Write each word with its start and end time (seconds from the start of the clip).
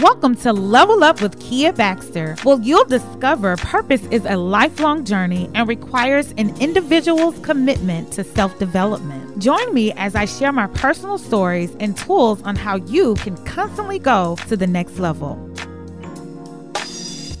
Welcome 0.00 0.34
to 0.36 0.54
Level 0.54 1.04
Up 1.04 1.20
with 1.20 1.38
Kia 1.40 1.74
Baxter. 1.74 2.34
Well, 2.42 2.58
you'll 2.62 2.86
discover 2.86 3.56
purpose 3.58 4.02
is 4.06 4.24
a 4.24 4.34
lifelong 4.34 5.04
journey 5.04 5.50
and 5.54 5.68
requires 5.68 6.32
an 6.38 6.56
individual's 6.58 7.38
commitment 7.40 8.10
to 8.14 8.24
self 8.24 8.58
development. 8.58 9.38
Join 9.40 9.74
me 9.74 9.92
as 9.92 10.14
I 10.14 10.24
share 10.24 10.52
my 10.52 10.68
personal 10.68 11.18
stories 11.18 11.76
and 11.80 11.98
tools 11.98 12.40
on 12.44 12.56
how 12.56 12.76
you 12.76 13.14
can 13.16 13.36
constantly 13.44 13.98
go 13.98 14.36
to 14.48 14.56
the 14.56 14.66
next 14.66 14.98
level. 14.98 15.36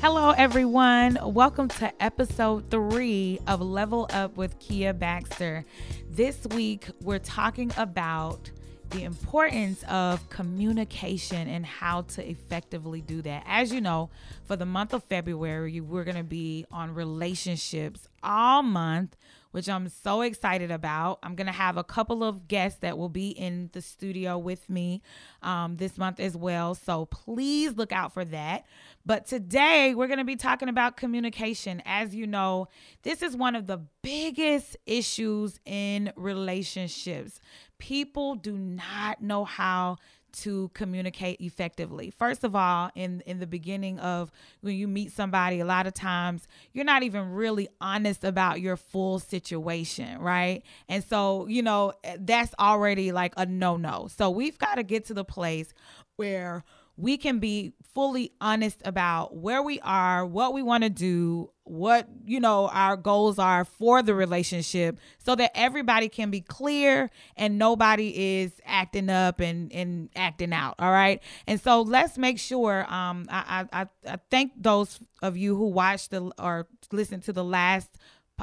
Hello, 0.02 0.32
everyone. 0.36 1.16
Welcome 1.22 1.68
to 1.68 1.90
episode 2.02 2.70
three 2.70 3.38
of 3.46 3.62
Level 3.62 4.06
Up 4.12 4.36
with 4.36 4.58
Kia 4.58 4.92
Baxter. 4.92 5.64
This 6.10 6.46
week, 6.50 6.88
we're 7.00 7.20
talking 7.20 7.72
about 7.78 8.50
the 8.90 9.04
importance 9.04 9.84
of 9.88 10.28
communication 10.30 11.48
and 11.48 11.64
how 11.64 12.02
to 12.02 12.28
effectively 12.28 13.00
do 13.00 13.22
that. 13.22 13.44
As 13.46 13.72
you 13.72 13.80
know, 13.80 14.10
for 14.44 14.56
the 14.56 14.66
month 14.66 14.92
of 14.92 15.04
February, 15.04 15.80
we're 15.80 16.04
going 16.04 16.16
to 16.16 16.24
be 16.24 16.66
on 16.72 16.94
relationships 16.94 18.08
all 18.22 18.62
month, 18.62 19.16
which 19.52 19.68
I'm 19.68 19.88
so 19.88 20.22
excited 20.22 20.70
about. 20.70 21.20
I'm 21.22 21.34
going 21.34 21.46
to 21.46 21.52
have 21.52 21.76
a 21.76 21.84
couple 21.84 22.22
of 22.24 22.48
guests 22.48 22.80
that 22.80 22.98
will 22.98 23.08
be 23.08 23.30
in 23.30 23.70
the 23.72 23.80
studio 23.82 24.38
with 24.38 24.68
me 24.68 25.02
um, 25.42 25.76
this 25.76 25.96
month 25.96 26.20
as 26.20 26.36
well. 26.36 26.74
So 26.74 27.06
please 27.06 27.76
look 27.76 27.92
out 27.92 28.12
for 28.12 28.24
that. 28.26 28.66
But 29.06 29.26
today 29.26 29.94
we're 29.94 30.08
going 30.08 30.18
to 30.18 30.24
be 30.24 30.36
talking 30.36 30.68
about 30.68 30.96
communication. 30.96 31.82
As 31.86 32.14
you 32.14 32.26
know, 32.26 32.68
this 33.02 33.22
is 33.22 33.36
one 33.36 33.56
of 33.56 33.66
the 33.66 33.80
biggest 34.02 34.76
issues 34.86 35.58
in 35.64 36.12
relationships. 36.16 37.40
People 37.80 38.36
do 38.36 38.56
not 38.56 39.20
know 39.20 39.44
how 39.44 39.96
to 40.32 40.70
communicate 40.74 41.40
effectively. 41.40 42.10
First 42.10 42.44
of 42.44 42.54
all, 42.54 42.90
in 42.94 43.20
in 43.26 43.40
the 43.40 43.46
beginning 43.46 43.98
of 43.98 44.30
when 44.60 44.76
you 44.76 44.86
meet 44.86 45.10
somebody, 45.10 45.58
a 45.58 45.64
lot 45.64 45.88
of 45.88 45.94
times 45.94 46.46
you're 46.72 46.84
not 46.84 47.02
even 47.02 47.32
really 47.32 47.68
honest 47.80 48.22
about 48.22 48.60
your 48.60 48.76
full 48.76 49.18
situation, 49.18 50.20
right? 50.20 50.62
And 50.88 51.02
so, 51.02 51.48
you 51.48 51.62
know, 51.62 51.94
that's 52.20 52.54
already 52.60 53.10
like 53.10 53.34
a 53.36 53.46
no-no. 53.46 54.08
So 54.08 54.30
we've 54.30 54.58
got 54.58 54.76
to 54.76 54.84
get 54.84 55.06
to 55.06 55.14
the 55.14 55.24
place 55.24 55.72
where 56.16 56.64
we 57.00 57.16
can 57.16 57.38
be 57.38 57.72
fully 57.94 58.32
honest 58.40 58.80
about 58.84 59.34
where 59.34 59.62
we 59.62 59.80
are, 59.80 60.24
what 60.24 60.52
we 60.52 60.62
want 60.62 60.84
to 60.84 60.90
do, 60.90 61.50
what, 61.64 62.08
you 62.24 62.38
know, 62.38 62.68
our 62.68 62.96
goals 62.96 63.38
are 63.38 63.64
for 63.64 64.02
the 64.02 64.14
relationship 64.14 64.98
so 65.18 65.34
that 65.34 65.50
everybody 65.54 66.08
can 66.08 66.30
be 66.30 66.40
clear 66.40 67.10
and 67.36 67.58
nobody 67.58 68.40
is 68.40 68.52
acting 68.64 69.08
up 69.08 69.40
and, 69.40 69.72
and 69.72 70.10
acting 70.14 70.52
out. 70.52 70.74
All 70.78 70.90
right. 70.90 71.22
And 71.46 71.60
so 71.60 71.82
let's 71.82 72.18
make 72.18 72.38
sure 72.38 72.84
um 72.92 73.26
I 73.30 73.66
I, 73.72 73.86
I 74.06 74.18
thank 74.30 74.52
those 74.56 75.00
of 75.22 75.36
you 75.36 75.56
who 75.56 75.68
watched 75.68 76.10
the 76.10 76.30
or 76.38 76.66
listened 76.92 77.24
to 77.24 77.32
the 77.32 77.44
last 77.44 77.88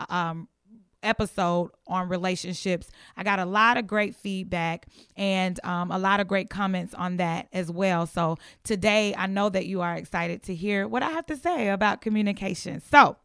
um 0.10 0.48
episode 1.04 1.72
on 1.88 2.10
relationships. 2.10 2.90
I 3.16 3.24
got 3.24 3.40
a 3.40 3.46
lot 3.46 3.78
of 3.78 3.88
great 3.88 4.16
feedback 4.16 4.88
and 5.16 5.60
um, 5.64 5.92
a 5.92 5.98
lot 5.98 6.20
of 6.20 6.28
great 6.28 6.50
comments 6.50 6.94
on 6.94 7.18
that 7.18 7.48
as 7.54 7.72
well. 7.72 8.06
So 8.06 8.38
today, 8.64 9.14
I 9.16 9.28
know 9.28 9.50
that 9.50 9.66
you 9.66 9.82
are 9.82 9.96
excited 9.96 10.44
to 10.44 10.56
hear 10.56 10.88
what 10.88 11.04
I 11.04 11.10
have 11.12 11.26
to 11.28 11.38
say 11.38 11.70
about 11.70 12.02
communication. 12.02 12.82
So, 12.82 13.18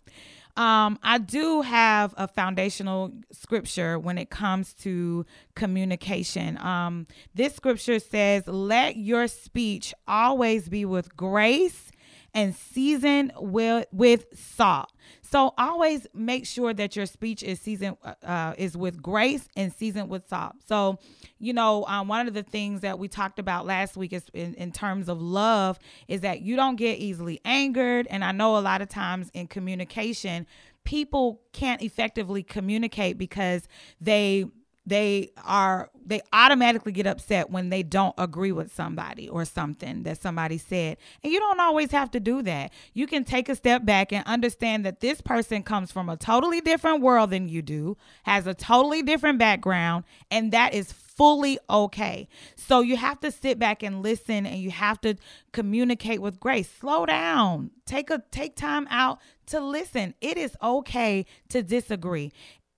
um, 0.54 0.98
I 1.02 1.16
do 1.16 1.62
have 1.62 2.12
a 2.18 2.28
foundational 2.28 3.10
scripture 3.32 3.98
when 3.98 4.18
it 4.18 4.28
comes 4.28 4.74
to 4.82 5.24
communication. 5.54 6.58
Um, 6.58 7.06
this 7.34 7.54
scripture 7.54 7.98
says, 7.98 8.46
Let 8.46 8.96
your 8.96 9.28
speech 9.28 9.94
always 10.06 10.68
be 10.68 10.84
with 10.84 11.16
grace 11.16 11.90
and 12.34 12.54
seasoned 12.54 13.32
with, 13.36 13.86
with 13.92 14.26
salt. 14.34 14.90
So 15.22 15.54
always 15.56 16.06
make 16.14 16.46
sure 16.46 16.74
that 16.74 16.94
your 16.94 17.06
speech 17.06 17.42
is 17.42 17.60
seasoned 17.60 17.96
uh, 18.04 18.14
uh, 18.22 18.54
is 18.58 18.76
with 18.76 19.00
grace 19.00 19.48
and 19.56 19.72
seasoned 19.72 20.10
with 20.10 20.28
salt. 20.28 20.56
So, 20.66 20.98
you 21.38 21.52
know, 21.52 21.84
um, 21.86 22.08
one 22.08 22.28
of 22.28 22.34
the 22.34 22.42
things 22.42 22.82
that 22.82 22.98
we 22.98 23.08
talked 23.08 23.38
about 23.38 23.64
last 23.64 23.96
week 23.96 24.12
is 24.12 24.24
in, 24.34 24.54
in 24.54 24.72
terms 24.72 25.08
of 25.08 25.20
love 25.20 25.78
is 26.08 26.20
that 26.20 26.42
you 26.42 26.56
don't 26.56 26.76
get 26.76 26.98
easily 26.98 27.40
angered. 27.44 28.06
And 28.08 28.24
I 28.24 28.32
know 28.32 28.58
a 28.58 28.60
lot 28.60 28.82
of 28.82 28.88
times 28.88 29.30
in 29.32 29.46
communication, 29.46 30.46
people 30.84 31.40
can't 31.52 31.82
effectively 31.82 32.42
communicate 32.42 33.16
because 33.16 33.68
they 34.00 34.46
they 34.84 35.30
are 35.44 35.90
they 36.04 36.20
automatically 36.32 36.90
get 36.90 37.06
upset 37.06 37.50
when 37.50 37.68
they 37.70 37.84
don't 37.84 38.14
agree 38.18 38.50
with 38.50 38.74
somebody 38.74 39.28
or 39.28 39.44
something 39.44 40.02
that 40.02 40.20
somebody 40.20 40.58
said. 40.58 40.96
And 41.22 41.32
you 41.32 41.38
don't 41.38 41.60
always 41.60 41.92
have 41.92 42.10
to 42.12 42.20
do 42.20 42.42
that. 42.42 42.72
You 42.92 43.06
can 43.06 43.22
take 43.22 43.48
a 43.48 43.54
step 43.54 43.84
back 43.84 44.12
and 44.12 44.26
understand 44.26 44.84
that 44.84 44.98
this 44.98 45.20
person 45.20 45.62
comes 45.62 45.92
from 45.92 46.08
a 46.08 46.16
totally 46.16 46.60
different 46.60 47.00
world 47.02 47.30
than 47.30 47.48
you 47.48 47.62
do 47.62 47.96
has 48.24 48.46
a 48.46 48.54
totally 48.54 49.02
different 49.02 49.38
background 49.38 50.04
and 50.30 50.52
that 50.52 50.74
is 50.74 50.90
fully 50.90 51.58
okay. 51.70 52.26
So 52.56 52.80
you 52.80 52.96
have 52.96 53.20
to 53.20 53.30
sit 53.30 53.58
back 53.58 53.84
and 53.84 54.02
listen 54.02 54.46
and 54.46 54.60
you 54.60 54.72
have 54.72 55.00
to 55.02 55.14
communicate 55.52 56.20
with 56.20 56.40
grace. 56.40 56.68
Slow 56.68 57.06
down. 57.06 57.70
Take 57.86 58.10
a 58.10 58.22
take 58.32 58.56
time 58.56 58.88
out 58.90 59.20
to 59.46 59.60
listen. 59.60 60.14
It 60.20 60.36
is 60.36 60.56
okay 60.62 61.26
to 61.50 61.62
disagree 61.62 62.32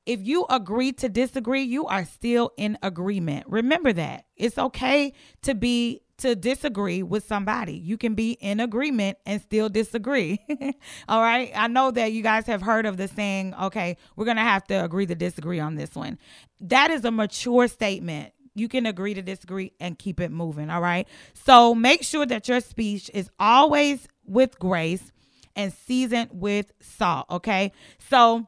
if 0.07 0.21
you 0.23 0.47
agree 0.51 0.93
to 0.93 1.09
disagree, 1.09 1.63
you 1.63 1.87
are 1.87 2.05
still 2.05 2.53
in 2.57 2.79
agreement. 2.83 3.47
Remember 3.49 3.93
that. 3.93 4.27
It's 4.37 4.59
okay 4.59 5.13
to 5.43 5.55
be 5.55 6.03
to 6.19 6.37
disagree 6.37 7.03
with 7.03 7.25
somebody. 7.27 7.75
You 7.75 7.97
can 7.97 8.15
be 8.15 8.33
in 8.33 8.61
agreement 8.61 9.19
and 9.27 9.43
still 9.43 9.69
disagree. 9.69 10.41
All 11.09 11.21
right? 11.21 11.51
I 11.55 11.67
know 11.67 11.91
that 11.91 12.13
you 12.13 12.23
guys 12.23 12.47
have 12.47 12.63
heard 12.63 12.87
of 12.87 12.97
the 12.97 13.09
saying, 13.09 13.55
okay, 13.61 13.97
we're 14.15 14.25
going 14.25 14.37
to 14.37 14.43
have 14.43 14.65
to 14.69 14.85
agree 14.85 15.07
to 15.07 15.15
disagree 15.15 15.59
on 15.59 15.75
this 15.75 15.95
one. 15.95 16.19
That 16.61 16.91
is 16.91 17.05
a 17.05 17.11
mature 17.11 17.67
statement. 17.67 18.33
You 18.55 18.69
can 18.69 18.87
agree 18.87 19.15
to 19.15 19.23
disagree 19.23 19.73
and 19.81 19.99
keep 19.99 20.21
it 20.21 20.31
moving, 20.31 20.71
all 20.71 20.81
right? 20.81 21.09
So 21.33 21.75
make 21.75 22.05
sure 22.05 22.25
that 22.27 22.47
your 22.47 22.61
speech 22.61 23.11
is 23.13 23.29
always 23.41 24.07
with 24.25 24.59
grace 24.61 25.13
and 25.57 25.73
seasoned 25.73 26.31
with 26.33 26.73
salt, 26.81 27.27
okay? 27.31 27.73
So 28.09 28.47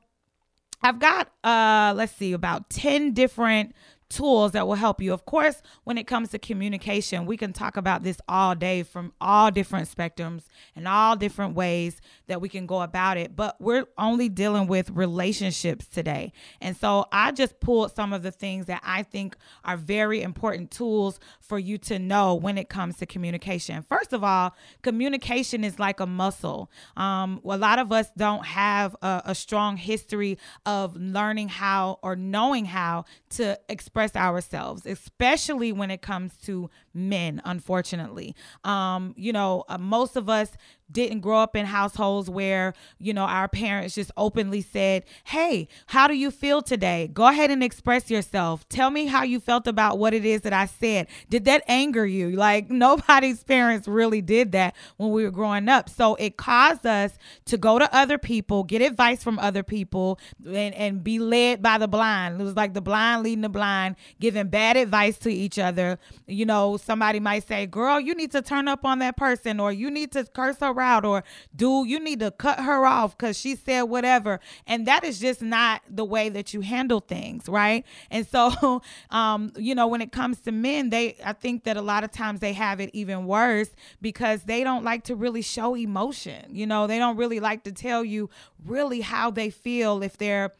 I've 0.82 0.98
got 0.98 1.28
uh 1.42 1.94
let's 1.97 2.12
see 2.12 2.32
about 2.32 2.70
10 2.70 3.12
different 3.12 3.75
tools 4.09 4.53
that 4.53 4.67
will 4.67 4.75
help 4.75 5.03
you. 5.03 5.12
Of 5.12 5.27
course, 5.27 5.62
when 5.84 5.99
it 5.99 6.06
comes 6.06 6.31
to 6.31 6.39
communication, 6.39 7.27
we 7.27 7.37
can 7.37 7.53
talk 7.53 7.77
about 7.77 8.03
this 8.03 8.21
all 8.28 8.55
day 8.55 8.83
from 8.83 9.12
all 9.21 9.50
different 9.50 9.89
spectrums 9.89 10.43
and 10.77 10.87
all 10.87 11.17
different 11.17 11.55
ways 11.55 12.00
that 12.28 12.41
we 12.41 12.49
can 12.49 12.66
go 12.66 12.83
about 12.83 13.16
it, 13.16 13.34
but 13.34 13.61
we're 13.61 13.87
only 13.99 14.28
dealing 14.28 14.69
with 14.69 14.91
relationships 14.91 15.87
today. 15.87 16.33
And 16.61 16.77
so 16.77 17.06
I 17.11 17.33
just 17.33 17.59
pulled 17.61 17.95
some 17.95 18.12
of 18.12 18.22
the 18.22 18.31
things 18.31 18.66
that 18.66 18.81
I 18.84 19.03
think 19.03 19.37
are 19.65 19.77
very 19.77 20.22
important 20.22 20.71
tools 20.71 21.19
for 21.41 21.59
you 21.59 21.78
to 21.78 21.99
know 21.99 22.34
when 22.34 22.59
it 22.59 22.69
comes 22.69 22.97
to 22.99 23.06
communication. 23.06 23.84
First 23.89 24.12
of 24.12 24.22
all, 24.22 24.55
communication 24.83 25.65
is 25.65 25.78
like 25.78 26.00
a 26.00 26.06
muscle. 26.06 26.71
Um, 26.97 27.41
a 27.45 27.56
lot 27.56 27.78
of 27.78 27.91
us 27.91 28.09
don't 28.16 28.45
have 28.47 28.95
a, 29.03 29.22
a 29.27 29.34
strong 29.34 29.77
history 29.77 30.39
of 30.65 30.97
learning 30.97 31.49
how 31.49 31.99
or 32.03 32.15
knowing 32.15 32.66
how 32.66 33.05
to 33.31 33.59
express 33.69 33.96
express 33.97 34.15
ourselves, 34.15 34.84
especially 34.84 35.73
when 35.73 35.91
it 35.91 36.03
comes 36.03 36.37
to 36.37 36.69
men, 36.93 37.41
unfortunately. 37.47 38.37
Um, 38.62 39.15
you 39.17 39.33
know, 39.33 39.65
uh, 39.71 39.79
most 39.79 40.17
of 40.17 40.29
us 40.29 40.51
didn't 40.91 41.20
grow 41.20 41.38
up 41.38 41.56
in 41.56 41.66
households 41.66 42.30
where, 42.30 42.72
you 42.98 43.12
know, 43.12 43.24
our 43.24 43.48
parents 43.48 43.94
just 43.94 44.10
openly 44.16 44.62
said, 44.62 45.04
Hey, 45.24 45.69
how 45.86 46.06
do 46.06 46.14
you 46.14 46.30
feel 46.30 46.62
today? 46.62 47.10
Go 47.12 47.26
ahead 47.26 47.50
and 47.50 47.62
express 47.62 48.10
yourself. 48.10 48.69
Tell 48.69 48.91
me 48.91 49.06
how 49.06 49.22
you 49.22 49.41
felt 49.41 49.66
about 49.66 49.98
what 49.98 50.14
it 50.14 50.24
is 50.24 50.42
that 50.42 50.52
I 50.52 50.66
said. 50.66 51.08
Did 51.28 51.44
that 51.47 51.62
anger 51.66 52.06
you? 52.06 52.30
Like, 52.30 52.70
nobody's 52.76 53.42
parents 53.42 53.88
really 53.88 54.22
did 54.22 54.53
that 54.53 54.74
when 54.97 55.10
we 55.10 55.24
were 55.24 55.30
growing 55.30 55.68
up. 55.68 55.88
So 55.88 56.15
it 56.16 56.36
caused 56.36 56.86
us 56.86 57.18
to 57.47 57.56
go 57.56 57.78
to 57.78 57.94
other 57.94 58.18
people, 58.18 58.62
get 58.62 58.82
advice 58.82 59.22
from 59.22 59.39
other 59.39 59.62
people, 59.62 60.21
and, 60.47 60.74
and 60.74 61.03
be 61.03 61.18
led 61.18 61.62
by 61.62 61.78
the 61.78 61.89
blind. 61.89 62.41
It 62.41 62.44
was 62.44 62.56
like 62.56 62.74
the 62.74 62.80
blind 62.80 63.24
leading 63.24 63.42
the 63.42 63.48
blind, 63.48 63.97
giving 64.21 64.48
bad 64.48 64.77
advice 64.77 65.18
to 65.18 65.32
each 65.32 65.59
other. 65.59 65.98
You 66.27 66.47
know, 66.47 66.77
somebody 66.77 67.18
might 67.21 67.47
say, 67.47 67.66
Girl, 67.66 67.98
you 67.98 68.15
need 68.15 68.30
to 68.32 68.42
turn 68.42 68.68
up 68.68 68.84
on 68.84 69.00
that 69.00 69.16
person, 69.16 69.59
or 69.59 69.72
you 69.72 69.91
need 69.91 70.12
to 70.12 70.24
curse 70.24 70.59
her 70.60 70.76
out 70.81 71.05
or 71.05 71.25
dude, 71.55 71.89
you 71.89 72.01
need 72.01 72.21
to 72.21 72.31
cut 72.31 72.61
her 72.61 72.87
off 72.87 73.17
because 73.17 73.39
she 73.39 73.57
said 73.57 73.83
whatever. 73.83 74.41
And 74.67 74.87
that 74.87 75.05
is 75.05 75.19
just 75.19 75.43
not 75.43 75.83
the 75.89 76.05
way 76.05 76.28
that 76.28 76.55
you 76.55 76.61
handle 76.61 77.01
things, 77.01 77.49
right? 77.49 77.84
And 78.11 78.27
so, 78.27 78.83
um, 79.11 79.53
you 79.57 79.75
know, 79.75 79.87
when 79.87 80.01
it 80.01 80.13
comes 80.13 80.41
to 80.43 80.53
men, 80.53 80.91
they, 80.91 81.17
I 81.25 81.33
think 81.33 81.65
that 81.65 81.77
a 81.77 81.83
lot 81.83 82.05
of 82.05 82.13
times 82.13 82.41
they 82.41 82.53
have 82.53 82.81
it 82.81 82.91
even 82.93 83.27
worse 83.27 83.71
because 84.01 84.45
they 84.45 84.65
don't 84.65 84.84
like 84.84 85.05
to 85.05 85.17
really 85.17 85.43
show 85.43 85.75
emotion. 85.77 86.55
You 86.55 86.67
know, 86.67 86.87
they 86.87 86.99
don't 86.99 87.17
really 87.17 87.41
like 87.41 87.65
to 87.65 87.73
tell 87.73 88.05
you 88.05 88.31
really 88.65 89.01
how 89.01 89.31
they 89.31 89.51
feel 89.51 90.03
if 90.03 90.17
they're 90.17 90.53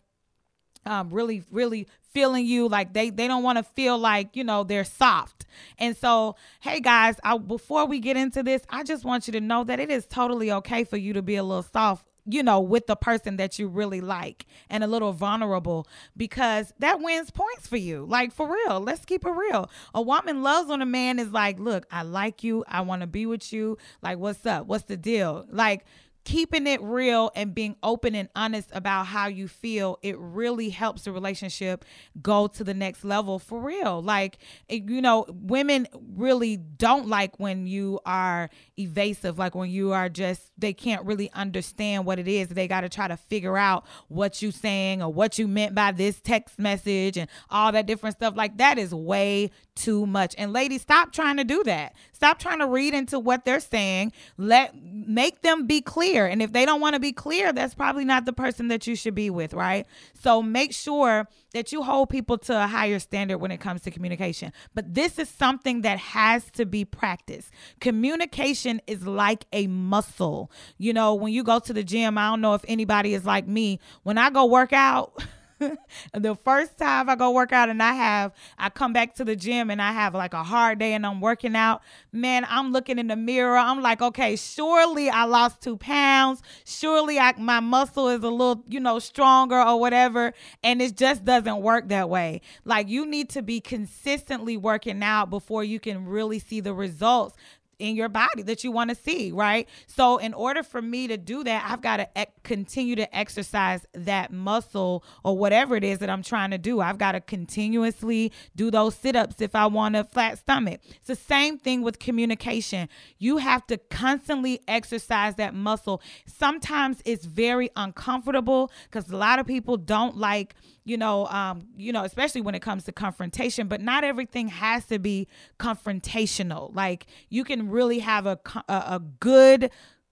um, 0.87 1.11
really, 1.11 1.43
really 1.51 1.89
feeling 2.17 2.47
you 2.47 2.67
like 2.67 2.95
they 2.95 3.11
they 3.11 3.29
don't 3.29 3.43
want 3.43 3.59
to 3.59 3.63
feel 3.63 3.99
like 3.99 4.35
you 4.35 4.43
know 4.43 4.65
they're 4.65 4.85
soft 4.85 5.45
And 5.79 5.97
so, 5.97 6.37
hey 6.61 6.81
guys, 6.81 7.17
I, 7.23 7.37
before 7.39 7.87
we 7.87 8.01
get 8.01 8.17
into 8.17 8.43
this, 8.43 8.63
I 8.71 8.83
just 8.85 9.05
want 9.05 9.27
you 9.27 9.33
to 9.33 9.41
know 9.41 9.65
that 9.65 9.81
it 9.81 9.91
is 9.91 10.07
totally 10.07 10.51
okay 10.53 10.85
for 10.85 10.97
you 10.97 11.13
to 11.13 11.23
be 11.23 11.37
a 11.37 11.43
little 11.43 11.63
soft 11.63 12.07
you 12.29 12.43
know, 12.43 12.61
with 12.61 12.89
the 12.89 12.97
person 12.97 13.37
that 13.37 13.57
you 13.59 13.69
really 13.69 14.01
like 14.01 14.47
and 14.69 14.83
a 14.83 14.87
little 14.89 15.13
vulnerable 15.13 15.87
because 16.17 16.75
that 16.81 17.01
wins 17.01 17.31
points 17.31 17.69
for 17.69 17.77
you. 17.77 18.05
Like 18.05 18.33
for 18.33 18.53
real, 18.53 18.81
let's 18.81 19.05
keep 19.05 19.25
it 19.25 19.31
real. 19.31 19.71
A 19.95 20.03
woman 20.03 20.43
loves 20.43 20.69
when 20.69 20.83
a 20.83 20.87
man 20.87 21.21
is 21.21 21.31
like, 21.31 21.61
"Look, 21.61 21.87
I 21.91 22.03
like 22.03 22.43
you. 22.43 22.65
I 22.67 22.81
want 22.81 23.03
to 23.03 23.07
be 23.07 23.27
with 23.27 23.53
you. 23.53 23.79
Like, 24.03 24.19
what's 24.19 24.45
up? 24.45 24.67
What's 24.67 24.85
the 24.85 24.97
deal?" 24.97 25.47
Like 25.51 25.85
keeping 26.27 26.67
it 26.67 26.83
real 26.83 27.31
and 27.37 27.55
being 27.55 27.77
open 27.85 28.15
and 28.17 28.29
honest 28.35 28.69
about 28.73 29.07
how 29.07 29.29
you 29.29 29.47
feel, 29.47 29.99
it 30.03 30.19
really 30.19 30.69
helps 30.69 31.05
the 31.05 31.13
relationship 31.13 31.85
go 32.21 32.49
to 32.49 32.65
the 32.65 32.75
next 32.75 33.05
level 33.05 33.39
for 33.39 33.61
real. 33.61 34.03
Like, 34.03 34.39
you 34.69 35.01
know, 35.01 35.25
women 35.29 35.87
really 36.15 36.57
don't 36.57 37.07
like 37.07 37.39
when 37.39 37.67
you 37.69 38.01
are 38.05 38.51
evasive, 38.77 39.39
like 39.39 39.55
when 39.55 39.71
you 39.71 39.93
are 39.93 40.09
just, 40.09 40.51
they 40.59 40.73
can't 40.73 41.07
really 41.07 41.31
understand 41.33 42.05
what 42.05 42.19
it 42.19 42.27
is. 42.27 42.49
They 42.49 42.67
got 42.67 42.81
to 42.81 42.89
try 42.89 43.07
to 43.07 43.17
figure 43.17 43.57
out 43.57 43.87
what 44.09 44.43
you 44.43 44.51
saying 44.51 45.03
or 45.03 45.13
what 45.13 45.39
you 45.39 45.47
meant 45.47 45.77
by 45.77 45.93
this 45.93 46.21
text 46.21 46.59
message 46.59 47.17
and 47.17 47.31
all 47.49 47.71
that 47.71 47.87
different 47.87 48.17
stuff. 48.17 48.35
Like, 48.37 48.59
that 48.59 48.79
is 48.79 48.93
way 48.93 49.53
too 49.77 50.07
much. 50.07 50.35
And 50.37 50.53
ladies, 50.53 50.83
stop 50.83 51.13
trying 51.13 51.37
to 51.37 51.45
do 51.45 51.63
that. 51.65 51.95
Stop 52.13 52.39
trying 52.39 52.59
to 52.59 52.67
read 52.67 52.95
into 52.95 53.19
what 53.19 53.45
they're 53.45 53.61
saying. 53.61 54.13
Let 54.37 54.75
make 54.75 55.43
them 55.43 55.67
be 55.67 55.81
clear. 55.81 56.27
And 56.27 56.43
if 56.43 56.53
they 56.53 56.65
don't 56.65 56.81
want 56.81 56.95
to 56.95 57.01
be 57.01 57.13
clear, 57.13 57.53
that's 57.53 57.75
probably 57.75 58.05
not 58.05 58.25
the 58.25 58.33
person 58.33 58.69
that 58.69 58.87
you 58.87 58.97
should 58.97 59.15
be 59.15 59.31
with, 59.31 59.55
right? 59.55 59.87
So 60.15 60.43
make 60.43 60.73
sure 60.73 61.29
that 61.53 61.73
you 61.73 61.83
hold 61.83 62.09
people 62.09 62.39
to 62.39 62.65
a 62.65 62.67
higher 62.67 62.99
standard 62.99 63.39
when 63.39 63.51
it 63.51 63.59
comes 63.59 63.83
to 63.83 63.91
communication. 63.91 64.53
But 64.75 64.95
this 64.95 65.19
is 65.19 65.29
something 65.29 65.83
that 65.83 65.99
has 65.99 66.51
to 66.53 66.67
be 66.67 66.85
practiced. 66.85 67.51
Communication 67.81 68.81
is 68.87 69.07
like 69.07 69.45
a 69.53 69.67
muscle. 69.67 70.51
You 70.79 70.93
know, 70.93 71.15
when 71.15 71.33
you 71.33 71.45
go 71.45 71.59
to 71.61 71.73
the 71.73 71.85
gym, 71.85 72.19
I 72.19 72.31
don't 72.31 72.41
know 72.41 72.55
if 72.55 72.65
anybody 72.67 73.15
is 73.15 73.25
like 73.25 73.47
me. 73.47 73.79
When 74.03 74.19
I 74.19 74.31
go 74.31 74.47
work 74.47 74.73
out, 74.73 75.23
the 76.13 76.35
first 76.45 76.77
time 76.77 77.09
I 77.09 77.17
go 77.17 77.31
work 77.31 77.53
out 77.53 77.69
and 77.69 77.83
I 77.83 77.93
have, 77.93 78.33
I 78.59 78.69
come 78.69 78.93
back 78.93 79.15
to 79.17 79.25
the 79.25 79.37
gym 79.37 79.71
and 79.71 79.81
I 79.81 79.93
have 79.93 80.15
like 80.15 80.35
a 80.35 80.43
hard 80.43 80.79
day 80.79 80.93
and 80.93 81.07
I'm 81.07 81.21
working 81.21 81.57
out, 81.57 81.83
man, 82.13 82.47
I'm 82.49 82.73
looking 82.73 82.99
in 82.99 83.07
the 83.07 83.17
mirror. 83.17 83.57
I'm 83.57 83.81
like, 83.83 84.03
okay, 84.03 84.37
surely 84.37 85.09
I 85.09 85.25
lost 85.25 85.63
two 85.63 85.77
pounds. 85.77 86.43
Surely 86.65 87.19
I, 87.19 87.35
my 87.39 87.61
muscle 87.61 88.09
is 88.09 88.23
a 88.23 88.31
little, 88.31 88.65
you 88.69 88.81
know, 88.81 88.99
stronger 88.99 89.61
or 89.61 89.81
whatever. 89.81 90.33
And 90.63 90.83
it 90.83 90.97
just 90.97 91.25
doesn't 91.25 91.63
work 91.63 91.89
that 91.89 92.11
way. 92.11 92.43
Like 92.65 92.89
you 92.89 93.07
need 93.07 93.31
to 93.31 93.43
be 93.43 93.61
consistently 93.61 94.57
working 94.57 95.03
out 95.03 95.31
before 95.31 95.65
you 95.65 95.81
can 95.81 96.07
really 96.07 96.39
see 96.39 96.61
the 96.61 96.75
results 96.75 97.37
in 97.79 97.97
your 97.97 98.09
body 98.09 98.43
that 98.43 98.65
you 98.65 98.73
want 98.73 98.91
to 98.91 98.97
see, 98.97 99.31
right? 99.33 99.69
So, 99.87 100.19
in 100.19 100.35
order 100.35 100.63
for 100.63 100.81
me 100.81 101.07
to 101.09 101.17
do 101.17 101.45
that, 101.45 101.67
I've 101.69 101.83
got 101.83 101.99
to 101.99 102.27
continue 102.43 102.97
to 102.97 103.17
exercise 103.17 103.87
that 103.93 104.33
muscle 104.33 105.05
or 105.25 105.37
whatever 105.37 105.77
it 105.77 105.85
is 105.85 105.99
that 105.99 106.11
I'm 106.11 106.23
trying 106.23 106.51
to 106.51 106.59
do. 106.59 106.81
I've 106.81 106.99
got 106.99 107.13
to 107.13 107.21
continuously 107.21 108.33
do 108.55 108.71
those 108.71 108.95
sit 108.95 109.17
ups 109.17 109.41
if 109.41 109.55
I 109.55 109.67
want 109.67 109.97
a 109.97 110.05
flat 110.05 110.39
stomach. 110.39 110.81
It's 110.89 111.09
the 111.09 111.17
same 111.17 111.59
thing 111.59 111.83
with 111.83 111.99
communication. 111.99 112.89
You 113.19 113.39
have 113.39 113.67
to 113.69 113.79
constantly 113.79 114.61
exercise 114.67 115.35
that 115.37 115.55
muscle. 115.55 116.01
Sometimes 116.27 117.03
it's 117.05 117.25
very 117.25 117.71
uncomfortable 117.77 118.71
because 118.85 119.11
a 119.11 119.17
lot 119.17 119.39
of 119.39 119.47
people 119.47 119.77
don't 119.77 120.17
like 120.17 120.55
you 120.87 120.97
know, 120.97 121.27
um, 121.27 121.67
you 121.77 121.93
know, 121.93 122.05
especially 122.05 122.41
when 122.41 122.55
it 122.55 122.63
comes 122.63 122.85
to 122.85 122.93
confrontation. 122.93 123.67
But 123.67 123.81
not 123.81 124.05
everything 124.05 124.49
has 124.49 124.87
to 124.87 124.99
be 125.01 125.27
confrontational. 125.59 126.75
Like 126.75 127.07
you 127.29 127.45
can 127.45 127.69
really 127.69 127.99
have 127.99 128.25
a 128.25 128.39
a, 128.69 128.73
a 128.73 129.03
good, 129.21 129.71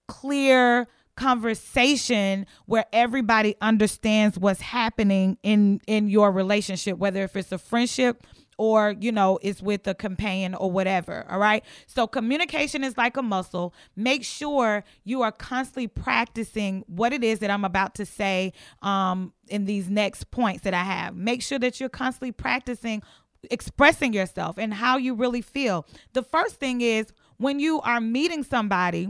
clear 0.09 0.89
conversation 1.17 2.45
where 2.67 2.87
everybody 2.93 3.55
understands 3.61 4.37
what's 4.37 4.61
happening 4.61 5.39
in 5.45 5.81
in 5.87 6.09
your 6.09 6.33
relationship 6.33 6.99
whether 6.99 7.23
if 7.23 7.37
it's 7.37 7.53
a 7.53 7.59
friendship 7.59 8.27
or 8.59 8.95
you 9.01 9.13
know 9.13 9.39
it's 9.43 9.63
with 9.63 9.87
a 9.87 9.95
companion 9.95 10.55
or 10.55 10.71
whatever 10.71 11.27
all 11.31 11.39
right? 11.39 11.65
So 11.87 12.07
communication 12.07 12.85
is 12.85 12.97
like 12.97 13.17
a 13.17 13.23
muscle. 13.23 13.75
Make 13.97 14.25
sure 14.25 14.85
you 15.05 15.23
are 15.23 15.33
constantly 15.33 15.89
practicing 15.89 16.85
what 16.87 17.13
it 17.13 17.25
is 17.25 17.39
that 17.41 17.51
i'm 17.51 17.65
about 17.65 17.95
to 17.95 18.07
say 18.07 18.53
um 18.83 19.33
in 19.49 19.65
these 19.65 19.89
next 19.89 20.31
points 20.31 20.63
that 20.63 20.75
i 20.75 20.85
have. 20.85 21.15
Make 21.15 21.43
sure 21.43 21.59
that 21.59 21.81
you're 21.81 21.89
constantly 21.89 22.33
practicing 22.33 23.03
expressing 23.51 24.13
yourself 24.13 24.57
and 24.59 24.73
how 24.73 24.97
you 24.97 25.15
really 25.15 25.43
feel. 25.43 25.87
The 26.13 26.23
first 26.23 26.57
thing 26.57 26.81
is 26.81 27.13
when 27.37 27.61
you 27.61 27.81
are 27.83 28.01
meeting 28.01 28.43
somebody 28.43 29.09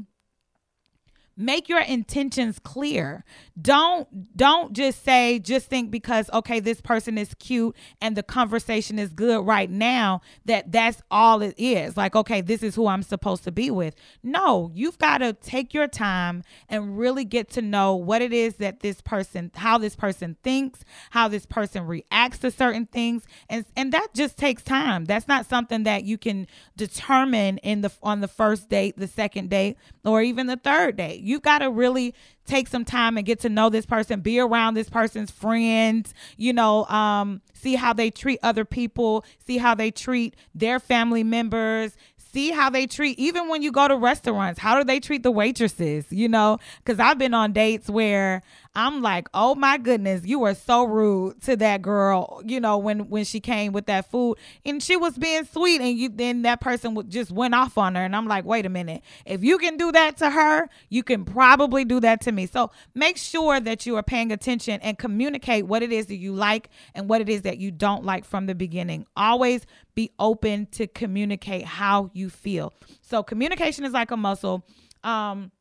make 1.37 1.69
your 1.69 1.81
intentions 1.81 2.59
clear. 2.59 3.25
Don't 3.61 4.37
don't 4.37 4.73
just 4.73 5.05
say 5.05 5.39
just 5.39 5.67
think 5.67 5.91
because 5.91 6.31
okay 6.33 6.61
this 6.61 6.81
person 6.81 7.19
is 7.19 7.35
cute 7.35 7.77
and 8.01 8.17
the 8.17 8.23
conversation 8.23 8.99
is 8.99 9.13
good 9.13 9.45
right 9.45 9.71
now 9.71 10.21
that 10.45 10.71
that's 10.71 11.03
all 11.11 11.43
it 11.43 11.55
is. 11.59 11.97
Like 11.97 12.15
okay 12.15 12.41
this 12.41 12.63
is 12.63 12.75
who 12.75 12.87
i'm 12.87 13.03
supposed 13.03 13.45
to 13.45 13.53
be 13.53 13.71
with. 13.71 13.95
No 14.23 14.71
you've 14.75 14.99
got 14.99 15.19
to 15.19 15.33
take 15.33 15.75
your 15.75 15.89
time 15.89 16.43
and 16.69 16.99
really 16.99 17.25
get 17.25 17.51
to 17.51 17.63
know 17.63 17.95
what 17.95 18.23
it 18.23 18.33
is 18.33 18.57
that 18.57 18.81
this 18.81 19.01
person 19.01 19.51
how 19.55 19.79
this 19.79 19.97
person 19.97 20.37
thinks 20.43 20.85
how 21.11 21.29
this 21.29 21.47
person 21.47 21.87
reacts 21.87 22.39
to 22.39 22.51
certain 22.51 22.87
things. 22.87 23.25
And 23.49 23.65
and 23.77 23.93
that 23.93 24.15
just 24.15 24.37
takes 24.37 24.63
time. 24.63 25.05
That's 25.05 25.29
not 25.29 25.47
something 25.47 25.85
that 25.85 26.05
you 26.05 26.19
can 26.19 26.47
determine 26.77 27.59
in 27.59 27.81
the 27.81 27.93
on 28.03 28.21
the 28.21 28.29
first 28.29 28.69
date 28.69 28.97
the 28.97 29.09
second 29.09 29.51
date 29.51 29.77
or 30.05 30.23
even 30.23 30.47
the 30.47 30.57
third 30.57 30.97
date 30.97 31.24
you 31.25 31.41
got 31.41 31.59
to 31.59 31.71
really 31.71 32.15
take 32.47 32.69
some 32.69 32.85
time 32.85 33.17
and 33.17 33.27
get 33.27 33.41
to 33.41 33.49
know 33.49 33.71
this 33.71 33.87
person, 33.87 34.21
be 34.21 34.39
around 34.39 34.75
this 34.75 34.91
person's 34.91 35.31
friends, 35.31 36.13
you 36.37 36.53
know, 36.53 36.85
um, 36.87 37.41
see 37.55 37.75
how 37.75 37.93
they 37.93 38.11
treat 38.11 38.39
other 38.43 38.65
people, 38.65 39.25
see 39.47 39.59
how 39.59 39.75
they 39.75 39.91
treat 39.91 40.37
their 40.55 40.79
family 40.79 41.25
members, 41.25 41.97
see 42.35 42.51
how 42.51 42.69
they 42.69 42.87
treat 42.87 43.17
even 43.17 43.49
when 43.49 43.63
you 43.63 43.71
go 43.71 43.87
to 43.87 43.97
restaurants 43.97 44.59
how 44.59 44.77
do 44.77 44.83
they 44.83 44.99
treat 44.99 45.23
the 45.23 45.31
waitresses 45.31 46.05
you 46.11 46.29
know? 46.29 46.59
Because 46.79 46.99
i've 46.99 47.17
been 47.17 47.33
on 47.33 47.53
dates 47.53 47.89
where 47.89 48.43
I'm 48.77 49.03
like, 49.03 49.29
oh 49.33 49.55
my 49.55 49.79
goodness, 49.79 50.23
you 50.25 50.41
were 50.41 50.55
so 50.55 50.83
rude 50.85 51.41
to 51.43 51.57
that 51.57 51.81
girl, 51.81 52.43
you 52.45 52.59
know, 52.59 52.77
when 52.77 53.09
when 53.09 53.25
she 53.25 53.39
came 53.39 53.73
with 53.73 53.87
that 53.87 54.11
food 54.11 54.37
and 54.65 54.83
she 54.83 54.97
was 54.97 55.17
being 55.17 55.45
sweet 55.45 55.81
and 55.81 55.97
you 55.97 56.09
then 56.09 56.43
that 56.43 56.61
person 56.61 56.99
just 57.09 57.31
went 57.31 57.55
off 57.55 57.79
on 57.79 57.95
her 57.95 58.03
and 58.05 58.17
I'm 58.17 58.27
like, 58.27 58.45
wait 58.45 58.67
a 58.67 58.69
minute. 58.69 59.03
If 59.25 59.45
you 59.45 59.59
can 59.59 59.77
do 59.77 59.93
that 59.93 60.17
to 60.19 60.31
her, 60.31 60.69
you 60.89 61.05
can 61.05 61.25
probably 61.25 61.85
do 61.85 62.01
that 62.01 62.21
to 62.23 62.33
me. 62.33 62.47
So 62.47 62.73
make 62.95 63.17
sure 63.17 63.61
that 63.61 63.87
you 63.87 63.95
are 63.95 64.03
paying 64.03 64.33
attention 64.33 64.81
and 64.83 64.99
communicate 64.99 65.67
what 65.67 65.85
it 65.85 65.93
is 65.93 66.07
that 66.07 66.17
you 66.17 66.33
like 66.33 66.69
and 66.95 67.09
what 67.09 67.21
it 67.21 67.29
is 67.29 67.43
that 67.43 67.59
you 67.59 67.71
don't 67.71 68.05
like 68.05 68.25
from 68.25 68.47
the 68.47 68.57
beginning. 68.57 69.07
Always 69.17 69.67
be 69.95 70.11
open 70.19 70.67
to 70.73 70.89
communicate 70.89 71.65
how 71.65 72.11
you 72.13 72.29
feel. 72.29 72.75
So 73.03 73.23
communication 73.23 73.85
is 73.85 73.93
like 73.93 74.11
a 74.11 74.17
muscle. 74.17 74.67
Um 75.05 75.53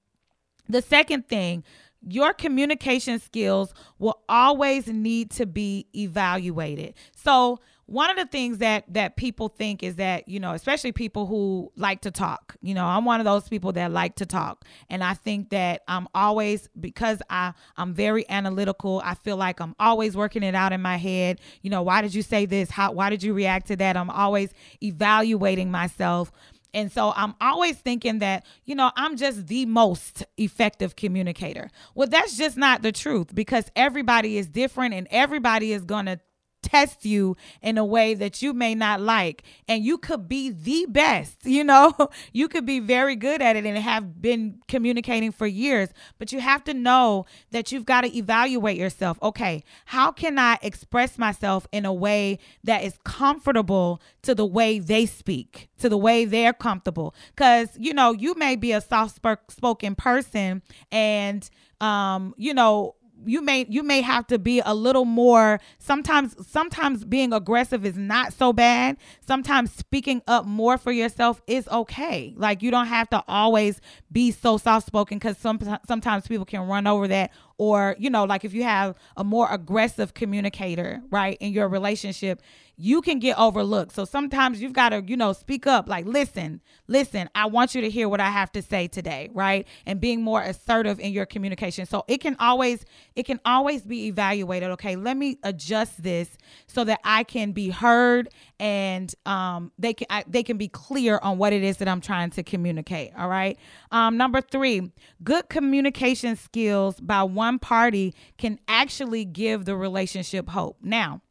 the 0.70 0.82
second 0.82 1.27
thing 1.27 1.63
your 2.07 2.33
communication 2.33 3.19
skills 3.19 3.74
will 4.00 4.22
always 4.27 4.88
need 4.88 5.31
to 5.31 5.45
be 5.45 5.88
evaluated. 5.95 6.93
So, 7.15 7.60
one 7.86 8.10
of 8.10 8.15
the 8.15 8.25
things 8.25 8.60
that 8.60 8.86
that 8.93 9.17
people 9.17 9.50
think 9.50 9.83
is 9.83 9.95
that 9.95 10.27
you 10.27 10.39
know 10.39 10.53
especially 10.53 10.93
people 10.93 11.25
who 11.25 11.69
like 11.75 12.00
to 12.00 12.12
talk 12.12 12.55
you 12.62 12.74
know 12.74 12.86
i'm 12.86 13.03
one 13.03 13.19
of 13.19 13.25
those 13.25 13.50
people 13.50 13.74
that 13.74 13.91
like 13.91 14.15
to 14.15 14.25
talk. 14.25 14.63
And 14.89 15.03
i 15.03 15.13
think 15.13 15.50
that 15.50 15.81
i'm 15.88 16.07
always 16.15 16.69
because 16.79 17.22
i 17.29 17.53
i'm 17.75 17.93
very 17.93 18.27
analytical 18.29 19.01
i 19.03 19.15
feel 19.15 19.36
like 19.36 19.60
i'm 19.60 19.75
always 19.79 20.15
working 20.15 20.43
it 20.43 20.55
out 20.55 20.72
in 20.72 20.81
my 20.81 20.95
head. 20.95 21.39
You 21.62 21.69
know 21.69 21.81
why 21.81 22.01
did 22.01 22.15
you 22.15 22.22
say 22.22 22.45
this? 22.45 22.69
How 22.69 22.93
why 22.93 23.10
did 23.10 23.22
you 23.22 23.33
react 23.33 23.67
to 23.67 23.75
that? 23.75 23.98
I'm 23.98 24.10
always 24.10 24.53
evaluating 24.81 25.69
myself 25.69 26.31
and 26.74 26.92
so 26.92 27.13
I'm 27.15 27.36
always 27.39 27.77
thinking 27.77 28.20
that, 28.20 28.46
you 28.65 28.75
know, 28.75 28.92
I'm 28.96 29.15
just 29.18 29.48
the 29.48 29.65
most 29.65 30.25
effective 30.38 30.96
communicator. 30.96 31.70
Well, 31.96 32.08
that's 32.08 32.38
just 32.38 32.58
not 32.58 32.82
the 32.82 32.92
truth 32.92 33.34
because 33.34 33.65
everybody 33.75 34.38
is 34.38 34.48
different 34.48 34.94
and 34.94 35.08
everybody 35.12 35.74
is 35.74 35.84
going 35.84 36.08
to 36.08 36.20
test 36.63 37.05
you 37.05 37.38
in 37.62 37.77
a 37.77 37.86
way 37.86 38.13
that 38.15 38.41
you 38.41 38.53
may 38.53 38.74
not 38.74 39.01
like. 39.01 39.43
And 39.67 39.84
you 39.84 39.98
could 39.98 40.27
be 40.27 40.50
the 40.50 40.88
best 40.89 41.38
you 41.43 41.63
know? 41.63 41.93
You 42.32 42.48
could 42.48 42.65
be 42.65 42.79
very 42.79 43.15
good 43.15 43.41
at 43.41 43.55
it 43.55 43.65
and 43.65 43.77
have 43.77 44.22
been 44.22 44.62
communicating 44.67 45.32
for 45.32 45.46
years. 45.46 45.89
But 46.17 46.32
you 46.32 46.39
have 46.39 46.63
to 46.63 46.74
know 46.74 47.25
that 47.51 47.72
you've 47.72 47.86
got 47.86 48.01
to 48.01 48.17
evaluate 48.17 48.77
yourself. 48.77 49.20
Okay 49.22 49.63
how 49.86 50.12
can 50.12 50.39
i 50.39 50.58
express 50.62 51.17
myself 51.17 51.67
in 51.72 51.86
a 51.86 51.93
way 51.93 52.39
that 52.63 52.84
is 52.84 52.98
comfortable 53.03 54.01
to 54.22 54.34
the 54.34 54.46
way 54.46 54.79
they 54.79 55.05
speak 55.05 55.70
to 55.77 55.89
the 55.89 55.98
way 55.98 56.25
they're 56.25 56.53
comfortable? 56.53 57.13
Cuz 57.36 57.70
you 57.77 57.93
know 57.93 58.12
you 58.12 58.34
may 58.36 58.55
be 58.55 58.72
a 58.72 58.82
soft 58.82 59.20
spoken 59.50 59.96
person 59.96 60.62
and 60.91 61.50
um 61.82 62.34
you 62.38 62.53
know 62.53 62.96
you 63.25 63.42
may 63.42 63.65
you 63.70 63.84
may 63.84 64.01
have 64.01 64.27
to 64.27 64.39
be 64.39 64.62
a 64.65 64.74
little 64.74 65.06
more 65.06 65.60
sometimes 65.80 66.36
sometimes 66.48 67.03
being 67.06 67.34
aggressive 67.34 67.86
is 67.86 67.98
not 67.98 68.34
so 68.34 68.53
bad. 68.53 68.98
Sometimes 69.25 69.72
speaking 69.72 70.22
up 70.27 70.46
more 70.46 70.77
for 70.77 70.92
yourself 70.92 71.42
is 71.48 71.68
okay. 71.68 72.34
Like 72.38 72.62
you 72.62 72.72
don't 72.72 72.88
have 72.88 73.10
to 73.10 73.24
always 73.27 73.82
be 74.12 74.32
so 74.32 74.58
soft 74.58 74.88
spoken 74.88 75.18
because 75.18 75.38
some, 75.38 75.60
sometimes 75.88 76.27
people 76.27 76.46
can 76.46 76.68
run 76.68 76.88
over 76.88 77.08
that 77.08 77.32
or 77.57 77.95
you 78.00 78.10
know 78.10 78.24
like 78.24 78.43
if 78.43 78.53
you 78.53 78.63
have 78.63 78.95
a 79.17 79.24
more 79.24 79.48
aggressive 79.51 80.13
communicator 80.13 81.01
right 81.10 81.38
in 81.39 81.51
your 81.53 81.67
relationship 81.67 82.41
you 82.75 83.01
can 83.01 83.19
get 83.19 83.38
overlooked. 83.38 83.93
So 83.93 84.03
sometimes 84.03 84.62
you've 84.62 84.74
got 84.74 84.89
to, 84.89 85.03
you 85.05 85.15
know, 85.15 85.33
speak 85.33 85.67
up 85.67 85.88
like, 85.88 86.05
listen, 86.05 86.62
listen, 86.88 87.29
I 87.36 87.45
want 87.45 87.75
you 87.75 87.81
to 87.81 87.89
hear 87.89 88.10
what 88.10 88.19
I 88.19 88.29
have 88.29 88.51
to 88.53 88.62
say 88.63 88.88
today, 88.88 89.29
right? 89.33 89.67
And 89.86 90.01
being 90.01 90.24
more 90.24 90.41
assertive 90.41 91.00
in 91.00 91.13
your 91.13 91.25
communication. 91.25 91.86
So 91.86 92.03
it 92.07 92.17
can 92.19 92.36
always, 92.39 92.83
it 93.15 93.24
can 93.24 93.39
always 93.45 93.83
be 93.83 94.07
evaluated. 94.07 94.72
Okay, 94.72 94.95
let 94.95 95.17
me 95.17 95.38
adjust 95.43 96.01
this 96.01 96.36
so 96.65 96.83
that 96.86 97.00
I 97.03 97.24
can 97.24 97.51
be 97.51 97.69
heard 97.69 98.29
and 98.60 99.13
um, 99.25 99.72
they 99.77 99.93
can 99.93 100.07
I, 100.10 100.24
they 100.25 100.41
can 100.41 100.57
be 100.57 100.69
clear 100.69 101.19
on 101.22 101.38
what 101.38 101.53
it 101.53 101.63
is 101.63 101.77
that 101.77 101.88
I'm 101.88 102.01
trying 102.01 102.29
to 102.31 102.43
communicate. 102.43 103.12
All 103.17 103.27
right. 103.27 103.60
Um, 103.91 104.17
number 104.17 104.41
three, 104.41 104.91
good 105.24 105.50
communication 105.50 106.36
skills 106.38 107.00
by 107.00 107.24
one 107.24 107.43
party 107.60 108.14
can 108.38 108.60
actually 108.68 109.26
give 109.26 109.66
the 109.66 109.76
relationship 109.76 110.50
hope. 110.50 110.78
Now, 110.82 111.22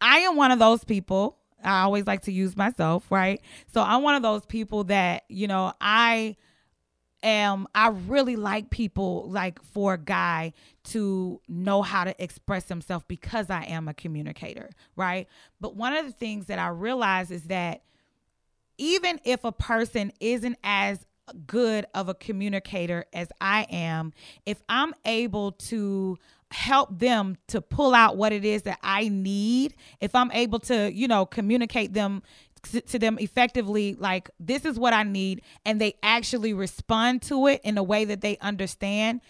I 0.00 0.18
am 0.18 0.36
one 0.36 0.50
of 0.50 0.58
those 0.58 0.84
people. 0.84 1.38
I 1.62 1.82
always 1.82 2.06
like 2.06 2.22
to 2.22 2.32
use 2.32 2.56
myself, 2.56 3.10
right? 3.10 3.40
So 3.72 3.80
I'm 3.80 4.02
one 4.02 4.14
of 4.14 4.22
those 4.22 4.44
people 4.44 4.84
that, 4.84 5.24
you 5.28 5.46
know, 5.46 5.72
I 5.80 6.36
am 7.22 7.66
I 7.74 7.88
really 7.88 8.36
like 8.36 8.70
people 8.70 9.28
like 9.30 9.60
for 9.62 9.94
a 9.94 9.98
guy 9.98 10.52
to 10.84 11.40
know 11.48 11.80
how 11.80 12.04
to 12.04 12.22
express 12.22 12.68
himself 12.68 13.08
because 13.08 13.48
I 13.48 13.64
am 13.64 13.88
a 13.88 13.94
communicator, 13.94 14.70
right? 14.94 15.26
But 15.60 15.74
one 15.74 15.94
of 15.94 16.04
the 16.04 16.12
things 16.12 16.46
that 16.46 16.58
I 16.58 16.68
realize 16.68 17.30
is 17.30 17.44
that 17.44 17.82
even 18.76 19.20
if 19.24 19.42
a 19.44 19.52
person 19.52 20.12
isn't 20.20 20.58
as 20.62 21.06
good 21.46 21.86
of 21.94 22.08
a 22.08 22.14
communicator 22.14 23.06
as 23.12 23.28
I 23.40 23.66
am, 23.70 24.12
if 24.46 24.62
I'm 24.68 24.94
able 25.04 25.52
to 25.52 26.18
help 26.50 26.98
them 26.98 27.36
to 27.48 27.60
pull 27.60 27.94
out 27.94 28.16
what 28.16 28.32
it 28.32 28.44
is 28.44 28.62
that 28.62 28.78
I 28.82 29.08
need, 29.08 29.74
if 30.00 30.14
I'm 30.14 30.30
able 30.32 30.60
to, 30.60 30.92
you 30.92 31.08
know, 31.08 31.26
communicate 31.26 31.92
them 31.92 32.22
to 32.72 32.98
them 32.98 33.18
effectively 33.18 33.94
like 33.94 34.30
this 34.40 34.64
is 34.64 34.78
what 34.78 34.94
I 34.94 35.02
need 35.02 35.42
and 35.66 35.78
they 35.78 35.96
actually 36.02 36.54
respond 36.54 37.20
to 37.22 37.46
it 37.46 37.60
in 37.62 37.76
a 37.76 37.82
way 37.82 38.06
that 38.06 38.22
they 38.22 38.38
understand, 38.38 39.20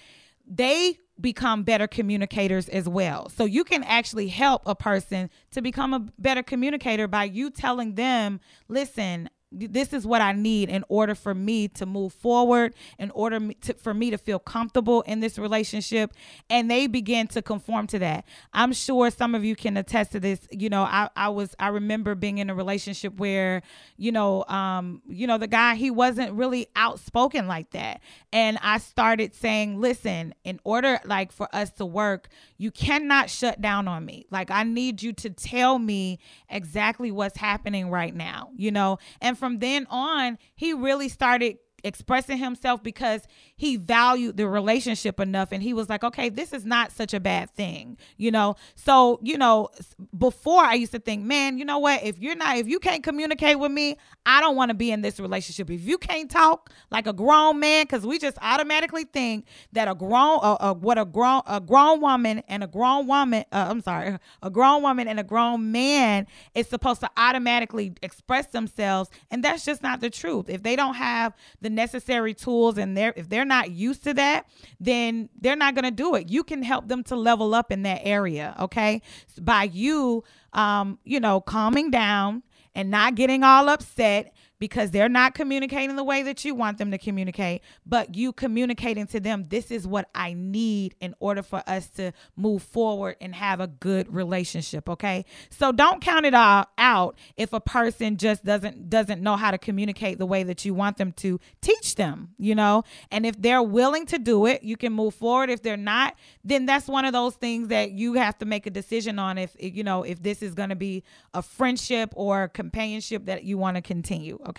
they 0.47 0.99
become 1.21 1.63
better 1.63 1.87
communicators 1.87 2.69
as 2.69 2.89
well. 2.89 3.29
So 3.29 3.45
you 3.45 3.65
can 3.65 3.83
actually 3.85 4.29
help 4.29 4.63
a 4.67 4.75
person 4.75 5.31
to 5.53 5.63
become 5.63 5.95
a 5.95 6.01
better 6.19 6.43
communicator 6.43 7.09
by 7.09 7.25
you 7.25 7.51
telling 7.51 7.95
them, 7.95 8.41
"Listen, 8.69 9.31
this 9.55 9.93
is 9.93 10.07
what 10.07 10.21
I 10.21 10.33
need 10.33 10.69
in 10.69 10.85
order 10.89 11.15
for 11.15 11.35
me 11.35 11.69
to 11.69 11.87
move 11.87 12.13
forward, 12.13 12.75
in 12.99 13.11
order 13.13 13.41
to, 13.63 13.75
for 13.75 13.95
me 13.95 14.11
to 14.11 14.19
feel 14.19 14.39
comfortable 14.39 15.03
in 15.03 15.21
this 15.21 15.39
relationship. 15.39 16.13
And 16.51 16.71
they 16.71 16.87
begin 16.87 17.27
to 17.29 17.43
conform 17.43 17.87
to 17.89 17.99
that. 18.01 18.25
I'm 18.53 18.73
sure 18.73 19.11
some 19.11 19.35
of 19.35 19.45
you 19.45 19.57
can 19.57 19.77
attest 19.77 20.13
to 20.13 20.21
this. 20.21 20.47
You 20.51 20.69
know, 20.69 20.83
I, 20.83 21.09
I 21.17 21.29
was, 21.29 21.55
I 21.59 21.69
remember 21.69 22.15
being 22.15 22.39
in 22.39 22.51
a 22.51 22.55
relationship 22.55 23.19
where, 23.19 23.63
you 23.97 24.13
know, 24.13 24.45
um, 24.45 25.03
you 25.09 25.27
know, 25.27 25.39
the 25.39 25.47
guy, 25.47 25.75
he 25.75 25.91
wasn't 25.91 26.33
really 26.33 26.67
outspoken 26.77 27.47
like 27.47 27.71
that. 27.71 28.01
And 28.33 28.59
I 28.63 28.79
started 28.79 29.35
saying, 29.35 29.81
listen, 29.81 30.35
in 30.45 30.61
order 30.65 30.99
like 31.05 31.33
for 31.33 31.49
us 31.55 31.71
to 31.73 31.87
work, 31.87 32.29
you 32.59 32.71
cannot 32.71 33.31
shut 33.31 33.61
down 33.61 33.89
on 33.89 34.05
me. 34.05 34.27
Like 34.31 34.51
I 34.51 34.65
need 34.65 35.03
you 35.03 35.13
to 35.15 35.31
tell 35.31 35.79
me 35.79 36.19
exactly 36.49 37.11
what's 37.11 37.37
happening 37.37 37.91
right 37.91 38.15
now, 38.15 38.51
you 38.57 38.71
know, 38.71 38.99
and 39.21 39.39
from 39.45 39.59
then 39.59 39.87
on, 39.91 40.39
he 40.55 40.73
really 40.73 41.11
started 41.11 41.59
expressing 41.85 42.39
himself 42.39 42.83
because 42.83 43.27
he 43.57 43.77
valued 43.77 44.37
the 44.37 44.49
relationship 44.49 45.21
enough. 45.21 45.53
And 45.53 45.63
he 45.63 45.73
was 45.73 45.89
like 45.89 46.03
okay 46.05 46.29
this 46.29 46.53
is 46.53 46.65
not 46.65 46.93
such 46.93 47.15
a 47.15 47.21
bad 47.21 47.51
thing 47.51 47.97
you 48.17 48.31
know? 48.31 48.57
So 48.75 49.21
you 49.23 49.39
know 49.39 49.69
before 50.17 50.65
i 50.65 50.75
used 50.75 50.93
to 50.93 50.99
think 50.99 51.25
man 51.25 51.59
you 51.59 51.65
know 51.65 51.79
what? 51.79 52.03
If 52.03 52.19
you're 52.19 52.37
not 52.37 52.57
if 52.57 52.67
you 52.69 52.79
can't 52.79 53.03
communicate 53.03 53.59
with 53.59 53.71
me 53.71 53.97
i 54.27 54.41
don't 54.41 54.57
want 54.57 54.71
to 54.71 54.75
be 54.75 54.91
in 54.91 55.03
this 55.03 55.21
relationship. 55.21 55.71
If 55.71 55.83
you 55.83 55.99
can't 55.99 56.31
talk 56.31 56.71
like 56.91 57.07
a 57.07 57.13
grown 57.13 57.61
man 57.61 57.85
because 57.85 58.07
we 58.07 58.19
just 58.19 58.39
automatically 58.41 59.05
think 59.05 59.47
that 59.73 59.89
a 59.89 59.95
grown 59.95 60.41
uh, 60.43 60.75
what 60.75 60.99
a 60.99 61.05
grown 61.05 61.43
a 61.47 61.61
grown 61.61 62.01
woman 62.01 62.43
and 62.49 62.65
a 62.65 62.67
grown 62.67 63.07
woman 63.07 63.45
uh, 63.53 63.67
i'm 63.69 63.81
sorry 63.81 64.19
a 64.43 64.51
grown 64.51 64.83
woman 64.83 65.09
and 65.09 65.21
a 65.21 65.23
grown 65.23 65.71
man 65.73 66.27
is 66.55 66.69
supposed 66.69 67.01
to 67.01 67.11
automatically 67.17 67.95
express 68.03 68.47
themselves. 68.47 69.11
And 69.31 69.43
that's 69.43 69.65
just 69.65 69.83
not 69.83 70.01
the 70.01 70.11
truth. 70.11 70.49
If 70.49 70.63
they 70.63 70.77
don't 70.77 70.95
have 70.95 71.35
the 71.61 71.71
necessary 71.75 72.35
tools 72.35 72.79
and 72.79 72.97
they're 72.97 73.13
if 73.17 73.29
they're 73.29 73.45
not 73.45 73.71
used 73.71 74.05
to 74.05 74.15
that, 74.15 74.47
then 74.81 75.29
they're 75.41 75.57
not 75.57 75.75
going 75.75 75.85
to 75.85 75.91
do 75.91 76.15
it. 76.15 76.29
You 76.29 76.45
can 76.45 76.63
help 76.63 76.89
them 76.89 77.03
to 77.05 77.17
level 77.17 77.55
up 77.55 77.73
in 77.73 77.83
that 77.83 78.01
area, 78.05 78.55
okay? 78.61 79.03
By 79.41 79.65
you 79.65 80.25
um, 80.55 80.99
you 81.05 81.21
know, 81.21 81.41
calming 81.41 81.91
down 81.91 82.43
and 82.75 82.91
not 82.91 83.15
getting 83.15 83.43
all 83.45 83.69
upset 83.69 84.33
because 84.65 84.93
they're 84.93 85.11
not 85.11 85.35
communicating 85.35 85.95
the 85.95 86.03
way 86.03 86.23
that 86.23 86.43
you 86.43 86.55
want 86.55 86.79
them 86.79 86.91
to 86.91 86.97
communicate, 86.97 87.61
but 87.85 88.15
you 88.15 88.33
communicating 88.33 89.07
to 89.07 89.21
them, 89.21 89.45
this 89.51 89.71
is 89.71 89.87
what 89.87 90.09
I 90.15 90.33
need 90.33 90.95
in 91.03 91.15
order 91.21 91.43
for 91.43 91.63
us 91.67 91.89
to 91.97 92.13
move 92.35 92.63
forward 92.63 93.17
and 93.21 93.35
have 93.35 93.61
a 93.61 93.67
good 93.67 94.11
relationship, 94.11 94.89
okay? 94.89 95.27
So 95.51 95.71
don't 95.71 96.01
count 96.01 96.25
it 96.25 96.33
all 96.33 96.65
out 96.79 97.19
if 97.37 97.53
a 97.53 97.61
person 97.61 98.17
just 98.17 98.43
doesn't 98.43 98.89
doesn't 98.89 99.21
know 99.21 99.37
how 99.37 99.51
to 99.51 99.59
communicate 99.59 100.17
the 100.17 100.25
way 100.25 100.43
that 100.45 100.65
you 100.65 100.73
want 100.73 100.97
them 100.97 101.13
to. 101.13 101.39
Teach 101.61 101.97
them, 101.97 102.31
you 102.39 102.55
know? 102.55 102.85
And 103.11 103.27
if 103.27 103.39
they're 103.39 103.63
willing 103.63 104.07
to 104.07 104.19
do 104.19 104.47
it, 104.47 104.63
you 104.63 104.79
can 104.79 104.95
move 104.95 105.15
forward. 105.15 105.51
If 105.51 105.61
they're 105.61 105.77
not, 105.77 106.17
then 106.43 106.65
that's 106.65 106.89
one 106.89 107.05
of 107.05 107.13
those 107.13 107.35
things 107.35 107.69
that 107.69 107.91
you 107.91 108.15
have 108.15 108.39
to 108.39 108.47
make 108.47 108.65
a 108.65 108.71
decision 108.71 109.19
on 109.19 109.37
if 109.37 109.55
you 109.59 109.85
know, 109.85 110.05
if 110.05 110.23
this 110.23 110.41
is 110.41 110.55
going 110.55 110.71
to 110.71 110.75
be 110.75 111.05
a 111.35 111.43
friendship 111.43 112.15
or 112.17 112.49
companionship 112.49 113.27
that 113.27 113.45
you 113.45 113.59
want 113.59 113.75
to 113.77 113.83
continue. 113.83 114.39
Okay. 114.49 114.54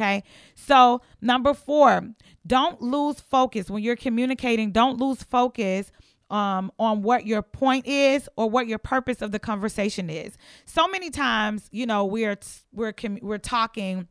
So, 0.56 1.02
number 1.22 1.54
four, 1.54 2.10
don't 2.46 2.82
lose 2.82 3.20
focus 3.20 3.70
when 3.70 3.84
you're 3.84 3.96
communicating. 3.96 4.72
Don't 4.72 5.00
lose 5.00 5.24
focus 5.24 5.92
um, 6.30 6.72
on 6.80 7.02
what 7.02 7.26
your 7.26 7.42
point 7.42 7.86
is 7.86 8.28
or 8.36 8.50
what 8.50 8.68
your 8.68 8.80
purpose 8.80 9.22
of 9.22 9.32
the 9.32 9.40
conversation 9.40 10.10
is. 10.10 10.38
So 10.66 10.88
many 10.88 11.10
times, 11.10 11.68
you 11.72 11.86
know, 11.86 12.06
we're 12.06 12.38
we're 12.74 12.94
we're 13.22 13.38
talking 13.38 14.08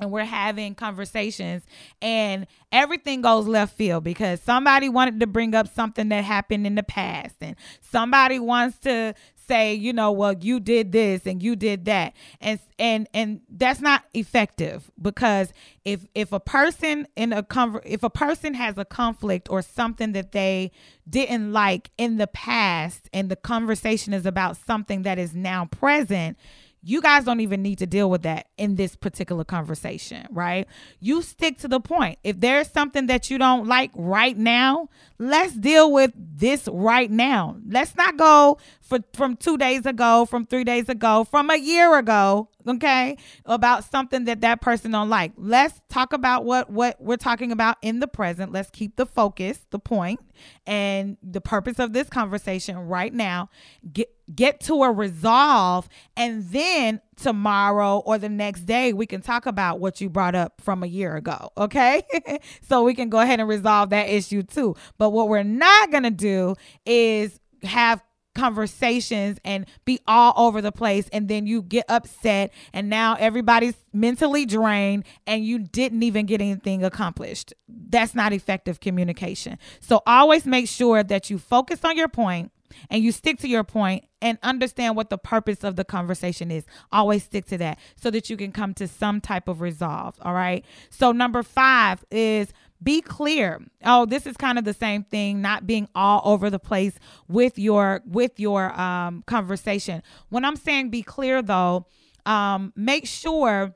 and 0.00 0.10
we're 0.10 0.24
having 0.24 0.74
conversations 0.74 1.62
and 2.00 2.46
everything 2.72 3.20
goes 3.20 3.46
left 3.46 3.76
field 3.76 4.02
because 4.02 4.40
somebody 4.40 4.88
wanted 4.88 5.20
to 5.20 5.26
bring 5.26 5.54
up 5.54 5.68
something 5.68 6.08
that 6.08 6.24
happened 6.24 6.66
in 6.66 6.74
the 6.74 6.82
past 6.82 7.36
and 7.40 7.54
somebody 7.80 8.38
wants 8.38 8.78
to 8.78 9.14
say, 9.50 9.74
you 9.74 9.92
know, 9.92 10.12
well, 10.12 10.32
you 10.32 10.60
did 10.60 10.92
this 10.92 11.26
and 11.26 11.42
you 11.42 11.56
did 11.56 11.84
that. 11.86 12.14
And 12.40 12.60
and 12.78 13.08
and 13.12 13.40
that's 13.48 13.80
not 13.80 14.04
effective 14.14 14.90
because 15.00 15.52
if 15.84 16.06
if 16.14 16.32
a 16.32 16.38
person 16.38 17.08
in 17.16 17.32
a 17.32 17.42
conver- 17.42 17.82
if 17.84 18.04
a 18.04 18.10
person 18.10 18.54
has 18.54 18.78
a 18.78 18.84
conflict 18.84 19.48
or 19.50 19.60
something 19.60 20.12
that 20.12 20.30
they 20.30 20.70
didn't 21.08 21.52
like 21.52 21.90
in 21.98 22.16
the 22.16 22.28
past 22.28 23.08
and 23.12 23.28
the 23.28 23.36
conversation 23.36 24.14
is 24.14 24.24
about 24.24 24.56
something 24.56 25.02
that 25.02 25.18
is 25.18 25.34
now 25.34 25.64
present, 25.64 26.36
you 26.82 27.02
guys 27.02 27.24
don't 27.24 27.40
even 27.40 27.62
need 27.62 27.78
to 27.78 27.86
deal 27.86 28.08
with 28.08 28.22
that 28.22 28.48
in 28.56 28.76
this 28.76 28.96
particular 28.96 29.44
conversation, 29.44 30.26
right? 30.30 30.66
You 30.98 31.22
stick 31.22 31.58
to 31.58 31.68
the 31.68 31.80
point. 31.80 32.18
If 32.24 32.40
there's 32.40 32.68
something 32.68 33.06
that 33.06 33.30
you 33.30 33.38
don't 33.38 33.66
like 33.66 33.90
right 33.94 34.36
now, 34.36 34.88
let's 35.18 35.54
deal 35.54 35.92
with 35.92 36.12
this 36.16 36.68
right 36.72 37.10
now. 37.10 37.56
Let's 37.66 37.94
not 37.96 38.16
go 38.16 38.58
for 38.80 39.00
from 39.12 39.36
2 39.36 39.58
days 39.58 39.84
ago, 39.86 40.24
from 40.24 40.46
3 40.46 40.64
days 40.64 40.88
ago, 40.88 41.24
from 41.24 41.50
a 41.50 41.56
year 41.56 41.98
ago, 41.98 42.48
okay? 42.66 43.16
About 43.44 43.84
something 43.84 44.24
that 44.24 44.40
that 44.40 44.60
person 44.60 44.90
don't 44.90 45.10
like. 45.10 45.32
Let's 45.36 45.80
talk 45.90 46.12
about 46.12 46.44
what 46.44 46.70
what 46.70 47.00
we're 47.00 47.16
talking 47.16 47.52
about 47.52 47.76
in 47.82 48.00
the 48.00 48.08
present. 48.08 48.52
Let's 48.52 48.70
keep 48.70 48.96
the 48.96 49.06
focus, 49.06 49.66
the 49.70 49.78
point, 49.78 50.20
and 50.66 51.18
the 51.22 51.40
purpose 51.40 51.78
of 51.78 51.92
this 51.92 52.08
conversation 52.08 52.76
right 52.78 53.12
now. 53.12 53.50
Get 53.92 54.08
get 54.34 54.60
to 54.60 54.82
a 54.82 54.90
resolve 54.92 55.88
and 56.16 56.44
then 56.50 57.00
tomorrow 57.16 57.98
or 57.98 58.18
the 58.18 58.28
next 58.28 58.62
day 58.62 58.92
we 58.92 59.06
can 59.06 59.20
talk 59.20 59.46
about 59.46 59.80
what 59.80 60.00
you 60.00 60.08
brought 60.08 60.34
up 60.34 60.60
from 60.60 60.82
a 60.82 60.86
year 60.86 61.16
ago 61.16 61.50
okay 61.56 62.02
so 62.68 62.82
we 62.82 62.94
can 62.94 63.08
go 63.08 63.18
ahead 63.18 63.40
and 63.40 63.48
resolve 63.48 63.90
that 63.90 64.08
issue 64.08 64.42
too 64.42 64.74
but 64.98 65.10
what 65.10 65.28
we're 65.28 65.42
not 65.42 65.90
going 65.90 66.02
to 66.02 66.10
do 66.10 66.54
is 66.86 67.38
have 67.62 68.02
conversations 68.34 69.38
and 69.44 69.66
be 69.84 69.98
all 70.06 70.32
over 70.36 70.62
the 70.62 70.72
place 70.72 71.08
and 71.12 71.28
then 71.28 71.46
you 71.46 71.62
get 71.62 71.84
upset 71.88 72.52
and 72.72 72.88
now 72.88 73.16
everybody's 73.18 73.74
mentally 73.92 74.46
drained 74.46 75.04
and 75.26 75.44
you 75.44 75.58
didn't 75.58 76.02
even 76.02 76.26
get 76.26 76.40
anything 76.40 76.84
accomplished. 76.84 77.52
That's 77.68 78.14
not 78.14 78.32
effective 78.32 78.80
communication. 78.80 79.58
So 79.80 80.02
always 80.06 80.46
make 80.46 80.68
sure 80.68 81.02
that 81.02 81.28
you 81.28 81.38
focus 81.38 81.80
on 81.84 81.96
your 81.96 82.08
point 82.08 82.52
and 82.88 83.02
you 83.02 83.12
stick 83.12 83.38
to 83.40 83.48
your 83.48 83.64
point 83.64 84.04
and 84.22 84.38
understand 84.42 84.96
what 84.96 85.10
the 85.10 85.18
purpose 85.18 85.64
of 85.64 85.76
the 85.76 85.84
conversation 85.84 86.50
is. 86.50 86.64
Always 86.92 87.24
stick 87.24 87.46
to 87.46 87.58
that 87.58 87.78
so 87.96 88.10
that 88.10 88.30
you 88.30 88.36
can 88.36 88.52
come 88.52 88.74
to 88.74 88.86
some 88.88 89.20
type 89.20 89.48
of 89.48 89.60
resolve. 89.60 90.16
All 90.22 90.34
right. 90.34 90.64
So, 90.90 91.12
number 91.12 91.42
five 91.42 92.04
is 92.10 92.52
be 92.82 93.00
clear 93.00 93.60
oh 93.84 94.06
this 94.06 94.26
is 94.26 94.36
kind 94.36 94.58
of 94.58 94.64
the 94.64 94.72
same 94.72 95.04
thing 95.04 95.42
not 95.42 95.66
being 95.66 95.88
all 95.94 96.22
over 96.24 96.48
the 96.48 96.58
place 96.58 96.94
with 97.28 97.58
your 97.58 98.00
with 98.06 98.40
your 98.40 98.78
um 98.80 99.22
conversation 99.26 100.02
when 100.30 100.44
i'm 100.44 100.56
saying 100.56 100.88
be 100.88 101.02
clear 101.02 101.42
though 101.42 101.86
um 102.26 102.72
make 102.76 103.06
sure 103.06 103.74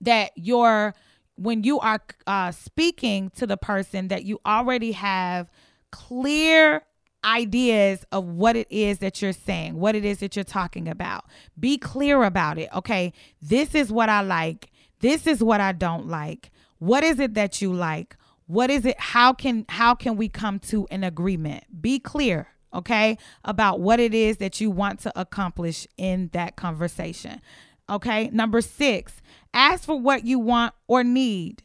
that 0.00 0.30
you're 0.36 0.94
when 1.36 1.64
you 1.64 1.80
are 1.80 2.00
uh 2.26 2.50
speaking 2.52 3.30
to 3.30 3.46
the 3.46 3.56
person 3.56 4.08
that 4.08 4.24
you 4.24 4.38
already 4.46 4.92
have 4.92 5.50
clear 5.90 6.82
ideas 7.24 8.04
of 8.12 8.24
what 8.24 8.56
it 8.56 8.66
is 8.70 8.98
that 8.98 9.20
you're 9.20 9.32
saying, 9.32 9.76
what 9.76 9.94
it 9.94 10.04
is 10.04 10.18
that 10.18 10.36
you're 10.36 10.44
talking 10.44 10.88
about. 10.88 11.24
Be 11.58 11.78
clear 11.78 12.22
about 12.22 12.58
it. 12.58 12.68
Okay, 12.74 13.12
this 13.42 13.74
is 13.74 13.92
what 13.92 14.08
I 14.08 14.20
like. 14.20 14.70
This 15.00 15.26
is 15.26 15.42
what 15.42 15.60
I 15.60 15.72
don't 15.72 16.06
like. 16.06 16.50
What 16.78 17.04
is 17.04 17.18
it 17.18 17.34
that 17.34 17.60
you 17.60 17.72
like? 17.72 18.16
What 18.46 18.70
is 18.70 18.86
it 18.86 18.98
how 18.98 19.32
can 19.32 19.64
how 19.68 19.94
can 19.94 20.16
we 20.16 20.28
come 20.28 20.58
to 20.60 20.86
an 20.90 21.02
agreement? 21.02 21.64
Be 21.82 21.98
clear, 21.98 22.48
okay, 22.72 23.18
about 23.44 23.80
what 23.80 23.98
it 23.98 24.14
is 24.14 24.36
that 24.36 24.60
you 24.60 24.70
want 24.70 25.00
to 25.00 25.20
accomplish 25.20 25.86
in 25.96 26.30
that 26.32 26.56
conversation. 26.56 27.40
Okay? 27.88 28.30
Number 28.32 28.60
6, 28.60 29.12
ask 29.54 29.84
for 29.84 29.98
what 29.98 30.24
you 30.24 30.38
want 30.38 30.74
or 30.86 31.04
need. 31.04 31.62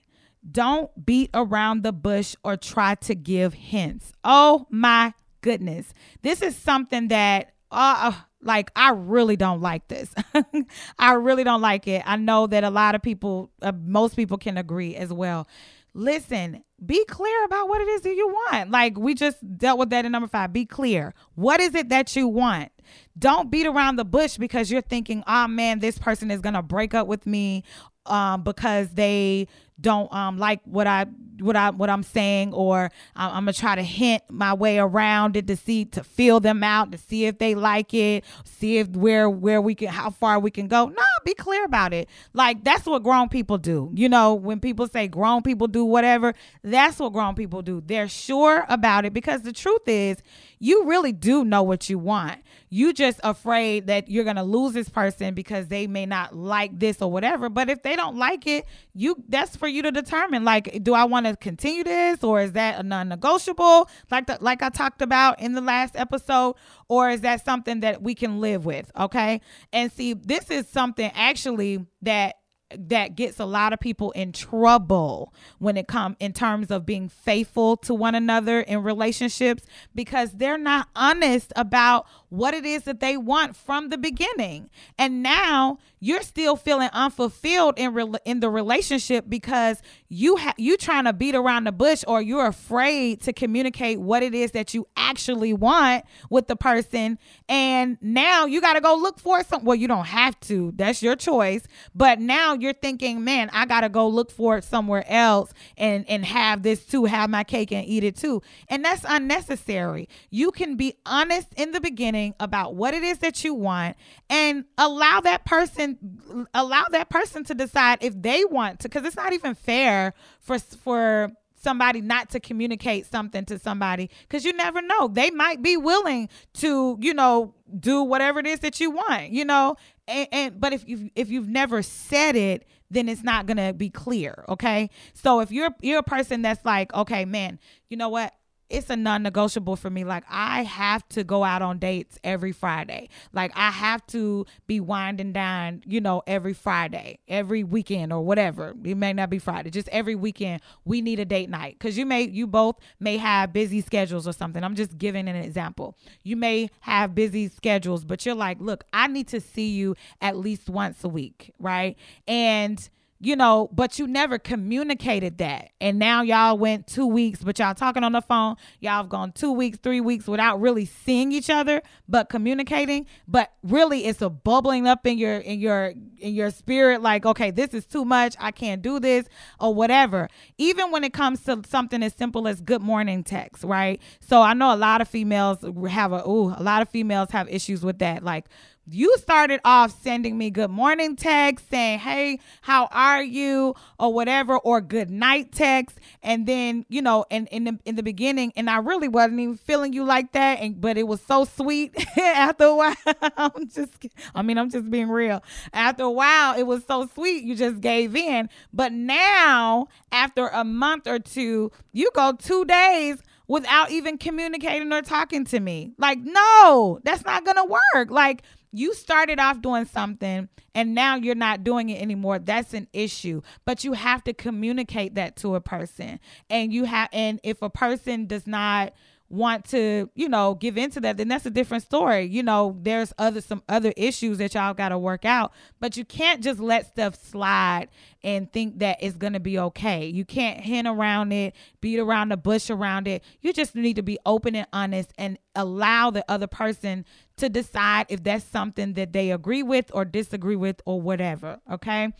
Don't 0.49 1.05
beat 1.05 1.29
around 1.33 1.83
the 1.83 1.93
bush 1.93 2.35
or 2.43 2.57
try 2.57 2.95
to 2.95 3.13
give 3.13 3.53
hints. 3.53 4.11
Oh 4.23 4.65
my 4.69 5.13
goodness. 5.41 5.93
This 6.21 6.41
is 6.41 6.55
something 6.55 7.09
that 7.09 7.53
uh 7.71 8.13
like 8.41 8.71
I 8.75 8.91
really 8.91 9.35
don't 9.35 9.61
like 9.61 9.87
this. 9.87 10.13
I 10.99 11.13
really 11.13 11.43
don't 11.43 11.61
like 11.61 11.87
it. 11.87 12.03
I 12.05 12.15
know 12.15 12.47
that 12.47 12.63
a 12.63 12.69
lot 12.69 12.95
of 12.95 13.01
people, 13.01 13.51
uh, 13.61 13.71
most 13.71 14.15
people 14.15 14.37
can 14.37 14.57
agree 14.57 14.95
as 14.95 15.13
well. 15.13 15.47
Listen, 15.93 16.63
be 16.83 17.03
clear 17.05 17.43
about 17.45 17.67
what 17.67 17.81
it 17.81 17.87
is 17.89 18.01
that 18.01 18.15
you 18.15 18.27
want. 18.27 18.71
Like 18.71 18.97
we 18.97 19.13
just 19.13 19.37
dealt 19.57 19.77
with 19.77 19.89
that 19.89 20.05
in 20.05 20.11
number 20.11 20.27
five. 20.27 20.53
Be 20.53 20.65
clear. 20.65 21.13
What 21.35 21.59
is 21.59 21.75
it 21.75 21.89
that 21.89 22.15
you 22.15 22.27
want? 22.27 22.71
Don't 23.17 23.51
beat 23.51 23.67
around 23.67 23.97
the 23.97 24.05
bush 24.05 24.37
because 24.37 24.71
you're 24.71 24.81
thinking, 24.81 25.23
oh 25.27 25.47
man, 25.47 25.79
this 25.79 25.97
person 25.97 26.31
is 26.31 26.39
gonna 26.39 26.63
break 26.63 26.93
up 26.93 27.07
with 27.07 27.27
me 27.27 27.63
um, 28.05 28.43
because 28.43 28.89
they 28.91 29.47
don't 29.81 30.11
um, 30.13 30.37
like 30.37 30.61
what 30.65 30.87
I 30.87 31.05
what 31.39 31.55
I 31.55 31.71
what 31.71 31.89
I'm 31.89 32.03
saying, 32.03 32.53
or 32.53 32.91
I'm, 33.15 33.31
I'm 33.31 33.43
gonna 33.43 33.53
try 33.53 33.75
to 33.75 33.81
hint 33.81 34.23
my 34.29 34.53
way 34.53 34.77
around 34.79 35.35
it 35.35 35.47
to 35.47 35.55
see 35.55 35.85
to 35.85 36.03
feel 36.03 36.39
them 36.39 36.63
out 36.63 36.91
to 36.91 36.97
see 36.97 37.25
if 37.25 37.39
they 37.39 37.55
like 37.55 37.93
it, 37.93 38.23
see 38.43 38.77
if 38.77 38.89
where 38.89 39.29
where 39.29 39.61
we 39.61 39.75
can 39.75 39.89
how 39.89 40.09
far 40.09 40.39
we 40.39 40.51
can 40.51 40.67
go. 40.67 40.87
No, 40.87 41.03
be 41.23 41.33
clear 41.33 41.63
about 41.65 41.93
it. 41.93 42.09
Like 42.33 42.63
that's 42.63 42.85
what 42.85 43.03
grown 43.03 43.29
people 43.29 43.57
do. 43.57 43.91
You 43.93 44.09
know, 44.09 44.33
when 44.33 44.59
people 44.59 44.87
say 44.87 45.07
grown 45.07 45.41
people 45.41 45.67
do 45.67 45.85
whatever, 45.85 46.33
that's 46.63 46.99
what 46.99 47.13
grown 47.13 47.35
people 47.35 47.61
do. 47.61 47.81
They're 47.85 48.09
sure 48.09 48.65
about 48.69 49.05
it 49.05 49.13
because 49.13 49.41
the 49.41 49.53
truth 49.53 49.87
is, 49.87 50.17
you 50.59 50.85
really 50.85 51.11
do 51.11 51.43
know 51.43 51.63
what 51.63 51.89
you 51.89 51.97
want. 51.97 52.39
You 52.69 52.93
just 52.93 53.19
afraid 53.23 53.87
that 53.87 54.09
you're 54.09 54.23
gonna 54.23 54.43
lose 54.43 54.73
this 54.73 54.89
person 54.89 55.33
because 55.33 55.67
they 55.67 55.87
may 55.87 56.05
not 56.05 56.35
like 56.35 56.79
this 56.79 57.01
or 57.01 57.11
whatever. 57.11 57.49
But 57.49 57.69
if 57.69 57.81
they 57.81 57.95
don't 57.95 58.17
like 58.17 58.45
it, 58.47 58.65
you 58.93 59.23
that's 59.27 59.55
for 59.55 59.67
you 59.67 59.81
to 59.81 59.91
determine. 59.91 60.43
Like, 60.45 60.83
do 60.83 60.93
I 60.93 61.03
want 61.05 61.25
to 61.25 61.35
continue 61.35 61.83
this, 61.83 62.23
or 62.23 62.41
is 62.41 62.53
that 62.53 62.79
a 62.79 62.83
non-negotiable? 62.83 63.89
Like 64.09 64.27
the, 64.27 64.37
like 64.39 64.61
I 64.61 64.69
talked 64.69 65.01
about 65.01 65.41
in 65.41 65.53
the 65.53 65.61
last 65.61 65.95
episode, 65.95 66.55
or 66.91 67.09
is 67.09 67.21
that 67.21 67.45
something 67.45 67.79
that 67.79 68.01
we 68.01 68.13
can 68.13 68.41
live 68.41 68.65
with? 68.65 68.91
Okay, 68.99 69.39
and 69.71 69.89
see, 69.89 70.11
this 70.11 70.51
is 70.51 70.67
something 70.67 71.09
actually 71.15 71.85
that 72.01 72.35
that 72.77 73.15
gets 73.15 73.39
a 73.39 73.45
lot 73.45 73.71
of 73.71 73.79
people 73.79 74.11
in 74.11 74.33
trouble 74.33 75.33
when 75.59 75.77
it 75.77 75.87
come 75.87 76.17
in 76.19 76.33
terms 76.33 76.69
of 76.69 76.85
being 76.85 77.07
faithful 77.07 77.77
to 77.77 77.93
one 77.93 78.13
another 78.13 78.59
in 78.59 78.83
relationships 78.83 79.63
because 79.95 80.33
they're 80.33 80.57
not 80.57 80.89
honest 80.93 81.53
about 81.55 82.05
what 82.31 82.53
it 82.53 82.65
is 82.65 82.83
that 82.83 83.01
they 83.01 83.17
want 83.17 83.57
from 83.57 83.89
the 83.89 83.97
beginning. 83.97 84.69
And 84.97 85.21
now 85.21 85.79
you're 85.99 86.21
still 86.21 86.55
feeling 86.55 86.89
unfulfilled 86.93 87.73
in 87.77 87.93
re- 87.93 88.19
in 88.23 88.39
the 88.39 88.49
relationship 88.49 89.25
because 89.27 89.81
you 90.07 90.37
ha- 90.37 90.53
you 90.57 90.77
trying 90.77 91.03
to 91.03 91.11
beat 91.11 91.35
around 91.35 91.65
the 91.65 91.73
bush 91.73 92.05
or 92.07 92.21
you're 92.21 92.47
afraid 92.47 93.21
to 93.23 93.33
communicate 93.33 93.99
what 93.99 94.23
it 94.23 94.33
is 94.33 94.51
that 94.51 94.73
you 94.73 94.87
actually 94.95 95.51
want 95.51 96.05
with 96.29 96.47
the 96.47 96.55
person. 96.55 97.19
And 97.49 97.97
now 97.99 98.45
you 98.45 98.61
got 98.61 98.73
to 98.73 98.81
go 98.81 98.95
look 98.95 99.19
for 99.19 99.43
some 99.43 99.65
well 99.65 99.75
you 99.75 99.89
don't 99.89 100.05
have 100.05 100.39
to. 100.41 100.71
That's 100.77 101.03
your 101.03 101.17
choice. 101.17 101.67
But 101.93 102.21
now 102.21 102.53
you're 102.53 102.71
thinking 102.71 103.25
man 103.25 103.49
I 103.51 103.65
got 103.65 103.81
to 103.81 103.89
go 103.89 104.07
look 104.07 104.31
for 104.31 104.57
it 104.57 104.63
somewhere 104.63 105.03
else 105.05 105.53
and 105.75 106.05
and 106.07 106.23
have 106.23 106.63
this 106.63 106.85
too 106.85 107.03
have 107.03 107.29
my 107.29 107.43
cake 107.43 107.73
and 107.73 107.85
eat 107.85 108.05
it 108.05 108.15
too. 108.15 108.41
And 108.69 108.85
that's 108.85 109.03
unnecessary. 109.05 110.07
You 110.29 110.51
can 110.51 110.77
be 110.77 110.93
honest 111.05 111.49
in 111.57 111.73
the 111.73 111.81
beginning 111.81 112.20
about 112.39 112.75
what 112.75 112.93
it 112.93 113.03
is 113.03 113.19
that 113.19 113.43
you 113.43 113.53
want 113.53 113.95
and 114.29 114.65
allow 114.77 115.19
that 115.21 115.45
person 115.45 116.47
allow 116.53 116.85
that 116.91 117.09
person 117.09 117.43
to 117.43 117.53
decide 117.53 117.97
if 118.01 118.19
they 118.21 118.43
want 118.45 118.79
to 118.79 118.89
because 118.89 119.05
it's 119.05 119.15
not 119.15 119.33
even 119.33 119.55
fair 119.55 120.13
for 120.39 120.59
for 120.59 121.31
somebody 121.61 122.01
not 122.01 122.29
to 122.31 122.39
communicate 122.39 123.05
something 123.05 123.45
to 123.45 123.59
somebody 123.59 124.09
because 124.21 124.43
you 124.43 124.53
never 124.53 124.81
know. 124.81 125.07
They 125.07 125.29
might 125.29 125.61
be 125.61 125.77
willing 125.77 126.29
to 126.55 126.97
you 126.99 127.13
know 127.13 127.53
do 127.79 128.03
whatever 128.03 128.39
it 128.39 128.47
is 128.47 128.59
that 128.59 128.79
you 128.79 128.91
want 128.91 129.29
you 129.29 129.45
know? 129.45 129.75
And, 130.07 130.27
and 130.31 130.61
but 130.61 130.73
if 130.73 130.87
you 130.87 131.09
if 131.15 131.29
you've 131.29 131.49
never 131.49 131.81
said 131.83 132.35
it 132.35 132.65
then 132.89 133.07
it's 133.07 133.23
not 133.23 133.45
gonna 133.45 133.73
be 133.73 133.89
clear 133.89 134.43
okay? 134.49 134.89
So 135.13 135.39
if 135.39 135.51
you're 135.51 135.69
you're 135.81 135.99
a 135.99 136.03
person 136.03 136.41
that's 136.41 136.63
like 136.65 136.93
okay 136.93 137.25
man 137.25 137.59
you 137.89 137.97
know 137.97 138.09
what 138.09 138.33
it's 138.71 138.89
a 138.89 138.95
non-negotiable 138.95 139.75
for 139.75 139.89
me. 139.89 140.03
Like 140.03 140.23
i 140.29 140.63
have 140.63 141.07
to 141.09 141.23
go 141.23 141.43
out 141.43 141.61
on 141.61 141.79
dates 141.79 142.17
every 142.23 142.51
friday. 142.51 143.09
Like 143.33 143.51
i 143.55 143.69
have 143.71 144.05
to 144.07 144.45
be 144.67 144.79
winding 144.79 145.33
down 145.33 145.83
you 145.85 146.01
know 146.01 146.23
every 146.27 146.53
friday 146.53 147.19
every 147.27 147.63
weekend 147.63 148.11
or 148.13 148.23
whatever. 148.23 148.73
It 148.83 148.95
may 148.95 149.13
not 149.13 149.29
be 149.29 149.39
friday 149.39 149.69
just 149.69 149.89
every 149.89 150.15
weekend 150.15 150.61
we 150.85 151.01
need 151.01 151.19
a 151.19 151.25
date 151.25 151.49
night. 151.49 151.77
Because 151.77 151.97
you 151.97 152.05
may 152.05 152.23
you 152.23 152.47
both 152.47 152.77
may 152.99 153.17
have 153.17 153.53
busy 153.53 153.81
schedules 153.81 154.27
or 154.27 154.33
something. 154.33 154.63
I'm 154.63 154.75
just 154.75 154.97
giving 154.97 155.27
an 155.27 155.35
example. 155.35 155.97
You 156.23 156.35
may 156.35 156.69
have 156.81 157.13
busy 157.15 157.49
schedules 157.49 158.03
but 158.05 158.25
you're 158.25 158.35
like 158.35 158.59
look 158.59 158.83
i 158.93 159.07
need 159.07 159.27
to 159.29 159.39
see 159.39 159.69
you 159.69 159.95
at 160.21 160.37
least 160.37 160.69
once 160.69 161.03
a 161.03 161.09
week 161.09 161.51
right? 161.59 161.97
And 162.27 162.89
you 163.23 163.35
know, 163.35 163.69
but 163.71 163.99
you 163.99 164.07
never 164.07 164.39
communicated 164.39 165.37
that. 165.37 165.69
And 165.79 165.99
now 165.99 166.23
y'all 166.23 166.57
went 166.57 166.87
two 166.87 167.05
weeks, 167.05 167.43
but 167.43 167.59
y'all 167.59 167.75
talking 167.75 168.03
on 168.03 168.13
the 168.13 168.21
phone. 168.21 168.55
Y'all 168.79 168.97
have 168.97 169.09
gone 169.09 169.31
two 169.31 169.51
weeks, 169.51 169.77
three 169.77 170.01
weeks 170.01 170.25
without 170.25 170.59
really 170.59 170.85
seeing 170.85 171.31
each 171.31 171.49
other, 171.49 171.83
but 172.09 172.29
communicating. 172.29 173.05
But 173.27 173.53
really 173.61 174.05
it's 174.05 174.23
a 174.23 174.29
bubbling 174.29 174.87
up 174.87 175.05
in 175.05 175.19
your 175.19 175.37
in 175.37 175.59
your 175.59 175.93
in 176.17 176.33
your 176.33 176.49
spirit, 176.49 177.03
like, 177.03 177.25
okay, 177.25 177.51
this 177.51 177.75
is 177.75 177.85
too 177.85 178.05
much. 178.05 178.35
I 178.39 178.49
can't 178.49 178.81
do 178.81 178.99
this, 178.99 179.27
or 179.59 179.71
whatever. 179.71 180.27
Even 180.57 180.89
when 180.89 181.03
it 181.03 181.13
comes 181.13 181.43
to 181.43 181.61
something 181.67 182.01
as 182.01 182.15
simple 182.15 182.47
as 182.47 182.59
good 182.59 182.81
morning 182.81 183.23
text, 183.23 183.63
right? 183.63 184.01
So 184.19 184.41
I 184.41 184.55
know 184.55 184.73
a 184.73 184.77
lot 184.77 184.99
of 184.99 185.07
females 185.07 185.63
have 185.89 186.11
a 186.11 186.27
ooh, 186.27 186.55
a 186.57 186.63
lot 186.63 186.81
of 186.81 186.89
females 186.89 187.29
have 187.31 187.47
issues 187.49 187.83
with 187.83 187.99
that. 187.99 188.23
Like 188.23 188.45
you 188.93 189.17
started 189.17 189.61
off 189.65 190.01
sending 190.01 190.37
me 190.37 190.49
good 190.49 190.71
morning 190.71 191.15
text 191.15 191.69
saying, 191.69 191.99
Hey, 191.99 192.39
how 192.61 192.87
are 192.91 193.23
you? 193.23 193.75
or 194.01 194.11
whatever, 194.11 194.57
or 194.57 194.81
good 194.81 195.09
night 195.09 195.51
text. 195.51 195.97
And 196.23 196.47
then, 196.47 196.85
you 196.89 197.01
know, 197.01 197.25
and 197.29 197.47
in 197.49 197.65
the 197.65 197.79
in 197.85 197.95
the 197.95 198.03
beginning, 198.03 198.51
and 198.55 198.69
I 198.69 198.77
really 198.77 199.07
wasn't 199.07 199.39
even 199.39 199.57
feeling 199.57 199.93
you 199.93 200.03
like 200.03 200.31
that. 200.33 200.59
And 200.59 200.81
but 200.81 200.97
it 200.97 201.07
was 201.07 201.21
so 201.21 201.45
sweet 201.45 201.93
after 202.17 202.65
a 202.65 202.75
while. 202.75 202.95
I'm 203.37 203.69
just 203.69 204.07
I 204.33 204.41
mean, 204.41 204.57
I'm 204.57 204.69
just 204.69 204.89
being 204.89 205.09
real. 205.09 205.43
After 205.71 206.03
a 206.03 206.11
while, 206.11 206.57
it 206.57 206.63
was 206.63 206.83
so 206.85 207.07
sweet, 207.13 207.43
you 207.43 207.55
just 207.55 207.79
gave 207.81 208.15
in. 208.15 208.49
But 208.73 208.91
now, 208.91 209.87
after 210.11 210.47
a 210.47 210.63
month 210.63 211.07
or 211.07 211.19
two, 211.19 211.71
you 211.93 212.09
go 212.15 212.33
two 212.33 212.65
days 212.65 213.21
without 213.47 213.91
even 213.91 214.17
communicating 214.17 214.91
or 214.93 215.01
talking 215.01 215.45
to 215.45 215.59
me. 215.59 215.91
Like, 215.97 216.19
no, 216.19 216.99
that's 217.03 217.25
not 217.25 217.45
gonna 217.45 217.65
work. 217.65 218.09
Like 218.09 218.43
you 218.71 218.93
started 218.93 219.39
off 219.39 219.61
doing 219.61 219.85
something 219.85 220.47
and 220.73 220.95
now 220.95 221.15
you're 221.15 221.35
not 221.35 221.63
doing 221.63 221.89
it 221.89 222.01
anymore 222.01 222.39
that's 222.39 222.73
an 222.73 222.87
issue. 222.93 223.41
But 223.65 223.83
you 223.83 223.93
have 223.93 224.23
to 224.25 224.33
communicate 224.33 225.15
that 225.15 225.35
to 225.37 225.55
a 225.55 225.61
person. 225.61 226.19
And 226.49 226.73
you 226.73 226.85
have 226.85 227.09
and 227.11 227.39
if 227.43 227.61
a 227.61 227.69
person 227.69 228.25
does 228.27 228.47
not 228.47 228.93
want 229.31 229.65
to, 229.69 230.09
you 230.13 230.27
know, 230.27 230.55
give 230.55 230.77
into 230.77 230.99
that, 230.99 231.17
then 231.17 231.29
that's 231.29 231.45
a 231.45 231.49
different 231.49 231.83
story. 231.83 232.25
You 232.25 232.43
know, 232.43 232.77
there's 232.81 233.13
other 233.17 233.41
some 233.41 233.63
other 233.69 233.93
issues 233.95 234.37
that 234.39 234.53
y'all 234.53 234.73
got 234.73 234.89
to 234.89 234.97
work 234.97 235.23
out, 235.25 235.53
but 235.79 235.95
you 235.95 236.03
can't 236.03 236.43
just 236.43 236.59
let 236.59 236.87
stuff 236.87 237.15
slide 237.15 237.87
and 238.23 238.51
think 238.51 238.79
that 238.79 238.97
it's 239.01 239.17
going 239.17 239.33
to 239.33 239.39
be 239.39 239.57
okay. 239.57 240.05
You 240.05 240.25
can't 240.25 240.59
hint 240.59 240.87
around 240.87 241.31
it, 241.31 241.55
beat 241.79 241.99
around 241.99 242.29
the 242.29 242.37
bush 242.37 242.69
around 242.69 243.07
it. 243.07 243.23
You 243.41 243.53
just 243.53 243.73
need 243.73 243.95
to 243.95 244.03
be 244.03 244.19
open 244.25 244.55
and 244.55 244.67
honest 244.73 245.11
and 245.17 245.39
allow 245.55 246.11
the 246.11 246.25
other 246.29 246.47
person 246.47 247.05
to 247.37 247.49
decide 247.49 248.07
if 248.09 248.23
that's 248.23 248.45
something 248.45 248.93
that 248.93 249.13
they 249.13 249.31
agree 249.31 249.63
with 249.63 249.89
or 249.93 250.05
disagree 250.05 250.55
with 250.55 250.81
or 250.85 251.01
whatever, 251.01 251.59
okay? 251.71 252.11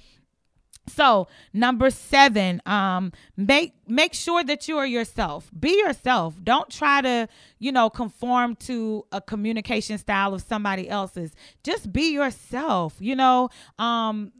So 0.88 1.28
number 1.54 1.89
seven, 1.89 2.62
um, 2.65 3.12
make 3.38 3.74
make 3.92 4.14
sure 4.14 4.42
that 4.42 4.70
you 4.70 4.78
are 4.78 4.86
yourself. 4.86 5.52
Be 5.60 5.78
yourself. 5.78 6.36
Don't 6.42 6.70
try 6.70 7.02
to, 7.02 7.28
you 7.60 7.74
know, 7.74 7.90
conform 7.90 8.56
to 8.56 9.06
a 9.12 9.20
communication 9.20 9.98
style 9.98 10.34
of 10.34 10.42
somebody 10.42 10.90
else's. 10.90 11.34
Just 11.64 11.92
be 11.92 12.14
yourself. 12.14 12.96
You 13.00 13.18
know, 13.18 13.50
um, 13.78 14.32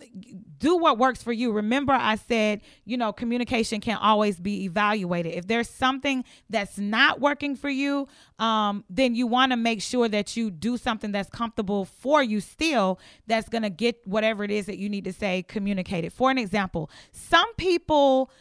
do 0.58 0.78
what 0.78 0.98
works 0.98 1.22
for 1.22 1.34
you. 1.34 1.52
Remember, 1.52 1.92
I 1.92 2.16
said, 2.16 2.62
you 2.86 2.96
know, 2.96 3.12
communication 3.12 3.82
can 3.82 3.98
always 3.98 4.40
be 4.40 4.64
evaluated. 4.64 5.34
If 5.34 5.48
there's 5.48 5.70
something 5.70 6.24
that's 6.50 6.78
not 6.78 7.20
working 7.20 7.58
for 7.58 7.70
you, 7.70 8.08
um, 8.40 8.86
then 8.90 9.16
you 9.16 9.28
want 9.28 9.52
to 9.52 9.58
make 9.58 9.82
sure 9.82 10.08
that 10.08 10.38
you 10.38 10.50
do 10.50 10.78
something 10.78 11.12
that's 11.12 11.30
comfortable 11.30 11.84
for 11.84 12.24
you 12.24 12.40
still. 12.40 13.00
That's 13.28 13.50
gonna 13.50 13.70
get 13.70 14.08
whatever 14.08 14.46
it 14.46 14.52
is 14.52 14.66
that 14.68 14.78
you 14.78 14.90
need 14.90 15.04
to 15.04 15.14
say 15.14 15.44
communicated. 15.44 16.14
For 16.14 16.32
an 16.32 16.38
example, 16.38 16.90
some 17.12 17.54
people 17.56 18.32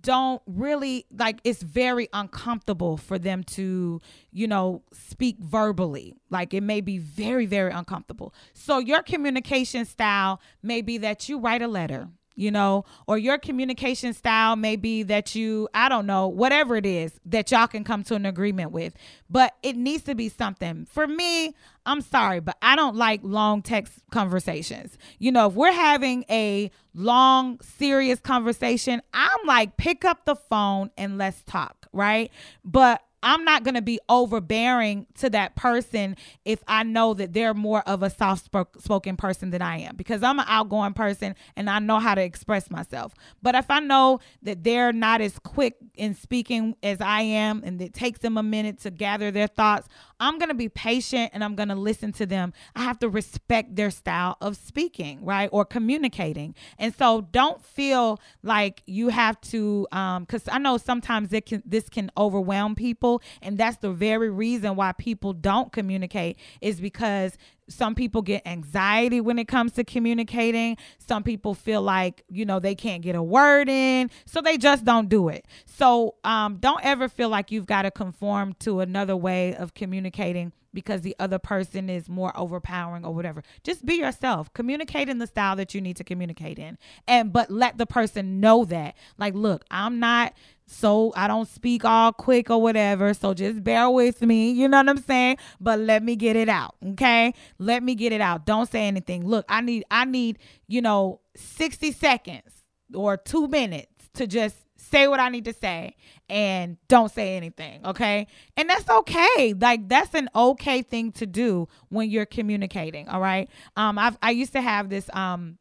don't 0.00 0.42
really 0.46 1.06
like 1.16 1.40
it's 1.44 1.62
very 1.62 2.08
uncomfortable 2.12 2.96
for 2.96 3.18
them 3.18 3.44
to 3.44 4.00
you 4.32 4.46
know 4.46 4.82
speak 4.92 5.36
verbally. 5.38 6.14
Like 6.30 6.54
it 6.54 6.62
may 6.62 6.80
be 6.80 6.98
very 6.98 7.46
very 7.46 7.70
uncomfortable. 7.72 8.34
So 8.52 8.78
your 8.78 9.02
communication 9.02 9.84
style 9.84 10.40
may 10.62 10.82
be 10.82 10.98
that 10.98 11.28
you 11.28 11.38
write 11.38 11.62
a 11.62 11.68
letter 11.68 12.08
you 12.36 12.50
know, 12.50 12.84
or 13.06 13.18
your 13.18 13.38
communication 13.38 14.12
style 14.12 14.54
may 14.54 14.76
be 14.76 15.02
that 15.02 15.34
you, 15.34 15.68
I 15.74 15.88
don't 15.88 16.06
know, 16.06 16.28
whatever 16.28 16.76
it 16.76 16.86
is 16.86 17.18
that 17.24 17.50
y'all 17.50 17.66
can 17.66 17.82
come 17.82 18.04
to 18.04 18.14
an 18.14 18.26
agreement 18.26 18.70
with. 18.70 18.94
But 19.28 19.56
it 19.62 19.76
needs 19.76 20.04
to 20.04 20.14
be 20.14 20.28
something. 20.28 20.86
For 20.86 21.06
me, 21.06 21.54
I'm 21.86 22.02
sorry, 22.02 22.40
but 22.40 22.56
I 22.60 22.76
don't 22.76 22.96
like 22.96 23.20
long 23.22 23.62
text 23.62 23.94
conversations. 24.10 24.98
You 25.18 25.32
know, 25.32 25.48
if 25.48 25.54
we're 25.54 25.72
having 25.72 26.24
a 26.30 26.70
long, 26.94 27.58
serious 27.60 28.20
conversation, 28.20 29.00
I'm 29.14 29.46
like, 29.46 29.76
pick 29.76 30.04
up 30.04 30.26
the 30.26 30.36
phone 30.36 30.90
and 30.96 31.16
let's 31.18 31.42
talk, 31.44 31.86
right? 31.92 32.30
But 32.64 33.02
I'm 33.26 33.42
not 33.42 33.64
going 33.64 33.74
to 33.74 33.82
be 33.82 33.98
overbearing 34.08 35.08
to 35.16 35.28
that 35.30 35.56
person 35.56 36.16
if 36.44 36.62
I 36.68 36.84
know 36.84 37.12
that 37.14 37.32
they're 37.32 37.54
more 37.54 37.80
of 37.80 38.04
a 38.04 38.08
soft 38.08 38.48
spoken 38.78 39.16
person 39.16 39.50
than 39.50 39.60
I 39.60 39.78
am 39.78 39.96
because 39.96 40.22
I'm 40.22 40.38
an 40.38 40.44
outgoing 40.46 40.92
person 40.92 41.34
and 41.56 41.68
I 41.68 41.80
know 41.80 41.98
how 41.98 42.14
to 42.14 42.22
express 42.22 42.70
myself. 42.70 43.14
But 43.42 43.56
if 43.56 43.68
I 43.68 43.80
know 43.80 44.20
that 44.42 44.62
they're 44.62 44.92
not 44.92 45.20
as 45.20 45.40
quick 45.40 45.74
in 45.96 46.14
speaking 46.14 46.76
as 46.84 47.00
I 47.00 47.22
am 47.22 47.62
and 47.64 47.82
it 47.82 47.94
takes 47.94 48.20
them 48.20 48.38
a 48.38 48.44
minute 48.44 48.78
to 48.82 48.92
gather 48.92 49.32
their 49.32 49.48
thoughts, 49.48 49.88
I'm 50.18 50.38
going 50.38 50.48
to 50.48 50.54
be 50.54 50.68
patient 50.68 51.30
and 51.34 51.44
I'm 51.44 51.54
going 51.54 51.68
to 51.68 51.74
listen 51.74 52.12
to 52.14 52.26
them. 52.26 52.52
I 52.74 52.82
have 52.82 52.98
to 53.00 53.08
respect 53.08 53.76
their 53.76 53.90
style 53.90 54.36
of 54.40 54.56
speaking, 54.56 55.24
right? 55.24 55.48
Or 55.52 55.64
communicating. 55.64 56.54
And 56.78 56.94
so 56.94 57.22
don't 57.32 57.62
feel 57.64 58.20
like 58.42 58.82
you 58.86 59.08
have 59.08 59.40
to 59.42 59.86
um 59.92 60.26
cuz 60.26 60.44
I 60.50 60.58
know 60.58 60.78
sometimes 60.78 61.32
it 61.32 61.46
can 61.46 61.62
this 61.66 61.88
can 61.88 62.10
overwhelm 62.16 62.74
people 62.74 63.22
and 63.42 63.58
that's 63.58 63.78
the 63.78 63.90
very 63.90 64.30
reason 64.30 64.76
why 64.76 64.92
people 64.92 65.32
don't 65.32 65.72
communicate 65.72 66.38
is 66.60 66.80
because 66.80 67.36
some 67.68 67.94
people 67.94 68.22
get 68.22 68.46
anxiety 68.46 69.20
when 69.20 69.38
it 69.38 69.48
comes 69.48 69.72
to 69.72 69.84
communicating. 69.84 70.76
Some 70.98 71.22
people 71.22 71.54
feel 71.54 71.82
like, 71.82 72.24
you 72.28 72.44
know, 72.44 72.60
they 72.60 72.74
can't 72.74 73.02
get 73.02 73.16
a 73.16 73.22
word 73.22 73.68
in, 73.68 74.10
so 74.24 74.40
they 74.40 74.56
just 74.56 74.84
don't 74.84 75.08
do 75.08 75.28
it. 75.28 75.46
So 75.64 76.14
um, 76.24 76.56
don't 76.56 76.84
ever 76.84 77.08
feel 77.08 77.28
like 77.28 77.50
you've 77.50 77.66
got 77.66 77.82
to 77.82 77.90
conform 77.90 78.54
to 78.60 78.80
another 78.80 79.16
way 79.16 79.54
of 79.54 79.74
communicating 79.74 80.52
because 80.76 81.00
the 81.00 81.16
other 81.18 81.38
person 81.38 81.88
is 81.88 82.06
more 82.06 82.38
overpowering 82.38 83.04
or 83.04 83.14
whatever. 83.14 83.42
Just 83.64 83.86
be 83.86 83.94
yourself. 83.94 84.52
Communicate 84.52 85.08
in 85.08 85.18
the 85.18 85.26
style 85.26 85.56
that 85.56 85.74
you 85.74 85.80
need 85.80 85.96
to 85.96 86.04
communicate 86.04 86.58
in. 86.58 86.76
And 87.08 87.32
but 87.32 87.50
let 87.50 87.78
the 87.78 87.86
person 87.86 88.40
know 88.40 88.66
that. 88.66 88.94
Like, 89.16 89.34
look, 89.34 89.64
I'm 89.70 89.98
not 89.98 90.34
so 90.66 91.12
I 91.16 91.28
don't 91.28 91.48
speak 91.48 91.84
all 91.84 92.12
quick 92.12 92.50
or 92.50 92.60
whatever. 92.60 93.14
So 93.14 93.34
just 93.34 93.62
bear 93.62 93.88
with 93.88 94.22
me. 94.22 94.50
You 94.50 94.68
know 94.68 94.78
what 94.78 94.88
I'm 94.88 94.98
saying? 94.98 95.38
But 95.60 95.78
let 95.78 96.02
me 96.02 96.16
get 96.16 96.36
it 96.36 96.48
out. 96.48 96.74
Okay? 96.84 97.32
Let 97.58 97.82
me 97.82 97.94
get 97.94 98.12
it 98.12 98.20
out. 98.20 98.46
Don't 98.46 98.68
say 98.70 98.86
anything. 98.86 99.26
Look, 99.26 99.44
I 99.48 99.60
need 99.60 99.84
I 99.90 100.04
need, 100.04 100.38
you 100.66 100.82
know, 100.82 101.20
60 101.36 101.92
seconds 101.92 102.64
or 102.94 103.16
2 103.16 103.48
minutes 103.48 104.08
to 104.14 104.26
just 104.26 104.56
say 104.76 105.08
what 105.08 105.20
I 105.20 105.28
need 105.28 105.44
to 105.46 105.52
say 105.52 105.96
and 106.28 106.76
don't 106.88 107.10
say 107.10 107.36
anything, 107.36 107.84
okay? 107.86 108.26
And 108.56 108.68
that's 108.68 108.88
okay. 108.88 109.54
Like 109.58 109.88
that's 109.88 110.14
an 110.14 110.28
okay 110.34 110.82
thing 110.82 111.12
to 111.12 111.26
do 111.26 111.68
when 111.88 112.10
you're 112.10 112.26
communicating, 112.26 113.08
all 113.08 113.20
right? 113.20 113.48
Um 113.76 113.98
I 113.98 114.16
I 114.22 114.30
used 114.32 114.52
to 114.52 114.60
have 114.60 114.88
this 114.88 115.08
um 115.14 115.58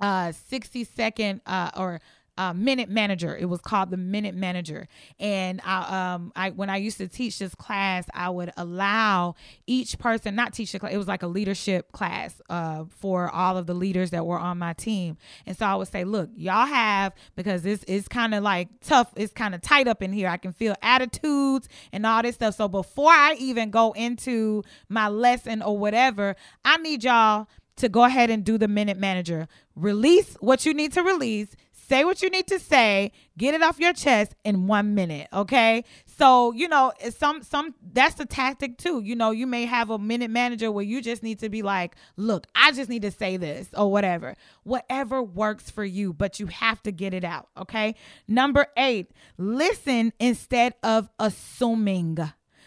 uh 0.00 0.32
60 0.32 0.84
second 0.84 1.40
uh 1.46 1.70
or 1.76 2.00
uh, 2.38 2.52
minute 2.52 2.88
manager. 2.88 3.36
It 3.36 3.46
was 3.46 3.60
called 3.60 3.90
the 3.90 3.96
minute 3.96 4.34
manager. 4.34 4.88
And 5.18 5.60
I, 5.64 6.14
um, 6.14 6.32
I 6.34 6.50
when 6.50 6.70
I 6.70 6.76
used 6.76 6.98
to 6.98 7.08
teach 7.08 7.38
this 7.38 7.54
class, 7.54 8.06
I 8.14 8.30
would 8.30 8.50
allow 8.56 9.34
each 9.66 9.98
person, 9.98 10.34
not 10.34 10.52
teach 10.52 10.72
the 10.72 10.78
class, 10.78 10.92
it 10.92 10.98
was 10.98 11.08
like 11.08 11.22
a 11.22 11.26
leadership 11.26 11.92
class 11.92 12.40
uh, 12.48 12.84
for 12.88 13.30
all 13.30 13.56
of 13.56 13.66
the 13.66 13.74
leaders 13.74 14.10
that 14.10 14.24
were 14.24 14.38
on 14.38 14.58
my 14.58 14.72
team. 14.72 15.16
And 15.46 15.56
so 15.56 15.66
I 15.66 15.74
would 15.74 15.88
say, 15.88 16.04
look, 16.04 16.30
y'all 16.34 16.66
have 16.66 17.12
because 17.36 17.62
this 17.62 17.84
is 17.84 18.08
kind 18.08 18.34
of 18.34 18.42
like 18.42 18.68
tough. 18.80 19.12
It's 19.16 19.32
kind 19.32 19.54
of 19.54 19.60
tight 19.60 19.88
up 19.88 20.02
in 20.02 20.12
here. 20.12 20.28
I 20.28 20.36
can 20.36 20.52
feel 20.52 20.74
attitudes 20.82 21.68
and 21.92 22.06
all 22.06 22.22
this 22.22 22.36
stuff. 22.36 22.54
So 22.54 22.68
before 22.68 23.12
I 23.12 23.34
even 23.38 23.70
go 23.70 23.92
into 23.92 24.62
my 24.88 25.08
lesson 25.08 25.62
or 25.62 25.76
whatever, 25.76 26.36
I 26.64 26.76
need 26.78 27.04
y'all 27.04 27.48
to 27.80 27.88
go 27.88 28.04
ahead 28.04 28.30
and 28.30 28.44
do 28.44 28.58
the 28.58 28.68
minute 28.68 28.98
manager. 28.98 29.48
Release 29.74 30.36
what 30.40 30.66
you 30.66 30.74
need 30.74 30.92
to 30.92 31.02
release 31.02 31.56
say 31.90 32.04
what 32.04 32.22
you 32.22 32.30
need 32.30 32.46
to 32.46 32.60
say, 32.60 33.10
get 33.36 33.52
it 33.52 33.62
off 33.62 33.80
your 33.80 33.92
chest 33.92 34.36
in 34.44 34.68
one 34.68 34.94
minute. 34.94 35.26
Okay. 35.32 35.84
So, 36.06 36.52
you 36.52 36.68
know, 36.68 36.92
some, 37.18 37.42
some, 37.42 37.74
that's 37.92 38.14
the 38.14 38.26
tactic 38.26 38.78
too. 38.78 39.00
You 39.00 39.16
know, 39.16 39.32
you 39.32 39.44
may 39.44 39.66
have 39.66 39.90
a 39.90 39.98
minute 39.98 40.30
manager 40.30 40.70
where 40.70 40.84
you 40.84 41.02
just 41.02 41.24
need 41.24 41.40
to 41.40 41.48
be 41.48 41.62
like, 41.62 41.96
look, 42.16 42.46
I 42.54 42.70
just 42.70 42.88
need 42.88 43.02
to 43.02 43.10
say 43.10 43.36
this 43.36 43.68
or 43.76 43.90
whatever, 43.90 44.36
whatever 44.62 45.20
works 45.20 45.68
for 45.68 45.84
you, 45.84 46.12
but 46.12 46.38
you 46.38 46.46
have 46.46 46.80
to 46.84 46.92
get 46.92 47.12
it 47.12 47.24
out. 47.24 47.48
Okay. 47.58 47.96
Number 48.28 48.68
eight, 48.76 49.10
listen 49.36 50.12
instead 50.20 50.74
of 50.84 51.08
assuming. 51.18 52.18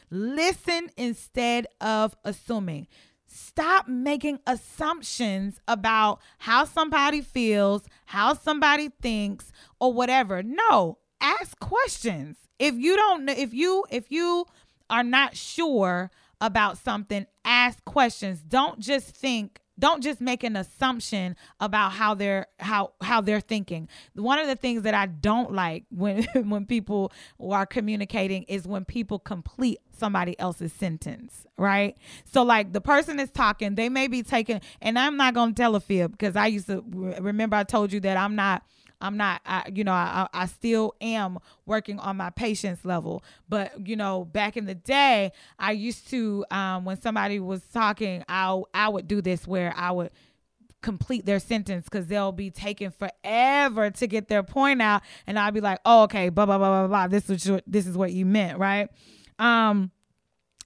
Listen 0.10 0.90
instead 0.98 1.66
of 1.80 2.14
assuming 2.26 2.88
stop 3.34 3.88
making 3.88 4.40
assumptions 4.46 5.60
about 5.68 6.20
how 6.40 6.66
somebody 6.66 7.22
feels, 7.22 7.84
how 8.06 8.34
somebody 8.34 8.90
thinks, 9.02 9.52
or 9.80 9.94
whatever. 9.94 10.44
No, 10.44 11.00
ask 11.20 11.60
questions. 11.60 12.38
If 12.60 12.76
you 12.76 12.96
don't 12.96 13.26
know, 13.26 13.34
if 13.36 13.54
you 13.54 13.86
if 13.90 14.12
you 14.12 14.46
are 14.90 15.04
not 15.04 15.36
sure 15.36 16.12
about 16.40 16.78
something, 16.78 17.26
ask 17.44 17.84
questions. 17.86 18.42
Don't 18.42 18.80
just 18.80 19.16
think 19.16 19.60
don't 19.78 20.04
just 20.04 20.22
make 20.22 20.44
an 20.44 20.56
assumption 20.56 21.36
about 21.60 21.94
how 21.94 22.14
they're 22.14 22.48
how 22.60 22.94
how 23.02 23.22
they're 23.22 23.42
thinking. 23.42 23.90
One 24.14 24.40
of 24.40 24.48
the 24.48 24.56
things 24.56 24.84
that 24.84 24.94
i 24.94 25.06
don't 25.06 25.52
like 25.54 25.86
when 25.90 26.24
when 26.36 26.66
people 26.66 27.12
are 27.40 27.66
communicating 27.66 28.44
is 28.44 28.68
when 28.68 28.86
people 28.86 29.20
complete 29.20 29.80
somebody 29.98 30.38
else's 30.40 30.74
sentence 30.74 31.46
right? 31.58 31.98
So 32.26 32.44
like 32.44 32.74
the 32.74 32.82
person 32.82 33.20
is 33.20 33.30
talking 33.32 33.76
they 33.76 33.90
may 33.90 34.08
be 34.08 34.24
taking 34.24 34.62
and 34.82 34.98
i'm 34.98 35.18
not 35.18 35.34
going 35.34 35.54
to 35.54 35.62
tell 35.62 35.76
a 35.76 35.80
fib 35.80 36.12
because 36.12 36.36
i 36.36 36.48
used 36.48 36.68
to 36.68 36.84
remember 36.88 37.56
i 37.56 37.64
told 37.64 37.94
you 37.94 38.00
that 38.02 38.18
i'm 38.18 38.36
not 38.36 38.64
I'm 39.04 39.18
not, 39.18 39.42
I, 39.46 39.70
you 39.74 39.84
know, 39.84 39.92
I, 39.92 40.28
I 40.34 40.46
still 40.46 40.96
am 41.02 41.38
working 41.66 42.00
on 42.00 42.18
my 42.18 42.30
patience 42.30 42.86
level. 42.86 43.24
But, 43.50 43.88
you 43.88 43.96
know, 43.96 44.24
back 44.24 44.56
in 44.56 44.66
the 44.66 44.76
day, 44.76 45.34
I 45.60 45.74
used 45.74 46.10
to, 46.12 46.46
um, 46.50 46.86
when 46.86 47.00
somebody 47.00 47.40
was 47.40 47.62
talking, 47.74 48.24
I, 48.30 48.62
I 48.74 48.88
would 48.88 49.08
do 49.08 49.22
this 49.22 49.46
where 49.46 49.74
I 49.76 49.92
would 49.92 50.12
complete 50.82 51.26
their 51.26 51.40
sentence 51.40 51.86
because 51.86 52.08
they'll 52.08 52.32
be 52.32 52.50
taking 52.50 52.92
forever 52.92 53.90
to 53.92 54.08
get 54.08 54.30
their 54.30 54.44
point 54.44 54.82
out. 54.82 55.02
And 55.28 55.38
I'll 55.38 55.52
be 55.52 55.62
like, 55.62 55.80
oh, 55.86 56.04
okay, 56.04 56.30
blah, 56.30 56.46
blah, 56.46 56.58
blah, 56.58 56.88
blah, 56.88 56.88
blah. 56.88 57.08
This 57.08 57.30
is 57.30 57.52
what, 57.52 57.64
this 57.68 57.86
is 57.86 57.98
what 57.98 58.14
you 58.14 58.26
meant, 58.26 58.58
right? 58.58 58.90
Um, 59.38 59.92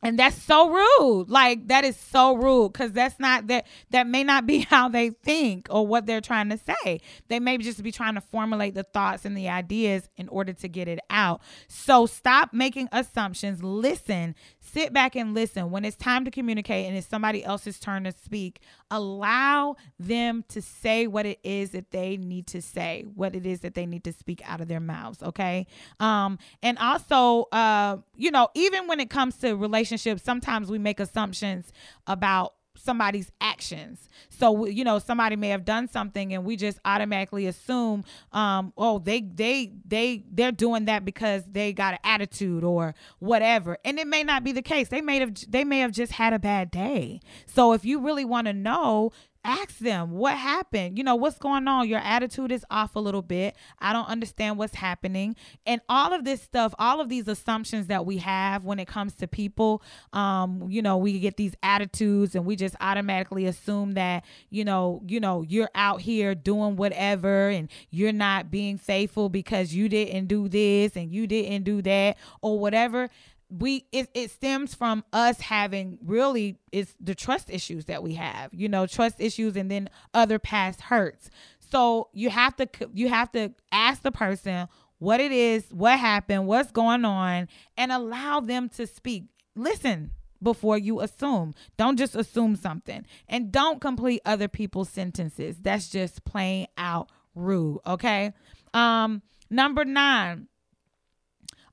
and 0.02 0.18
that's 0.18 0.42
so 0.42 0.70
rude. 0.70 1.30
Like 1.30 1.68
that 1.68 1.84
is 1.84 1.98
so 1.98 2.36
rude 2.36 2.74
because 2.74 2.92
that's 2.92 3.20
not 3.20 3.48
that 3.48 3.66
that 3.92 4.08
may 4.08 4.24
not 4.24 4.46
be 4.46 4.60
how 4.70 4.90
they 4.90 5.10
think 5.10 5.68
or 5.70 5.86
what 5.86 6.06
they're 6.06 6.22
trying 6.22 6.50
to 6.50 6.58
say. 6.58 7.02
They 7.28 7.40
may 7.40 7.58
just 7.58 7.82
be 7.84 7.92
trying 7.92 8.16
to 8.16 8.22
formulate 8.22 8.76
the 8.76 8.84
thoughts 8.84 9.26
and 9.26 9.38
the 9.38 9.50
ideas 9.50 10.08
in 10.18 10.28
order 10.30 10.54
to 10.54 10.68
get 10.68 10.88
it 10.88 11.00
out. 11.10 11.42
So 11.68 12.06
stop 12.06 12.54
making 12.54 12.90
assumptions. 12.92 13.64
Listen. 13.64 14.36
Sit 14.60 14.92
back 14.94 15.16
and 15.16 15.34
listen. 15.34 15.72
When 15.72 15.86
it's 15.86 15.96
time 15.96 16.26
to 16.26 16.32
communicate 16.32 16.88
and 16.88 16.96
it's 16.96 17.08
somebody 17.08 17.44
else's 17.44 17.80
turn 17.80 18.04
to 18.04 18.12
speak 18.12 18.62
allow 18.90 19.76
them 20.00 20.46
to 20.48 20.62
say 20.62 21.08
what 21.08 21.26
it 21.26 21.40
is 21.44 21.72
that 21.72 21.92
they 21.92 22.16
need 22.16 22.48
to 22.48 22.62
say 22.62 23.04
what 23.16 23.36
it 23.36 23.46
is 23.46 23.60
that 23.60 23.74
they 23.74 23.86
need 23.86 24.02
to 24.02 24.14
speak 24.14 24.42
out 24.46 24.62
of 24.62 24.70
their 24.70 24.80
mouths 24.80 25.22
okay? 25.22 25.68
Um 26.00 26.38
and 26.62 26.78
also 26.78 27.48
uh 27.52 27.98
you 28.16 28.32
know 28.32 28.50
even 28.54 28.88
when 28.88 29.00
it 29.00 29.10
comes 29.10 29.36
to 29.38 29.56
relationships 29.56 29.87
sometimes 29.96 30.70
we 30.70 30.80
make 30.80 31.00
assumptions 31.00 31.72
about 32.06 32.54
somebody's 32.78 33.32
actions. 33.42 34.08
So 34.30 34.66
you 34.66 34.84
know, 34.84 35.00
somebody 35.00 35.36
may 35.36 35.50
have 35.50 35.66
done 35.66 35.88
something 35.88 36.34
and 36.34 36.46
we 36.46 36.56
just 36.56 36.80
automatically 36.86 37.48
assume 37.48 38.04
um 38.32 38.74
oh, 38.78 39.00
they 39.00 39.22
they 39.22 39.74
they 39.86 40.24
they're 40.32 40.52
doing 40.52 40.86
that 40.86 41.06
because 41.06 41.44
they 41.52 41.74
got 41.74 41.94
an 41.94 42.00
attitude 42.04 42.64
or 42.64 42.96
whatever. 43.20 43.78
And 43.84 44.00
it 44.00 44.08
may 44.08 44.24
not 44.24 44.44
be 44.44 44.52
the 44.52 44.62
case. 44.62 44.90
They 44.90 45.02
may 45.02 45.20
have 45.20 45.34
they 45.50 45.64
may 45.64 45.80
have 45.80 45.92
just 45.92 46.14
had 46.14 46.34
a 46.34 46.40
bad 46.40 46.72
day. 46.72 47.20
So 47.46 47.74
if 47.74 47.84
you 47.86 48.00
really 48.00 48.26
want 48.26 48.48
to 48.48 48.54
know, 48.54 49.12
ask 49.48 49.80
them 49.80 50.12
what 50.12 50.38
happened? 50.38 50.98
You 50.98 51.04
know 51.04 51.16
what's 51.16 51.40
going 51.40 51.68
on? 51.68 51.88
Your 51.88 52.00
attitude 52.00 52.52
is 52.52 52.66
off 52.70 52.96
a 52.96 53.00
little 53.00 53.22
bit. 53.22 53.56
I 53.80 53.94
don't 53.94 54.08
understand 54.08 54.58
what's 54.58 54.76
happening. 54.76 55.36
And 55.66 55.82
all 55.90 56.14
of 56.14 56.24
this 56.24 56.42
stuff 56.42 56.74
all 56.80 57.02
of 57.02 57.10
these 57.10 57.28
assumptions 57.28 57.88
that 57.88 58.06
we 58.06 58.18
have 58.18 58.64
when 58.64 58.80
it 58.80 58.88
comes 58.88 59.16
to 59.16 59.28
people 59.28 59.82
um 60.14 60.66
you 60.70 60.82
know 60.82 60.98
we 60.98 61.20
get 61.20 61.38
these 61.38 61.54
attitudes 61.64 62.36
and 62.36 62.46
we 62.46 62.56
just 62.56 62.76
automatically 62.82 63.46
assume 63.46 63.94
that 63.94 64.24
you 64.50 64.64
know 64.64 65.02
you 65.08 65.20
know 65.20 65.42
you're 65.44 65.70
out 65.76 66.02
here 66.02 66.36
doing 66.36 66.76
whatever 66.76 67.50
and 67.50 67.70
you're 67.90 68.12
not 68.12 68.52
being 68.52 68.78
faithful 68.78 69.30
because 69.30 69.74
you 69.74 69.90
didn't 69.90 70.28
do 70.28 70.48
this 70.48 70.96
and 70.96 71.12
you 71.12 71.28
didn't 71.28 71.64
do 71.64 71.82
that 71.82 72.18
or 72.42 72.60
whatever 72.60 73.10
we 73.50 73.86
it, 73.92 74.10
it 74.14 74.32
stems 74.32 74.74
from 74.74 75.04
us 75.14 75.40
having 75.40 75.98
really 76.04 76.58
it's 76.72 76.94
the 77.00 77.16
trust 77.16 77.50
issues 77.50 77.86
that 77.86 78.04
we 78.04 78.14
have 78.16 78.54
you 78.54 78.68
know 78.68 78.86
trust 78.86 79.16
issues 79.20 79.56
and 79.56 79.72
then 79.72 79.90
other 80.14 80.40
past 80.40 80.82
hurts. 80.82 81.30
So 81.60 82.10
you 82.14 82.30
have 82.30 82.56
to 82.58 82.68
you 82.94 83.10
have 83.10 83.32
to 83.34 83.54
ask 83.72 84.02
the 84.02 84.12
person 84.12 84.68
what 85.00 85.20
it 85.20 85.32
is 85.32 85.66
what 85.72 85.98
happened 86.00 86.48
what's 86.48 86.72
going 86.72 87.06
on 87.06 87.48
and 87.78 87.92
allow 87.92 88.40
them 88.40 88.70
to 88.70 88.86
speak. 88.86 89.26
Listen 89.56 90.12
before 90.44 90.78
you 90.78 91.00
assume. 91.00 91.54
Don't 91.78 91.98
just 91.98 92.16
assume 92.16 92.56
something. 92.56 93.06
And 93.28 93.52
don't 93.52 93.82
complete 93.82 94.22
other 94.24 94.48
people's 94.48 94.90
sentences. 94.90 95.58
That's 95.62 95.90
just 95.90 96.26
plain 96.26 96.68
out 96.78 97.10
rude 97.34 97.80
okay? 97.86 98.34
Um 98.74 99.22
number 99.50 99.86
nine 99.86 100.48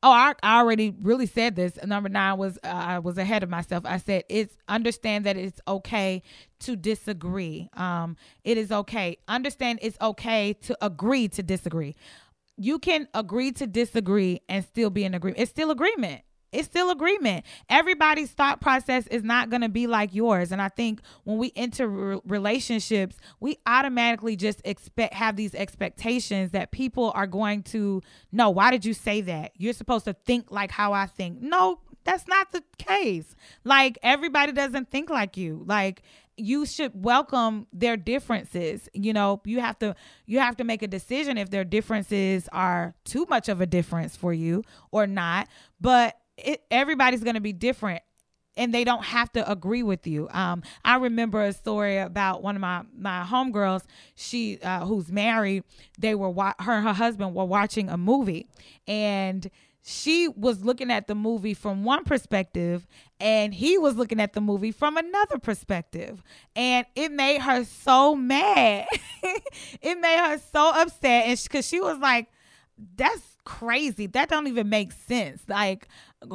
Oh, 0.07 0.11
I, 0.11 0.35
I 0.43 0.59
already 0.61 0.95
really 1.01 1.25
said 1.25 1.57
this. 1.57 1.79
Number 1.83 2.11
nine 2.11 2.37
was 2.37 2.59
uh, 2.63 2.69
I 2.69 2.99
was 2.99 3.17
ahead 3.17 3.43
of 3.43 3.49
myself. 3.49 3.85
I 3.87 3.97
said 3.97 4.25
it's 4.29 4.55
understand 4.69 5.25
that 5.25 5.39
it's 5.39 5.63
okay 5.67 6.23
to 6.61 6.77
disagree. 6.77 7.71
Um, 7.73 8.19
it 8.45 8.59
is 8.59 8.71
okay. 8.71 9.17
Understand 9.29 9.79
it's 9.81 9.97
okay 10.03 10.53
to 10.65 10.77
agree 10.85 11.29
to 11.29 11.43
disagree. 11.43 11.97
You 12.59 12.79
can 12.79 13.09
agree 13.15 13.51
to 13.53 13.67
disagree 13.67 14.43
and 14.47 14.63
still 14.63 14.91
be 14.91 15.05
in 15.05 15.15
agreement. 15.15 15.41
It's 15.41 15.51
still 15.51 15.71
agreement 15.71 16.21
it's 16.55 16.69
still 16.69 16.91
agreement. 16.91 17.45
Everybody's 17.69 18.31
thought 18.31 18.61
process 18.61 19.07
is 19.09 19.23
not 19.23 19.51
going 19.51 19.63
to 19.63 19.69
be 19.69 19.87
like 19.87 20.15
yours. 20.15 20.53
And 20.53 20.63
I 20.63 20.69
think 20.69 21.01
when 21.25 21.39
we 21.39 21.53
enter 21.57 21.89
re- 21.89 22.21
relationships, 22.25 23.17
we 23.41 23.59
automatically 23.67 24.37
just 24.37 24.61
expect 24.65 25.15
have 25.15 25.37
these 25.37 25.55
expectations 25.55 26.53
that 26.53 26.71
people 26.71 27.13
are 27.15 27.27
going 27.27 27.63
to 27.65 28.03
know, 28.33 28.51
why 28.51 28.71
did 28.71 28.85
you 28.85 28.95
say 28.95 29.21
that? 29.23 29.53
You're 29.57 29.73
supposed 29.73 30.05
to 30.07 30.13
think 30.13 30.51
like 30.51 30.71
how 30.71 30.93
I 30.93 31.07
think. 31.07 31.41
No, 31.41 31.81
that's 32.05 32.29
not 32.29 32.53
the 32.53 32.63
case. 32.79 33.35
Like 33.65 33.99
everybody 34.03 34.53
doesn't 34.53 34.91
think 34.91 35.11
like 35.11 35.37
you. 35.37 35.65
Like 35.67 36.03
you 36.37 36.67
should 36.67 36.93
welcome 36.95 37.67
their 37.73 37.97
differences 37.97 38.89
you 38.93 39.13
know 39.13 39.41
you 39.45 39.61
have 39.61 39.79
to 39.79 39.95
you 40.27 40.41
have 40.41 40.57
to 40.57 40.65
make 40.65 40.83
a 40.83 40.89
decision 40.89 41.39
if 41.39 41.51
their 41.51 41.65
differences 41.65 42.49
are 42.53 42.95
too 43.05 43.25
much 43.29 43.49
of 43.49 43.61
a 43.61 43.67
difference 43.67 44.17
for 44.17 44.33
you 44.33 44.63
or 44.91 45.07
not 45.07 45.49
but 45.81 46.19
it, 46.37 46.63
everybody's 46.71 47.23
going 47.23 47.35
to 47.35 47.41
be 47.41 47.53
different 47.53 48.03
and 48.57 48.73
they 48.73 48.85
don't 48.85 49.05
have 49.05 49.33
to 49.33 49.51
agree 49.51 49.83
with 49.83 50.07
you. 50.07 50.29
Um, 50.31 50.63
I 50.85 50.97
remember 50.97 51.43
a 51.43 51.53
story 51.53 51.99
about 51.99 52.43
one 52.43 52.57
of 52.57 52.61
my 52.61 52.83
my 52.97 53.25
homegirls. 53.25 53.83
She 54.15 54.59
uh, 54.63 54.85
who's 54.85 55.11
married. 55.11 55.65
They 55.99 56.15
were 56.15 56.31
wa- 56.31 56.55
her 56.61 56.73
and 56.73 56.87
her 56.87 56.93
husband 56.93 57.35
were 57.35 57.45
watching 57.45 57.89
a 57.89 57.97
movie, 57.97 58.47
and 58.87 59.51
she 59.83 60.29
was 60.29 60.65
looking 60.65 60.91
at 60.91 61.09
the 61.09 61.15
movie 61.15 61.55
from 61.55 61.85
one 61.85 62.05
perspective, 62.05 62.87
and 63.21 63.53
he 63.53 63.77
was 63.77 63.97
looking 63.97 64.21
at 64.21 64.33
the 64.33 64.41
movie 64.41 64.73
from 64.73 64.97
another 64.97 65.39
perspective, 65.39 66.23
and 66.55 66.87
it 66.95 67.13
made 67.13 67.41
her 67.43 67.65
so 67.65 68.15
mad. 68.15 68.87
it 69.83 69.99
made 70.01 70.19
her 70.19 70.39
so 70.53 70.71
upset, 70.75 71.27
and 71.27 71.41
because 71.43 71.67
she, 71.67 71.77
she 71.77 71.81
was 71.81 71.99
like, 71.99 72.29
"That's." 72.97 73.31
crazy 73.45 74.07
that 74.07 74.31
don't 74.31 74.47
even 74.47 74.71
make 74.71 74.91
sense 74.91 75.43
like 75.49 75.87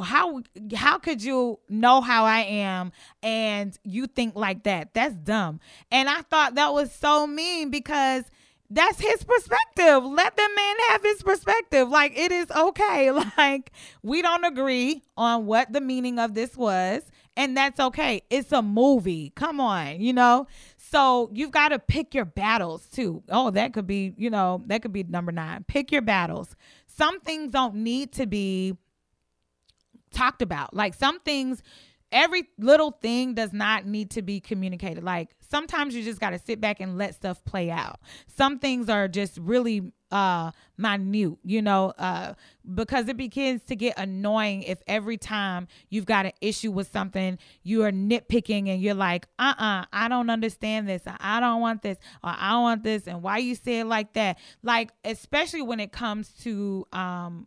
how 0.04 0.42
how 0.76 0.98
could 0.98 1.24
you 1.24 1.60
know 1.70 2.02
how 2.02 2.26
I 2.26 2.40
am 2.42 2.92
and 3.24 3.78
you 3.84 4.08
think 4.08 4.36
like 4.36 4.64
that? 4.64 4.94
That's 4.94 5.16
dumb. 5.16 5.60
And 5.92 6.10
I 6.10 6.22
thought 6.22 6.56
that 6.56 6.74
was 6.74 6.92
so 6.92 7.28
mean 7.28 7.70
because 7.70 8.26
that's 8.70 9.00
his 9.00 9.24
perspective. 9.24 10.04
Let 10.04 10.36
the 10.36 10.50
man 10.56 10.76
have 10.90 11.04
his 11.04 11.24
perspective. 11.24 11.90
Like 11.90 12.18
it 12.18 12.32
is 12.32 12.50
okay. 12.52 13.12
Like 13.38 13.72
we 14.04 14.22
don't 14.22 14.44
agree 14.44 15.04
on 15.16 15.46
what 15.46 15.72
the 15.72 15.80
meaning 15.80 16.20
of 16.20 16.34
this 16.34 16.58
was, 16.58 17.04
and 17.38 17.56
that's 17.56 17.80
okay. 17.80 18.22
It's 18.30 18.52
a 18.52 18.62
movie. 18.62 19.32
Come 19.36 19.62
on, 19.62 20.02
you 20.02 20.12
know? 20.12 20.48
So 20.78 21.30
you've 21.34 21.52
got 21.52 21.70
to 21.70 21.80
pick 21.80 22.14
your 22.14 22.26
battles 22.26 22.86
too. 22.88 23.24
Oh, 23.30 23.50
that 23.52 23.74
could 23.74 23.88
be, 23.88 24.14
you 24.18 24.30
know, 24.30 24.62
that 24.68 24.82
could 24.82 24.92
be 24.92 25.04
number 25.04 25.32
9. 25.32 25.66
Pick 25.68 25.92
your 25.92 26.02
battles. 26.02 26.56
Some 26.88 27.22
things 27.22 27.52
don't 27.52 27.76
need 27.76 28.12
to 28.14 28.28
be 28.28 28.76
talked 30.12 30.42
about. 30.42 30.74
Like 30.74 30.94
some 30.94 31.20
things, 31.20 31.62
every 32.12 32.50
little 32.58 32.92
thing 32.92 33.34
does 33.34 33.54
not 33.54 33.86
need 33.86 34.12
to 34.12 34.22
be 34.22 34.40
communicated. 34.40 35.04
Like 35.04 35.30
sometimes 35.40 35.96
you 35.96 36.04
just 36.04 36.20
got 36.20 36.32
to 36.32 36.40
sit 36.40 36.60
back 36.62 36.80
and 36.80 36.98
let 36.98 37.16
stuff 37.16 37.44
play 37.46 37.70
out. 37.70 38.00
Some 38.28 38.60
things 38.60 38.90
are 38.90 39.08
just 39.08 39.38
really 39.38 39.92
uh 40.12 40.50
minute, 40.76 41.38
you 41.44 41.62
know, 41.62 41.94
uh 42.00 42.34
because 42.74 43.08
it 43.10 43.18
begins 43.18 43.62
to 43.66 43.76
get 43.76 43.94
annoying 44.00 44.64
if 44.64 44.82
every 44.88 45.18
time 45.18 45.68
you've 45.90 46.08
got 46.08 46.26
an 46.26 46.32
issue 46.42 46.72
with 46.72 46.92
something, 46.92 47.38
you 47.62 47.84
are 47.84 47.92
nitpicking 47.92 48.70
and 48.70 48.82
you're 48.82 48.96
like, 48.96 49.28
"Uh-uh, 49.38 49.86
I 49.94 50.08
don't 50.08 50.32
understand 50.32 50.90
this. 50.90 51.04
I 51.06 51.40
don't 51.40 51.62
want 51.62 51.84
this. 51.84 52.00
Or 52.24 52.32
I 52.36 52.52
don't 52.52 52.64
want 52.64 52.84
this." 52.84 53.08
And 53.08 53.22
why 53.22 53.38
you 53.38 53.54
say 53.54 53.82
it 53.82 53.86
like 53.86 54.14
that? 54.14 54.40
Like 54.64 54.92
especially 55.04 55.62
when 55.62 55.80
it 55.80 55.92
comes 55.92 56.30
to 56.42 56.88
um 56.92 57.46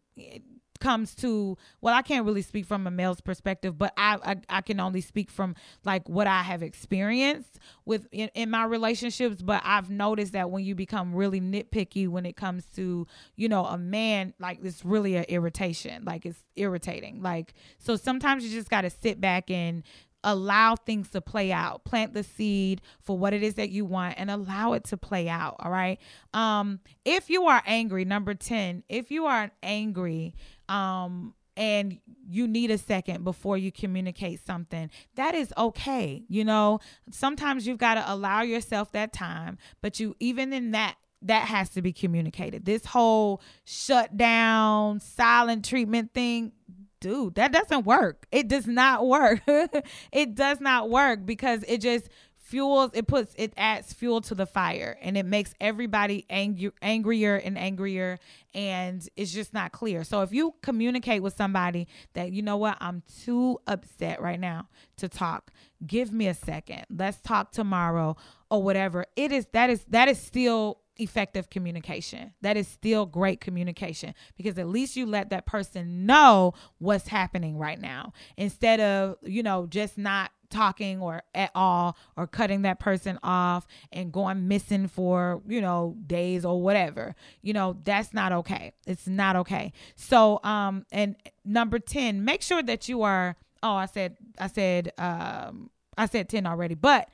comes 0.83 1.14
to 1.14 1.57
well 1.81 1.95
i 1.95 2.03
can't 2.03 2.27
really 2.27 2.42
speak 2.42 2.66
from 2.66 2.87
a 2.87 2.90
male's 2.90 3.21
perspective 3.21 3.79
but 3.79 3.92
i 3.97 4.18
i, 4.25 4.37
I 4.59 4.61
can 4.61 4.81
only 4.81 5.01
speak 5.01 5.31
from 5.31 5.55
like 5.85 6.09
what 6.09 6.27
i 6.27 6.42
have 6.42 6.62
experienced 6.62 7.59
with 7.85 8.07
in, 8.12 8.31
in 8.35 8.51
my 8.51 8.64
relationships. 8.64 9.42
But 9.42 9.62
i've 9.64 9.90
noticed 9.90 10.33
that 10.33 10.51
when 10.51 10.64
you 10.64 10.75
become 10.75 11.14
really 11.14 11.40
nitpicky 11.40 12.09
when 12.09 12.27
it 12.27 12.37
comes 12.37 12.64
to 12.77 13.07
you 13.37 13.49
know 13.49 13.64
a 13.64 13.79
man 13.79 14.35
like 14.38 14.59
it's 14.62 14.85
really 14.85 15.16
an 15.16 15.25
irritation. 15.29 16.05
Like 16.05 16.27
it's 16.27 16.42
irritating. 16.57 17.23
Like 17.23 17.55
so 17.79 17.97
sometimes 17.97 18.45
you 18.45 18.51
just 18.51 18.71
got 18.71 18.83
to 18.83 18.90
sit 18.90 19.21
back 19.21 19.51
and 19.51 19.83
allow 20.25 20.77
things 20.77 21.09
to 21.11 21.21
play 21.21 21.51
out. 21.51 21.85
Plant 21.85 22.14
the 22.14 22.23
seed 22.23 22.81
for 23.01 23.18
what 23.18 23.33
it 23.33 23.42
is 23.42 23.55
that 23.55 23.71
you 23.71 23.85
want 23.85 24.14
and 24.18 24.31
allow 24.31 24.73
it 24.73 24.85
to 24.85 24.97
play 24.97 25.29
out 25.29 25.57
all 25.59 25.71
right? 25.71 25.99
Um 26.35 26.81
if 27.05 27.31
you 27.31 27.47
are 27.47 27.62
angry 27.66 28.05
number 28.05 28.35
10 28.35 28.85
if 28.88 29.11
you 29.11 29.27
are 29.27 29.51
angry 29.62 30.35
um 30.72 31.35
and 31.54 31.98
you 32.26 32.48
need 32.48 32.70
a 32.70 32.78
second 32.78 33.24
before 33.24 33.58
you 33.58 33.70
communicate 33.70 34.40
something. 34.44 34.90
That 35.16 35.35
is 35.35 35.52
okay 35.56 36.24
you 36.28 36.44
know? 36.44 36.80
Sometimes 37.11 37.66
you've 37.66 37.78
got 37.78 37.94
to 37.94 38.04
allow 38.12 38.42
yourself 38.42 38.92
that 38.92 39.12
time 39.12 39.58
but 39.80 40.00
you 40.00 40.16
even 40.18 40.52
in 40.52 40.70
that 40.72 40.96
that 41.24 41.46
has 41.46 41.68
to 41.70 41.82
be 41.82 41.92
communicated. 41.92 42.64
This 42.64 42.85
whole 42.85 43.40
shut 43.64 44.16
down 44.16 45.00
silent 45.00 45.64
treatment 45.64 46.12
thing 46.12 46.52
dude 47.00 47.35
that 47.35 47.52
doesn't 47.52 47.85
work. 47.85 48.26
It 48.32 48.48
does 48.48 48.66
not 48.66 49.06
work. 49.06 49.40
It 50.12 50.35
does 50.35 50.61
not 50.61 50.88
work 50.88 51.26
because 51.26 51.64
it 51.68 51.80
just 51.80 52.08
fuels 52.52 52.90
it 52.92 53.06
puts 53.06 53.34
it 53.38 53.54
adds 53.56 53.94
fuel 53.94 54.20
to 54.20 54.34
the 54.34 54.44
fire 54.44 54.98
and 55.00 55.16
it 55.16 55.24
makes 55.24 55.54
everybody 55.58 56.26
angry, 56.28 56.70
angrier 56.82 57.36
and 57.36 57.56
angrier 57.56 58.18
and 58.52 59.08
it's 59.16 59.32
just 59.32 59.54
not 59.54 59.72
clear. 59.72 60.04
So 60.04 60.20
if 60.20 60.34
you 60.34 60.54
communicate 60.60 61.22
with 61.22 61.34
somebody 61.34 61.88
that 62.12 62.30
you 62.30 62.42
know 62.42 62.58
what? 62.58 62.76
I'm 62.78 63.02
too 63.24 63.58
upset 63.66 64.20
right 64.20 64.38
now 64.38 64.68
to 64.98 65.08
talk. 65.08 65.50
Give 65.86 66.12
me 66.12 66.26
a 66.26 66.34
second. 66.34 66.84
Let's 66.90 67.18
talk 67.22 67.52
tomorrow 67.52 68.18
or 68.50 68.62
whatever. 68.62 69.06
It 69.16 69.32
is 69.32 69.46
that 69.54 69.70
is 69.70 69.82
that 69.88 70.10
is 70.10 70.18
still 70.18 70.82
effective 70.98 71.48
communication. 71.48 72.34
That 72.42 72.58
is 72.58 72.68
still 72.68 73.06
great 73.06 73.40
communication 73.40 74.14
because 74.36 74.58
at 74.58 74.68
least 74.68 74.94
you 74.94 75.06
let 75.06 75.30
that 75.30 75.46
person 75.46 76.04
know 76.04 76.52
what's 76.78 77.08
happening 77.08 77.56
right 77.56 77.80
now 77.80 78.12
instead 78.36 78.78
of, 78.78 79.16
you 79.22 79.42
know, 79.42 79.66
just 79.66 79.96
not 79.96 80.32
talking 80.52 81.00
or 81.00 81.22
at 81.34 81.50
all 81.54 81.96
or 82.16 82.26
cutting 82.26 82.62
that 82.62 82.78
person 82.78 83.18
off 83.22 83.66
and 83.90 84.12
going 84.12 84.46
missing 84.46 84.86
for, 84.86 85.42
you 85.48 85.60
know, 85.60 85.96
days 86.06 86.44
or 86.44 86.60
whatever. 86.62 87.14
You 87.42 87.52
know, 87.54 87.76
that's 87.82 88.14
not 88.14 88.32
okay. 88.32 88.72
It's 88.86 89.08
not 89.08 89.34
okay. 89.36 89.72
So, 89.96 90.38
um 90.44 90.86
and 90.92 91.16
number 91.44 91.78
10, 91.78 92.24
make 92.24 92.42
sure 92.42 92.62
that 92.62 92.88
you 92.88 93.02
are 93.02 93.36
oh, 93.62 93.74
I 93.74 93.86
said 93.86 94.16
I 94.38 94.46
said 94.46 94.92
um 94.98 95.70
I 95.98 96.06
said 96.06 96.28
10 96.28 96.46
already, 96.46 96.74
but 96.74 97.08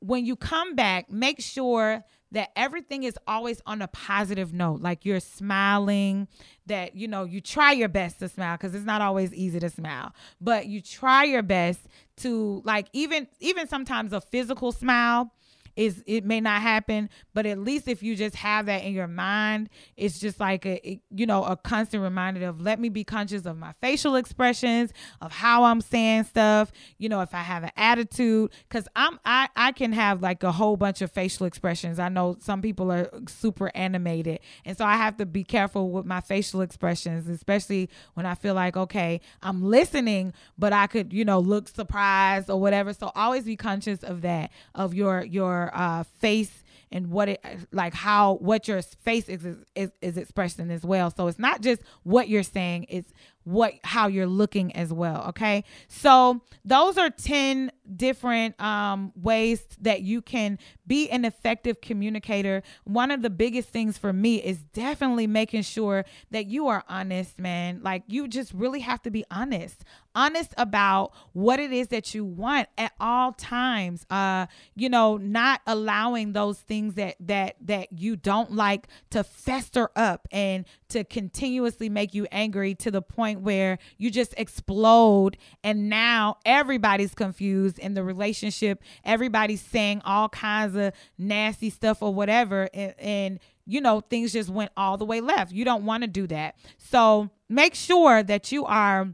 when 0.00 0.24
you 0.24 0.36
come 0.36 0.74
back, 0.74 1.10
make 1.10 1.40
sure 1.40 2.04
that 2.32 2.50
everything 2.56 3.04
is 3.04 3.18
always 3.26 3.62
on 3.66 3.80
a 3.82 3.88
positive 3.88 4.52
note. 4.52 4.80
Like 4.80 5.04
you're 5.04 5.20
smiling 5.20 6.28
that 6.66 6.94
you 6.94 7.08
know 7.08 7.24
you 7.24 7.40
try 7.40 7.72
your 7.72 7.88
best 7.88 8.18
to 8.20 8.28
smile 8.28 8.56
because 8.56 8.74
it's 8.74 8.84
not 8.84 9.00
always 9.00 9.32
easy 9.34 9.60
to 9.60 9.70
smile. 9.70 10.12
But 10.40 10.66
you 10.66 10.80
try 10.80 11.24
your 11.24 11.42
best 11.42 11.80
to 12.18 12.62
like 12.64 12.88
even 12.92 13.28
even 13.40 13.68
sometimes 13.68 14.12
a 14.12 14.20
physical 14.20 14.72
smile 14.72 15.32
is 15.78 16.02
it 16.06 16.24
may 16.24 16.40
not 16.40 16.60
happen 16.60 17.08
but 17.34 17.46
at 17.46 17.58
least 17.58 17.88
if 17.88 18.02
you 18.02 18.16
just 18.16 18.36
have 18.36 18.66
that 18.66 18.82
in 18.82 18.92
your 18.92 19.06
mind 19.06 19.68
it's 19.96 20.18
just 20.18 20.40
like 20.40 20.66
a 20.66 21.00
you 21.10 21.24
know 21.24 21.44
a 21.44 21.56
constant 21.56 22.02
reminder 22.02 22.46
of 22.46 22.60
let 22.60 22.80
me 22.80 22.88
be 22.88 23.04
conscious 23.04 23.46
of 23.46 23.56
my 23.56 23.72
facial 23.80 24.16
expressions 24.16 24.92
of 25.20 25.32
how 25.32 25.64
i'm 25.64 25.80
saying 25.80 26.24
stuff 26.24 26.72
you 26.98 27.08
know 27.08 27.20
if 27.20 27.34
i 27.34 27.38
have 27.38 27.62
an 27.62 27.70
attitude. 27.76 28.50
Because 28.68 28.88
i'm 28.96 29.18
i 29.24 29.48
i 29.56 29.72
can 29.72 29.92
have 29.92 30.20
like 30.20 30.42
a 30.42 30.52
whole 30.52 30.76
bunch 30.76 31.00
of 31.00 31.10
facial 31.10 31.46
expressions. 31.46 31.98
I 31.98 32.08
know 32.08 32.36
some 32.40 32.60
people 32.60 32.90
are 32.92 33.08
super 33.28 33.70
animated 33.74 34.40
and 34.64 34.76
so 34.76 34.84
i 34.84 34.96
have 34.96 35.16
to 35.18 35.26
be 35.26 35.44
careful 35.44 35.90
with 35.90 36.04
my 36.04 36.20
facial 36.20 36.60
expressions 36.60 37.28
especially 37.28 37.88
when 38.14 38.26
i 38.26 38.34
feel 38.34 38.54
like 38.54 38.76
okay 38.76 39.20
i'm 39.42 39.62
listening 39.62 40.32
but 40.58 40.72
i 40.72 40.86
could 40.86 41.12
you 41.12 41.24
know 41.24 41.38
look 41.38 41.68
surprised 41.68 42.50
or 42.50 42.60
whatever. 42.60 42.92
So 42.92 43.10
always 43.14 43.44
be 43.44 43.56
conscious 43.56 44.02
of 44.02 44.22
that 44.22 44.50
of 44.74 44.94
your 44.94 45.24
your 45.24 45.67
uh, 45.74 46.04
face 46.04 46.64
and 46.90 47.10
what 47.10 47.28
it 47.28 47.44
like 47.72 47.92
how 47.94 48.34
what 48.34 48.66
your 48.66 48.80
face 48.82 49.28
is, 49.28 49.46
is 49.74 49.90
is 50.00 50.16
expressing 50.16 50.70
as 50.70 50.84
well. 50.84 51.10
So 51.10 51.26
it's 51.26 51.38
not 51.38 51.60
just 51.60 51.82
what 52.02 52.28
you're 52.28 52.42
saying 52.42 52.86
it's 52.88 53.12
what 53.48 53.74
how 53.82 54.06
you're 54.08 54.26
looking 54.26 54.74
as 54.76 54.92
well 54.92 55.24
okay? 55.28 55.64
So 55.88 56.42
those 56.64 56.98
are 56.98 57.10
10 57.10 57.72
different 57.96 58.60
um, 58.60 59.12
ways 59.16 59.64
that 59.80 60.02
you 60.02 60.20
can 60.20 60.58
be 60.86 61.08
an 61.08 61.24
effective 61.24 61.80
communicator. 61.80 62.62
One 62.84 63.10
of 63.10 63.22
the 63.22 63.30
biggest 63.30 63.70
things 63.70 63.96
for 63.96 64.12
me 64.12 64.36
is 64.36 64.58
definitely 64.58 65.26
making 65.26 65.62
sure 65.62 66.04
that 66.30 66.46
you 66.46 66.68
are 66.68 66.84
honest 66.88 67.38
man. 67.38 67.80
Like 67.82 68.02
you 68.06 68.28
just 68.28 68.52
really 68.52 68.80
have 68.80 69.02
to 69.02 69.10
be 69.10 69.24
honest. 69.30 69.84
Honest 70.14 70.52
about 70.56 71.12
what 71.32 71.60
it 71.60 71.72
is 71.72 71.88
that 71.88 72.14
you 72.14 72.24
want 72.24 72.68
at 72.76 72.92
all 73.00 73.32
times. 73.32 74.04
Uh 74.10 74.46
you 74.74 74.88
know 74.88 75.16
not 75.16 75.60
allowing 75.66 76.32
those 76.32 76.58
things 76.58 76.94
that 76.94 77.16
that 77.20 77.56
that 77.60 77.88
you 77.92 78.16
don't 78.16 78.52
like 78.52 78.88
to 79.10 79.22
fester 79.22 79.90
up 79.96 80.26
and 80.32 80.64
to 80.88 81.04
continuously 81.04 81.88
make 81.88 82.14
you 82.14 82.26
angry 82.32 82.74
to 82.74 82.90
the 82.90 83.02
point 83.02 83.37
where 83.40 83.78
you 83.96 84.10
just 84.10 84.34
explode 84.36 85.36
and 85.62 85.88
now 85.88 86.36
everybody's 86.44 87.14
confused 87.14 87.78
in 87.78 87.94
the 87.94 88.02
relationship. 88.02 88.82
Everybody's 89.04 89.62
saying 89.62 90.02
all 90.04 90.28
kinds 90.28 90.76
of 90.76 90.92
nasty 91.16 91.70
stuff 91.70 92.02
or 92.02 92.12
whatever 92.14 92.68
and, 92.74 92.94
and 92.98 93.40
you 93.66 93.80
know 93.80 94.00
things 94.00 94.32
just 94.32 94.48
went 94.48 94.72
all 94.76 94.96
the 94.96 95.04
way 95.04 95.20
left. 95.20 95.52
You 95.52 95.64
don't 95.64 95.84
want 95.84 96.02
to 96.02 96.08
do 96.08 96.26
that. 96.28 96.56
So 96.78 97.30
make 97.48 97.74
sure 97.74 98.22
that 98.22 98.50
you 98.50 98.64
are 98.64 99.08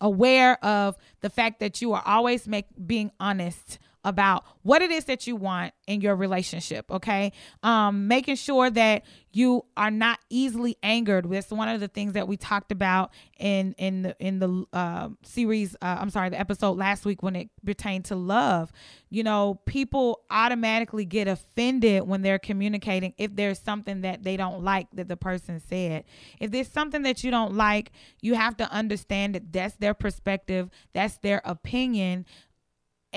aware 0.00 0.64
of 0.64 0.96
the 1.20 1.30
fact 1.30 1.60
that 1.60 1.82
you 1.82 1.92
are 1.92 2.02
always 2.06 2.46
make 2.46 2.66
being 2.86 3.10
honest 3.18 3.78
about 4.04 4.44
what 4.62 4.82
it 4.82 4.90
is 4.90 5.06
that 5.06 5.26
you 5.26 5.36
want 5.36 5.72
in 5.86 6.00
your 6.00 6.16
relationship 6.16 6.90
okay? 6.90 7.32
Um 7.62 8.08
making 8.08 8.36
sure 8.36 8.70
that 8.70 9.04
you 9.32 9.64
are 9.76 9.90
not 9.90 10.18
easily 10.30 10.76
angered. 10.82 11.30
That's 11.30 11.50
one 11.50 11.68
of 11.68 11.80
the 11.80 11.88
things 11.88 12.14
that 12.14 12.26
we 12.26 12.36
talked 12.36 12.72
about 12.72 13.12
in 13.38 13.72
in 13.78 14.02
the 14.02 14.16
in 14.18 14.38
the 14.38 14.64
uh, 14.72 15.10
series 15.22 15.76
uh, 15.76 15.98
i'm 16.00 16.10
sorry 16.10 16.28
the 16.28 16.40
episode 16.40 16.72
last 16.72 17.04
week 17.04 17.22
when 17.22 17.36
it 17.36 17.50
pertained 17.64 18.06
to 18.06 18.16
love. 18.16 18.72
You 19.10 19.22
know 19.22 19.60
people 19.66 20.22
automatically 20.30 21.04
get 21.04 21.28
offended 21.28 22.02
when 22.02 22.22
they're 22.22 22.38
communicating 22.38 23.14
if 23.18 23.34
there's 23.36 23.58
something 23.58 24.00
that 24.00 24.22
they 24.22 24.36
don't 24.36 24.62
like 24.62 24.88
that 24.94 25.08
the 25.08 25.16
person 25.16 25.60
said. 25.60 26.04
If 26.40 26.50
there's 26.50 26.68
something 26.68 27.02
that 27.02 27.22
you 27.22 27.30
don't 27.30 27.54
like 27.54 27.92
you 28.20 28.34
have 28.34 28.56
to 28.56 28.70
understand 28.72 29.34
that 29.34 29.52
that's 29.52 29.76
their 29.76 29.94
perspective 29.94 30.70
that's 30.92 31.18
their 31.18 31.42
opinion 31.44 32.26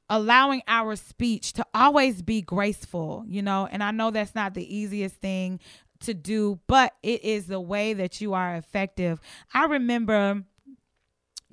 allowing 0.10 0.62
our 0.68 0.96
speech 0.96 1.54
to 1.54 1.66
always 1.74 2.22
be 2.22 2.42
graceful, 2.42 3.24
you 3.28 3.42
know, 3.42 3.68
and 3.72 3.84
I 3.84 3.92
know 3.92 4.12
that's 4.12 4.36
not 4.36 4.54
the 4.54 4.76
easiest 4.76 5.16
thing 5.16 5.60
to 6.02 6.14
do, 6.14 6.60
but 6.68 6.94
it 7.02 7.24
is 7.24 7.48
the 7.48 7.60
way 7.60 7.94
that 7.94 8.22
you 8.22 8.34
are 8.34 8.56
effective. 8.56 9.20
I 9.54 9.66
remember 9.66 10.44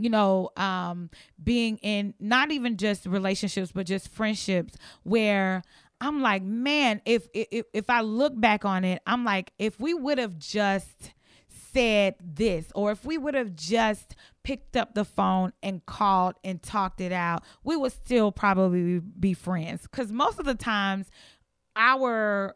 you 0.00 0.08
know, 0.08 0.48
um, 0.56 1.10
being 1.42 1.76
in 1.82 2.14
not 2.18 2.50
even 2.50 2.78
just 2.78 3.04
relationships, 3.04 3.70
but 3.70 3.84
just 3.84 4.08
friendships 4.08 4.78
where 5.02 5.62
I'm 6.00 6.22
like, 6.22 6.42
man, 6.42 7.02
if 7.04 7.28
if 7.34 7.66
if 7.74 7.90
I 7.90 8.00
look 8.00 8.38
back 8.40 8.64
on 8.64 8.84
it, 8.84 9.02
I'm 9.06 9.24
like, 9.24 9.52
if 9.58 9.78
we 9.78 9.92
would 9.92 10.16
have 10.16 10.38
just 10.38 11.12
said 11.72 12.14
this, 12.20 12.70
or 12.74 12.90
if 12.90 13.04
we 13.04 13.18
would 13.18 13.34
have 13.34 13.54
just 13.54 14.14
picked 14.42 14.76
up 14.76 14.94
the 14.94 15.04
phone 15.04 15.52
and 15.62 15.84
called 15.86 16.34
and 16.44 16.62
talked 16.62 17.00
it 17.00 17.12
out, 17.12 17.42
we 17.64 17.76
would 17.76 17.92
still 17.92 18.32
probably 18.32 19.00
be 19.00 19.34
friends. 19.34 19.82
Because 19.82 20.12
most 20.12 20.38
of 20.38 20.46
the 20.46 20.54
times, 20.54 21.10
our 21.76 22.54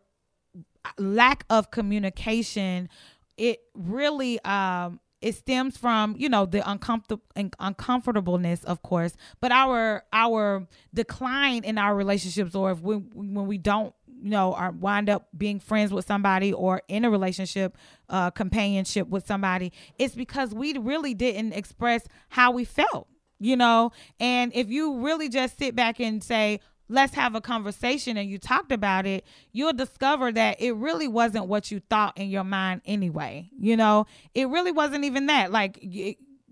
lack 0.99 1.45
of 1.51 1.71
communication, 1.71 2.89
it 3.37 3.61
really 3.75 4.43
um 4.45 5.01
it 5.21 5.35
stems 5.35 5.77
from 5.77 6.15
you 6.19 6.29
know 6.29 6.45
the 6.45 6.69
uncomfortable 6.71 7.25
uncomfortableness 7.59 8.63
of 8.65 8.83
course 8.83 9.17
but 9.41 9.51
our 9.51 10.05
our 10.13 10.69
decline 10.93 11.65
in 11.65 11.79
our 11.79 11.97
relationships 11.97 12.55
or 12.55 12.71
if 12.71 12.81
we 12.81 12.97
when 12.97 13.47
we 13.47 13.57
don't 13.57 13.95
you 14.25 14.31
know 14.31 14.55
are 14.55 14.73
wind 14.73 15.11
up 15.11 15.29
being 15.37 15.61
friends 15.61 15.93
with 15.93 16.07
somebody 16.07 16.53
or 16.53 16.83
in 16.89 17.05
a 17.05 17.11
relationship 17.11 17.77
uh 18.09 18.31
companionship 18.31 19.07
with 19.09 19.27
somebody 19.27 19.73
it's 19.99 20.15
because 20.15 20.55
we 20.55 20.77
really 20.79 21.15
didn't 21.15 21.53
express 21.53 22.07
how 22.31 22.51
we 22.51 22.65
felt 22.65 23.07
you 23.39 23.57
know 23.57 23.93
and 24.19 24.51
if 24.55 24.71
you 24.71 24.99
really 24.99 25.29
just 25.29 25.59
sit 25.59 25.77
back 25.77 26.01
and 26.01 26.25
say 26.25 26.59
let's 26.89 27.15
have 27.15 27.35
a 27.35 27.41
conversation 27.41 28.17
and 28.17 28.29
you 28.29 28.39
talked 28.39 28.71
about 28.71 29.07
it, 29.07 29.25
you'll 29.53 29.73
discover 29.73 30.31
that 30.31 30.61
it 30.61 30.73
really 30.73 31.09
wasn't 31.09 31.47
what 31.47 31.71
you 31.71 31.81
thought 31.89 32.17
in 32.19 32.29
your 32.29 32.45
mind 32.45 32.83
anyway. 32.85 33.49
You 33.59 33.77
know, 33.77 34.07
it 34.35 34.49
really 34.49 34.71
wasn't 34.71 35.05
even 35.05 35.27
that. 35.27 35.51
Like, 35.51 35.83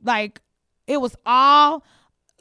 like 0.02 0.40
it 0.86 1.00
was 1.00 1.14
all 1.26 1.84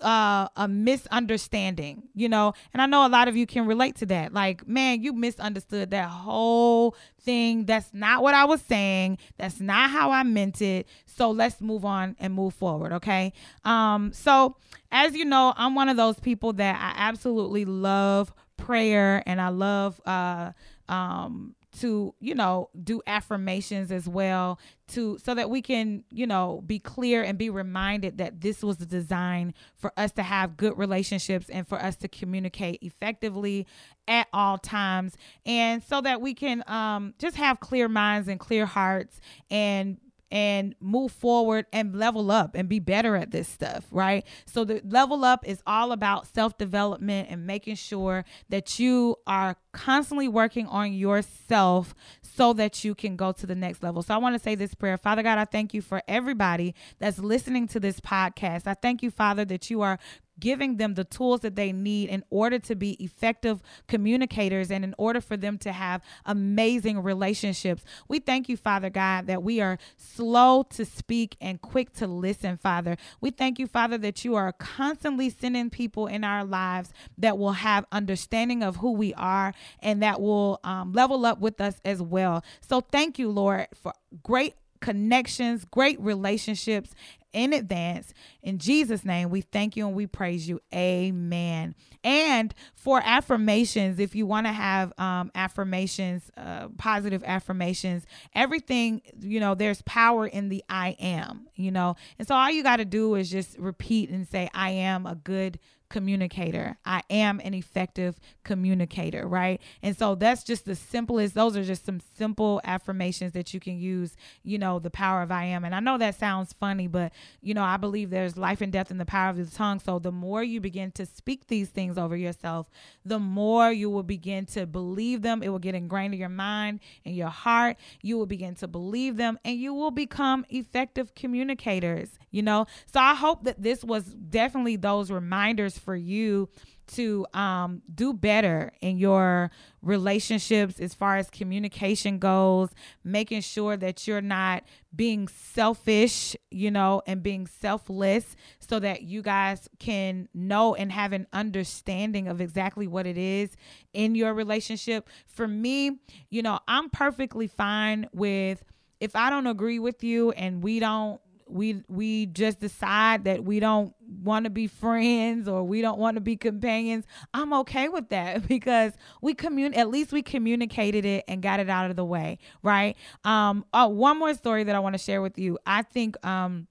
uh, 0.01 0.47
a 0.55 0.67
misunderstanding, 0.67 2.03
you 2.13 2.27
know, 2.29 2.53
and 2.73 2.81
I 2.81 2.85
know 2.85 3.05
a 3.05 3.09
lot 3.09 3.27
of 3.27 3.35
you 3.35 3.45
can 3.45 3.65
relate 3.65 3.95
to 3.97 4.05
that. 4.07 4.33
Like, 4.33 4.67
man, 4.67 5.01
you 5.01 5.13
misunderstood 5.13 5.91
that 5.91 6.09
whole 6.09 6.95
thing. 7.21 7.65
That's 7.65 7.93
not 7.93 8.23
what 8.23 8.33
I 8.33 8.45
was 8.45 8.61
saying. 8.61 9.17
That's 9.37 9.59
not 9.59 9.89
how 9.89 10.11
I 10.11 10.23
meant 10.23 10.61
it. 10.61 10.87
So 11.05 11.31
let's 11.31 11.61
move 11.61 11.85
on 11.85 12.15
and 12.19 12.33
move 12.33 12.53
forward, 12.53 12.93
okay? 12.93 13.33
Um, 13.63 14.11
so 14.13 14.55
as 14.91 15.15
you 15.15 15.25
know, 15.25 15.53
I'm 15.55 15.75
one 15.75 15.89
of 15.89 15.97
those 15.97 16.19
people 16.19 16.53
that 16.53 16.75
I 16.75 16.99
absolutely 16.99 17.65
love 17.65 18.33
prayer 18.57 19.23
and 19.25 19.41
I 19.41 19.49
love 19.49 19.99
uh 20.05 20.51
um 20.87 21.55
to 21.79 22.13
you 22.19 22.35
know 22.35 22.69
do 22.83 23.01
affirmations 23.07 23.91
as 23.91 24.07
well 24.07 24.59
to 24.87 25.17
so 25.23 25.33
that 25.33 25.49
we 25.49 25.61
can 25.61 26.03
you 26.11 26.27
know 26.27 26.61
be 26.65 26.79
clear 26.79 27.23
and 27.23 27.37
be 27.37 27.49
reminded 27.49 28.17
that 28.17 28.41
this 28.41 28.61
was 28.61 28.77
designed 28.77 29.53
for 29.77 29.93
us 29.95 30.11
to 30.11 30.23
have 30.23 30.57
good 30.57 30.77
relationships 30.77 31.49
and 31.49 31.67
for 31.67 31.81
us 31.81 31.95
to 31.95 32.07
communicate 32.07 32.79
effectively 32.81 33.65
at 34.07 34.27
all 34.33 34.57
times. 34.57 35.15
And 35.45 35.81
so 35.81 36.01
that 36.01 36.21
we 36.21 36.33
can 36.33 36.63
um 36.67 37.13
just 37.19 37.37
have 37.37 37.59
clear 37.59 37.87
minds 37.87 38.27
and 38.27 38.39
clear 38.39 38.65
hearts 38.65 39.19
and 39.49 39.97
and 40.31 40.75
move 40.79 41.11
forward 41.11 41.65
and 41.73 41.95
level 41.95 42.31
up 42.31 42.55
and 42.55 42.69
be 42.69 42.79
better 42.79 43.15
at 43.15 43.31
this 43.31 43.47
stuff, 43.47 43.85
right? 43.91 44.25
So 44.45 44.63
the 44.63 44.81
level 44.85 45.25
up 45.25 45.47
is 45.47 45.61
all 45.67 45.91
about 45.91 46.27
self-development 46.27 47.27
and 47.29 47.45
making 47.45 47.75
sure 47.75 48.23
that 48.49 48.79
you 48.79 49.17
are 49.27 49.57
constantly 49.73 50.27
working 50.27 50.67
on 50.67 50.93
yourself 50.93 51.93
so 52.21 52.53
that 52.53 52.83
you 52.83 52.95
can 52.95 53.15
go 53.15 53.31
to 53.33 53.45
the 53.45 53.55
next 53.55 53.83
level. 53.83 54.01
So 54.01 54.13
I 54.13 54.17
want 54.17 54.35
to 54.35 54.39
say 54.39 54.55
this 54.55 54.73
prayer. 54.73 54.97
Father 54.97 55.23
God, 55.23 55.37
I 55.37 55.45
thank 55.45 55.73
you 55.73 55.81
for 55.81 56.01
everybody 56.07 56.75
that's 56.99 57.19
listening 57.19 57.67
to 57.69 57.79
this 57.79 57.99
podcast. 57.99 58.67
I 58.67 58.73
thank 58.73 59.03
you, 59.03 59.11
Father, 59.11 59.45
that 59.45 59.69
you 59.69 59.81
are 59.81 59.99
giving 60.41 60.75
them 60.75 60.95
the 60.95 61.05
tools 61.05 61.39
that 61.41 61.55
they 61.55 61.71
need 61.71 62.09
in 62.09 62.23
order 62.29 62.59
to 62.59 62.75
be 62.75 63.01
effective 63.01 63.61
communicators 63.87 64.69
and 64.69 64.83
in 64.83 64.93
order 64.97 65.21
for 65.21 65.37
them 65.37 65.57
to 65.59 65.71
have 65.71 66.01
amazing 66.25 67.01
relationships. 67.01 67.83
We 68.09 68.19
thank 68.19 68.49
you, 68.49 68.57
Father 68.57 68.89
God, 68.89 69.27
that 69.27 69.41
we 69.41 69.61
are 69.61 69.77
slow 69.95 70.63
to 70.71 70.83
speak 70.83 71.37
and 71.39 71.61
quick 71.61 71.93
to 71.93 72.07
listen, 72.07 72.57
Father. 72.57 72.97
We 73.21 73.31
thank 73.31 73.59
you, 73.59 73.67
Father, 73.67 73.97
that 73.99 74.25
you 74.25 74.35
are 74.35 74.51
constantly 74.51 75.29
sending 75.29 75.69
people 75.69 76.07
in 76.07 76.25
our 76.25 76.43
lives 76.43 76.91
that 77.17 77.37
will 77.37 77.53
have 77.53 77.85
understanding 77.91 78.63
of 78.63 78.77
who 78.77 78.91
we 78.91 79.13
are 79.13 79.53
and 79.79 80.03
that 80.03 80.19
will 80.19 80.59
um, 80.63 80.91
level 80.91 81.25
up 81.25 81.39
with 81.39 81.61
us 81.61 81.75
as 81.85 82.01
well. 82.01 82.43
So 82.59 82.81
thank 82.81 83.17
you, 83.17 83.29
Lord, 83.29 83.67
for 83.81 83.93
great 84.23 84.55
connections, 84.81 85.63
great 85.65 85.99
relationships, 86.01 86.93
in 87.33 87.53
advance. 87.53 88.13
In 88.41 88.57
Jesus' 88.57 89.05
name, 89.05 89.29
we 89.29 89.41
thank 89.41 89.75
you 89.75 89.87
and 89.87 89.95
we 89.95 90.07
praise 90.07 90.47
you. 90.47 90.59
Amen. 90.73 91.75
And 92.03 92.53
for 92.75 93.01
affirmations, 93.03 93.99
if 93.99 94.15
you 94.15 94.25
want 94.25 94.47
to 94.47 94.53
have 94.53 94.93
um, 94.97 95.31
affirmations, 95.35 96.31
uh, 96.37 96.69
positive 96.77 97.23
affirmations, 97.25 98.05
everything, 98.33 99.01
you 99.19 99.39
know, 99.39 99.55
there's 99.55 99.81
power 99.83 100.25
in 100.25 100.49
the 100.49 100.63
I 100.69 100.95
am, 100.99 101.47
you 101.55 101.71
know. 101.71 101.95
And 102.17 102.27
so 102.27 102.35
all 102.35 102.49
you 102.49 102.63
got 102.63 102.77
to 102.77 102.85
do 102.85 103.15
is 103.15 103.29
just 103.29 103.57
repeat 103.57 104.09
and 104.09 104.27
say, 104.27 104.49
I 104.53 104.71
am 104.71 105.05
a 105.05 105.15
good 105.15 105.59
communicator. 105.91 106.77
I 106.85 107.03
am 107.09 107.41
an 107.43 107.53
effective 107.53 108.17
communicator, 108.43 109.27
right? 109.27 109.61
And 109.83 109.95
so 109.95 110.15
that's 110.15 110.43
just 110.43 110.65
the 110.65 110.73
simplest, 110.73 111.35
those 111.35 111.57
are 111.57 111.63
just 111.63 111.85
some 111.85 111.99
simple 112.17 112.61
affirmations 112.63 113.33
that 113.33 113.53
you 113.53 113.59
can 113.59 113.77
use, 113.77 114.15
you 114.41 114.57
know, 114.57 114.79
the 114.79 114.89
power 114.89 115.21
of 115.21 115.31
I 115.31 115.43
am. 115.45 115.65
And 115.65 115.75
I 115.75 115.81
know 115.81 115.97
that 115.97 116.17
sounds 116.17 116.53
funny, 116.53 116.87
but, 116.87 117.11
you 117.41 117.53
know, 117.53 117.63
I 117.63 117.75
believe 117.75 118.09
there's 118.09 118.37
life 118.37 118.61
and 118.61 118.71
death 118.71 118.89
in 118.89 118.97
the 118.97 119.05
power 119.05 119.29
of 119.29 119.37
the 119.37 119.45
tongue. 119.45 119.79
So 119.79 119.99
the 119.99 120.13
more 120.13 120.41
you 120.41 120.61
begin 120.61 120.91
to 120.93 121.05
speak 121.05 121.47
these 121.47 121.67
things 121.67 121.97
over 121.97 122.15
yourself, 122.15 122.69
the 123.05 123.19
more 123.19 123.69
you 123.69 123.89
will 123.89 124.03
begin 124.03 124.45
to 124.47 124.65
believe 124.65 125.21
them. 125.21 125.43
It 125.43 125.49
will 125.49 125.59
get 125.59 125.75
ingrained 125.75 126.13
in 126.13 126.19
your 126.21 126.29
mind 126.29 126.79
and 127.05 127.13
your 127.13 127.27
heart. 127.27 127.75
You 128.01 128.17
will 128.17 128.25
begin 128.25 128.55
to 128.55 128.67
believe 128.67 129.17
them 129.17 129.37
and 129.43 129.57
you 129.57 129.73
will 129.73 129.91
become 129.91 130.45
effective 130.49 131.15
communicators, 131.15 132.17
you 132.31 132.41
know? 132.41 132.65
So 132.85 133.01
I 133.01 133.13
hope 133.13 133.43
that 133.43 133.61
this 133.61 133.83
was 133.83 134.05
definitely 134.05 134.77
those 134.77 135.11
reminders 135.11 135.80
for 135.81 135.95
you 135.95 136.49
to 136.87 137.25
um, 137.33 137.81
do 137.93 138.13
better 138.13 138.71
in 138.81 138.97
your 138.97 139.49
relationships 139.81 140.79
as 140.79 140.93
far 140.93 141.17
as 141.17 141.29
communication 141.29 142.19
goes, 142.19 142.69
making 143.03 143.41
sure 143.41 143.77
that 143.77 144.07
you're 144.07 144.21
not 144.21 144.63
being 144.93 145.27
selfish, 145.27 146.35
you 146.49 146.69
know, 146.69 147.01
and 147.07 147.23
being 147.23 147.47
selfless 147.47 148.35
so 148.59 148.79
that 148.79 149.03
you 149.03 149.21
guys 149.21 149.69
can 149.79 150.27
know 150.33 150.75
and 150.75 150.91
have 150.91 151.13
an 151.13 151.27
understanding 151.31 152.27
of 152.27 152.41
exactly 152.41 152.87
what 152.87 153.07
it 153.07 153.17
is 153.17 153.55
in 153.93 154.13
your 154.13 154.33
relationship. 154.33 155.07
For 155.27 155.47
me, 155.47 155.99
you 156.29 156.41
know, 156.41 156.59
I'm 156.67 156.89
perfectly 156.89 157.47
fine 157.47 158.07
with 158.11 158.63
if 158.99 159.15
I 159.15 159.29
don't 159.29 159.47
agree 159.47 159.79
with 159.79 160.03
you 160.03 160.31
and 160.31 160.61
we 160.61 160.79
don't 160.79 161.21
we 161.51 161.83
we 161.87 162.25
just 162.27 162.59
decide 162.59 163.25
that 163.25 163.43
we 163.43 163.59
don't 163.59 163.93
want 164.23 164.45
to 164.45 164.49
be 164.49 164.67
friends 164.67 165.47
or 165.47 165.63
we 165.63 165.81
don't 165.81 165.97
want 165.97 166.15
to 166.15 166.21
be 166.21 166.35
companions 166.35 167.05
i'm 167.33 167.53
okay 167.53 167.87
with 167.89 168.09
that 168.09 168.47
because 168.47 168.93
we 169.21 169.33
commun 169.33 169.73
at 169.73 169.89
least 169.89 170.11
we 170.11 170.21
communicated 170.21 171.05
it 171.05 171.23
and 171.27 171.41
got 171.41 171.59
it 171.59 171.69
out 171.69 171.89
of 171.89 171.95
the 171.95 172.05
way 172.05 172.37
right? 172.63 172.95
Um 173.23 173.65
oh 173.73 173.87
one 173.87 174.19
more 174.19 174.33
story 174.33 174.63
that 174.63 174.75
i 174.75 174.79
want 174.79 174.93
to 174.93 174.99
share 174.99 175.21
with 175.21 175.37
you. 175.37 175.57
I 175.65 175.83
think 175.83 176.23
um 176.25 176.67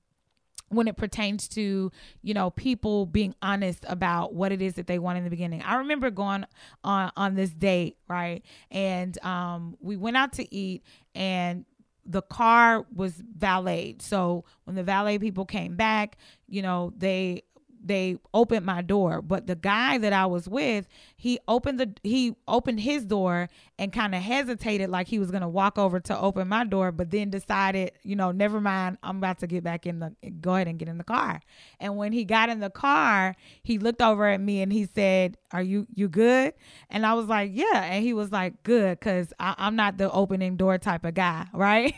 when 0.69 0.87
it 0.87 0.97
pertains 0.97 1.49
to 1.49 1.91
you 2.23 2.35
know 2.35 2.51
people 2.51 3.07
being 3.07 3.35
honest 3.43 3.85
about 3.89 4.35
what 4.35 4.53
it 4.53 4.63
is 4.63 4.75
that 4.75 4.87
they 4.87 4.99
want 4.99 5.19
in 5.19 5.25
the 5.25 5.31
beginning. 5.31 5.63
I 5.63 5.77
remember 5.77 6.11
going 6.11 6.45
on 6.85 7.11
on 7.17 7.35
this 7.35 7.51
date 7.51 7.97
right? 8.09 8.43
And 8.71 9.23
um 9.25 9.77
we 9.81 9.97
went 9.97 10.17
out 10.17 10.33
to 10.35 10.55
eat 10.55 10.83
and 11.15 11.65
the 12.05 12.23
car 12.23 12.87
was 12.95 13.23
valeted. 13.39 14.03
So 14.03 14.45
when 14.65 14.77
the 14.77 14.83
valet 14.83 15.19
people 15.19 15.45
came 15.45 15.77
back, 15.77 16.17
you 16.49 16.63
know, 16.63 16.93
they 16.97 17.43
they 17.83 18.19
opened 18.35 18.67
my 18.67 18.83
door 18.83 19.23
but 19.23 19.47
the 19.47 19.55
guy 19.57 19.97
that 19.97 20.13
i 20.13 20.27
was 20.27 20.47
with 20.47 20.87
he 21.17 21.39
opened 21.49 21.81
the 21.81 21.91
he 22.03 22.35
opened 22.47 22.81
his 22.81 23.07
door 23.07 23.49
and 23.81 23.93
kind 23.93 24.15
of 24.15 24.23
hesitated 24.23 24.91
like 24.91 25.09
he 25.09 25.19
was 25.19 25.31
going 25.31 25.41
to 25.41 25.49
walk 25.49 25.79
over 25.79 25.99
to 25.99 26.17
open 26.19 26.47
my 26.47 26.65
door 26.65 26.93
but 26.93 27.11
then 27.11 27.31
decided 27.31 27.91
you 28.03 28.15
know 28.15 28.31
never 28.31 28.61
mind 28.61 28.99
i'm 29.03 29.17
about 29.17 29.39
to 29.39 29.47
get 29.47 29.65
back 29.65 29.87
in 29.87 29.99
the 29.99 30.15
go 30.41 30.55
ahead 30.55 30.69
and 30.69 30.79
get 30.79 30.87
in 30.87 30.99
the 30.99 31.05
car 31.05 31.41
and 31.81 31.97
when 31.97 32.13
he 32.13 32.25
got 32.25 32.49
in 32.49 32.61
the 32.61 32.71
car 32.71 33.35
he 33.63 33.79
looked 33.79 34.03
over 34.03 34.27
at 34.27 34.41
me 34.41 34.63
and 34.63 34.73
he 34.73 34.87
said 34.95 35.37
are 35.51 35.63
you 35.63 35.87
you 35.95 36.09
good 36.09 36.53
and 36.91 37.05
i 37.05 37.15
was 37.15 37.27
like 37.27 37.51
yeah 37.53 37.85
and 37.85 38.05
he 38.05 38.13
was 38.13 38.31
like 38.31 38.63
good 38.63 39.01
because 39.01 39.33
i'm 39.41 39.75
not 39.75 39.97
the 39.97 40.11
opening 40.13 40.57
door 40.57 40.79
type 40.79 41.05
of 41.05 41.15
guy 41.15 41.47
right 41.55 41.95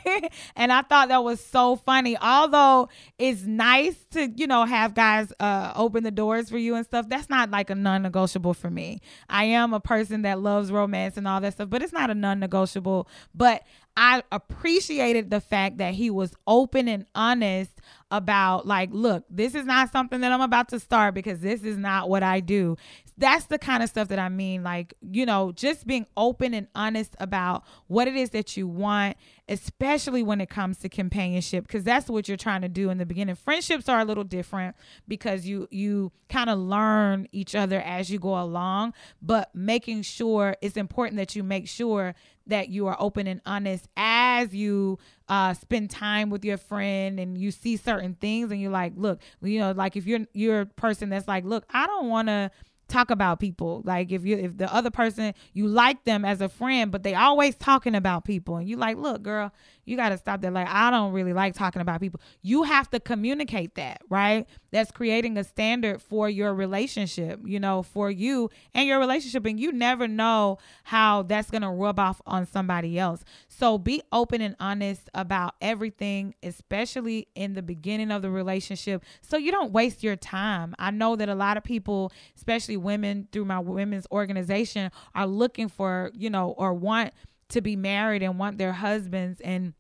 and 0.57 0.73
i 0.73 0.81
thought 0.83 1.09
that 1.09 1.23
was 1.23 1.45
so 1.45 1.77
funny 1.77 2.17
although 2.19 2.89
it's 3.19 3.43
nice 3.43 3.97
to 4.11 4.31
you 4.37 4.47
know 4.47 4.65
have 4.65 4.95
guys 4.95 5.33
uh 5.41 5.73
open 5.75 6.05
the 6.05 6.11
doors 6.11 6.49
for 6.49 6.59
you 6.59 6.75
and 6.75 6.87
stuff. 6.87 7.09
That's 7.09 7.29
not 7.29 7.51
like 7.51 7.71
a 7.71 7.75
non 7.75 8.03
negotiable 8.03 8.55
for 8.55 8.71
me. 8.71 9.01
I 9.29 9.45
am 9.45 9.73
a 9.75 9.81
person 9.81 10.23
that 10.23 10.41
loves 10.41 10.71
romance 10.71 11.17
and 11.17 11.27
all 11.27 11.41
that 11.41 11.55
stuff, 11.55 11.71
but 11.73 11.83
it's 11.83 11.93
not 11.93 12.11
a 12.11 12.15
non 12.15 12.39
negotiable. 12.39 13.09
But 13.35 13.63
I 13.97 14.23
appreciated 14.31 15.31
the 15.31 15.41
fact 15.41 15.79
that 15.79 15.95
he 15.95 16.11
was 16.11 16.35
open 16.47 16.87
and 16.87 17.07
honest 17.15 17.71
about, 18.11 18.67
like, 18.67 18.91
look, 18.93 19.25
this 19.31 19.55
is 19.55 19.65
not 19.65 19.91
something 19.91 20.21
that 20.21 20.31
I'm 20.33 20.43
about 20.43 20.69
to 20.69 20.79
start 20.79 21.15
because 21.15 21.41
this 21.41 21.65
is 21.65 21.79
not 21.79 22.11
what 22.11 22.23
I 22.23 22.41
do. 22.41 22.77
That's 23.23 23.47
the 23.47 23.57
kind 23.57 23.85
of 23.85 23.89
stuff 23.89 24.09
that 24.09 24.19
I 24.19 24.29
mean. 24.29 24.65
Like, 24.65 24.95
you 25.01 25.25
know, 25.25 25.53
just 25.53 25.87
being 25.87 26.07
open 26.17 26.55
and 26.55 26.67
honest 26.75 27.15
about 27.21 27.63
what 27.87 28.09
it 28.09 28.17
is 28.17 28.31
that 28.31 28.57
you 28.57 28.67
want, 28.67 29.17
especially 29.49 30.25
when 30.25 30.41
it 30.41 30.51
comes 30.51 30.79
to 30.79 30.89
companionship, 30.89 31.65
because 31.65 31.85
that's 31.85 32.09
what 32.09 32.27
you're 32.27 32.37
trying 32.37 32.63
to 32.63 32.69
do 32.69 32.91
in 32.91 32.99
the 32.99 33.07
beginning. 33.07 33.37
Friendships 33.37 33.89
are 33.89 34.01
a 34.01 34.05
little 34.05 34.25
different 34.25 34.75
because 35.07 35.47
you 35.47 35.69
you 35.71 36.11
kind 36.29 36.51
of 36.51 36.59
learn 36.59 37.29
each 37.31 37.55
other 37.55 37.81
as 37.81 38.11
you 38.11 38.19
go 38.19 38.41
along, 38.41 38.93
but 39.23 39.55
making 39.55 40.03
sure 40.03 40.57
it's 40.61 40.77
important 40.77 41.17
that 41.19 41.37
you 41.37 41.45
make 41.45 41.69
sure 41.69 42.17
that 42.49 42.71
you 42.71 42.89
are 42.89 42.97
open 42.99 43.29
and 43.29 43.41
honest 43.47 43.87
as 43.97 44.53
you 44.53 44.99
uh, 45.29 45.55
spend 45.55 45.91
time 45.91 46.29
with 46.29 46.45
your 46.45 46.57
friend 46.57 47.21
and 47.21 47.39
you 47.39 47.53
see 47.53 47.77
certain 47.77 48.15
things 48.15 48.51
and 48.51 48.61
you're 48.61 48.73
like, 48.73 48.95
look, 48.97 49.21
you 49.43 49.61
know, 49.61 49.71
like 49.71 49.97
if 49.97 50.09
you're 50.09 50.27
you're 50.33 50.63
a 50.63 50.67
person 50.67 51.09
that's 51.09 51.29
like, 51.29 51.45
look, 51.45 51.65
I 51.71 51.87
don't 51.87 52.09
want 52.09 52.27
to 52.27 52.51
talk 52.93 53.11
about 53.11 53.41
people. 53.41 53.83
Like 53.85 54.13
if 54.13 54.25
you 54.25 54.37
if 54.37 54.57
the 54.57 54.73
other 54.73 54.91
person 54.91 55.35
you 55.53 55.67
like 55.67 56.05
them 56.05 56.25
as 56.25 56.41
a 56.41 56.49
friend, 56.49 56.91
but 56.93 57.03
they 57.03 57.15
always 57.15 57.55
talking 57.57 57.95
about 57.95 58.25
people 58.25 58.57
and 58.57 58.69
you 58.69 58.77
like, 58.77 58.97
look, 58.97 59.23
girl, 59.23 59.53
you 59.85 59.97
got 59.97 60.11
to 60.11 60.19
stop 60.19 60.41
that. 60.43 60.53
Like, 60.53 60.69
I 60.69 60.91
don't 60.91 61.13
really 61.13 61.33
like 61.33 61.55
talking 61.55 61.83
about 61.83 62.01
people. 62.01 62.21
You 62.43 62.63
have 62.63 62.91
to 62.91 63.01
communicate 63.01 63.75
that, 63.75 64.03
right? 64.09 64.47
That's 64.71 64.91
creating 64.91 65.37
a 65.37 65.45
standard 65.45 66.01
for 66.01 66.29
your 66.29 66.55
relationship, 66.55 67.41
you 67.45 67.61
know, 67.61 67.83
for 67.83 68.11
you 68.11 68.51
and 68.75 68.87
your 68.87 68.99
relationship. 68.99 69.45
And 69.45 69.59
you 69.59 69.73
never 69.73 70.09
know 70.09 70.59
how 70.85 71.23
that's 71.23 71.51
going 71.51 71.63
to 71.63 71.71
rub 71.71 71.99
off 71.99 72.23
on 72.27 72.47
somebody 72.47 72.99
else. 72.99 73.25
So 73.49 73.79
be 73.79 74.03
open 74.13 74.41
and 74.41 74.57
honest 74.61 75.11
about 75.15 75.55
everything, 75.61 76.35
especially 76.43 77.29
in 77.35 77.55
the 77.55 77.63
beginning 77.63 78.11
of 78.11 78.23
the 78.23 78.31
relationship, 78.31 79.05
so 79.21 79.37
you 79.37 79.51
don't 79.51 79.73
waste 79.73 80.03
your 80.03 80.17
time. 80.17 80.75
I 80.79 80.91
know 80.91 81.17
that 81.17 81.29
a 81.29 81.35
lot 81.35 81.57
of 81.57 81.65
people, 81.65 82.13
especially 82.37 82.77
women 82.77 83.29
through 83.33 83.45
my 83.45 83.59
women's 83.59 84.07
organization, 84.11 84.91
are 85.15 85.27
looking 85.27 85.69
for, 85.69 86.11
you 86.15 86.31
know, 86.31 86.55
or 86.57 86.73
want 86.73 87.13
to 87.53 87.61
be 87.61 87.77
married 87.77 88.23
and 88.23 88.39
want 88.39 88.59
their 88.59 88.73
husbands 88.73 89.41
and 89.41 89.75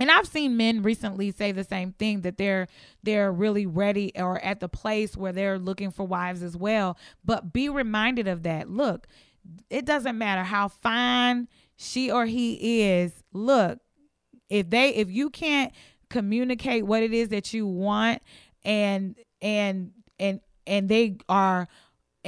and 0.00 0.12
I've 0.12 0.28
seen 0.28 0.56
men 0.56 0.82
recently 0.82 1.32
say 1.32 1.50
the 1.50 1.64
same 1.64 1.92
thing 1.92 2.20
that 2.20 2.38
they're 2.38 2.68
they're 3.02 3.32
really 3.32 3.66
ready 3.66 4.12
or 4.14 4.38
at 4.44 4.60
the 4.60 4.68
place 4.68 5.16
where 5.16 5.32
they're 5.32 5.58
looking 5.58 5.90
for 5.90 6.06
wives 6.06 6.42
as 6.42 6.56
well. 6.56 6.96
But 7.24 7.52
be 7.52 7.68
reminded 7.68 8.28
of 8.28 8.44
that. 8.44 8.70
Look, 8.70 9.08
it 9.68 9.84
doesn't 9.84 10.16
matter 10.16 10.44
how 10.44 10.68
fine 10.68 11.48
she 11.76 12.12
or 12.12 12.26
he 12.26 12.82
is. 12.82 13.24
Look, 13.32 13.80
if 14.48 14.70
they 14.70 14.90
if 14.90 15.10
you 15.10 15.30
can't 15.30 15.72
communicate 16.08 16.86
what 16.86 17.02
it 17.02 17.12
is 17.12 17.30
that 17.30 17.52
you 17.52 17.66
want 17.66 18.22
and 18.64 19.16
and 19.42 19.90
and 20.20 20.40
and 20.66 20.88
they 20.88 21.16
are 21.28 21.66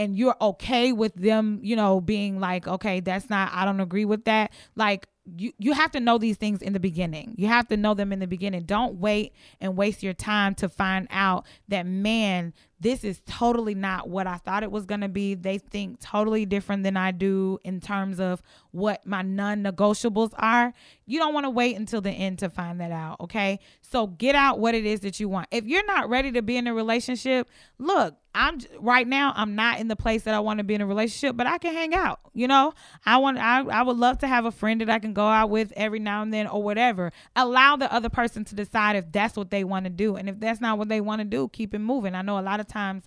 and 0.00 0.16
you're 0.16 0.36
okay 0.40 0.92
with 0.92 1.14
them, 1.14 1.60
you 1.62 1.76
know, 1.76 2.00
being 2.00 2.40
like, 2.40 2.66
okay, 2.66 3.00
that's 3.00 3.28
not, 3.28 3.50
I 3.52 3.66
don't 3.66 3.80
agree 3.80 4.06
with 4.06 4.24
that. 4.24 4.50
Like, 4.74 5.06
you, 5.36 5.52
you 5.58 5.74
have 5.74 5.90
to 5.90 6.00
know 6.00 6.16
these 6.16 6.38
things 6.38 6.62
in 6.62 6.72
the 6.72 6.80
beginning. 6.80 7.34
You 7.36 7.48
have 7.48 7.68
to 7.68 7.76
know 7.76 7.92
them 7.92 8.10
in 8.10 8.18
the 8.18 8.26
beginning. 8.26 8.62
Don't 8.62 8.94
wait 8.94 9.34
and 9.60 9.76
waste 9.76 10.02
your 10.02 10.14
time 10.14 10.54
to 10.54 10.70
find 10.70 11.06
out 11.10 11.44
that, 11.68 11.84
man, 11.84 12.54
this 12.80 13.04
is 13.04 13.20
totally 13.26 13.74
not 13.74 14.08
what 14.08 14.26
I 14.26 14.38
thought 14.38 14.62
it 14.62 14.70
was 14.70 14.86
going 14.86 15.02
to 15.02 15.08
be. 15.08 15.34
They 15.34 15.58
think 15.58 16.00
totally 16.00 16.46
different 16.46 16.82
than 16.82 16.96
I 16.96 17.10
do 17.10 17.58
in 17.62 17.80
terms 17.80 18.18
of 18.18 18.42
what 18.70 19.06
my 19.06 19.20
non 19.22 19.62
negotiables 19.62 20.32
are. 20.38 20.72
You 21.04 21.18
don't 21.18 21.34
want 21.34 21.44
to 21.44 21.50
wait 21.50 21.76
until 21.76 22.00
the 22.00 22.10
end 22.10 22.38
to 22.38 22.48
find 22.48 22.80
that 22.80 22.90
out. 22.90 23.20
Okay. 23.20 23.60
So 23.82 24.06
get 24.06 24.34
out 24.34 24.58
what 24.58 24.74
it 24.74 24.86
is 24.86 25.00
that 25.00 25.20
you 25.20 25.28
want. 25.28 25.48
If 25.50 25.66
you're 25.66 25.84
not 25.84 26.08
ready 26.08 26.32
to 26.32 26.42
be 26.42 26.56
in 26.56 26.66
a 26.66 26.74
relationship, 26.74 27.48
look, 27.78 28.16
I'm 28.34 28.58
right 28.78 29.06
now, 29.06 29.32
I'm 29.34 29.56
not 29.56 29.80
in 29.80 29.88
the 29.88 29.96
place 29.96 30.22
that 30.22 30.34
I 30.34 30.40
want 30.40 30.58
to 30.58 30.64
be 30.64 30.74
in 30.74 30.80
a 30.80 30.86
relationship, 30.86 31.36
but 31.36 31.48
I 31.48 31.58
can 31.58 31.74
hang 31.74 31.94
out. 31.94 32.20
You 32.32 32.46
know, 32.46 32.74
I 33.04 33.16
want, 33.16 33.38
I, 33.38 33.62
I 33.62 33.82
would 33.82 33.96
love 33.96 34.18
to 34.18 34.28
have 34.28 34.44
a 34.44 34.52
friend 34.52 34.80
that 34.80 34.88
I 34.88 35.00
can 35.00 35.12
go 35.12 35.26
out 35.26 35.50
with 35.50 35.72
every 35.76 35.98
now 35.98 36.22
and 36.22 36.32
then 36.32 36.46
or 36.46 36.62
whatever. 36.62 37.12
Allow 37.34 37.76
the 37.76 37.92
other 37.92 38.08
person 38.08 38.44
to 38.44 38.54
decide 38.54 38.94
if 38.94 39.10
that's 39.10 39.36
what 39.36 39.50
they 39.50 39.64
want 39.64 39.86
to 39.86 39.90
do. 39.90 40.14
And 40.14 40.28
if 40.28 40.38
that's 40.38 40.60
not 40.60 40.78
what 40.78 40.88
they 40.88 41.00
want 41.00 41.20
to 41.20 41.24
do, 41.24 41.48
keep 41.48 41.74
it 41.74 41.80
moving. 41.80 42.14
I 42.14 42.22
know 42.22 42.38
a 42.38 42.40
lot 42.40 42.60
of 42.60 42.68
times 42.70 43.04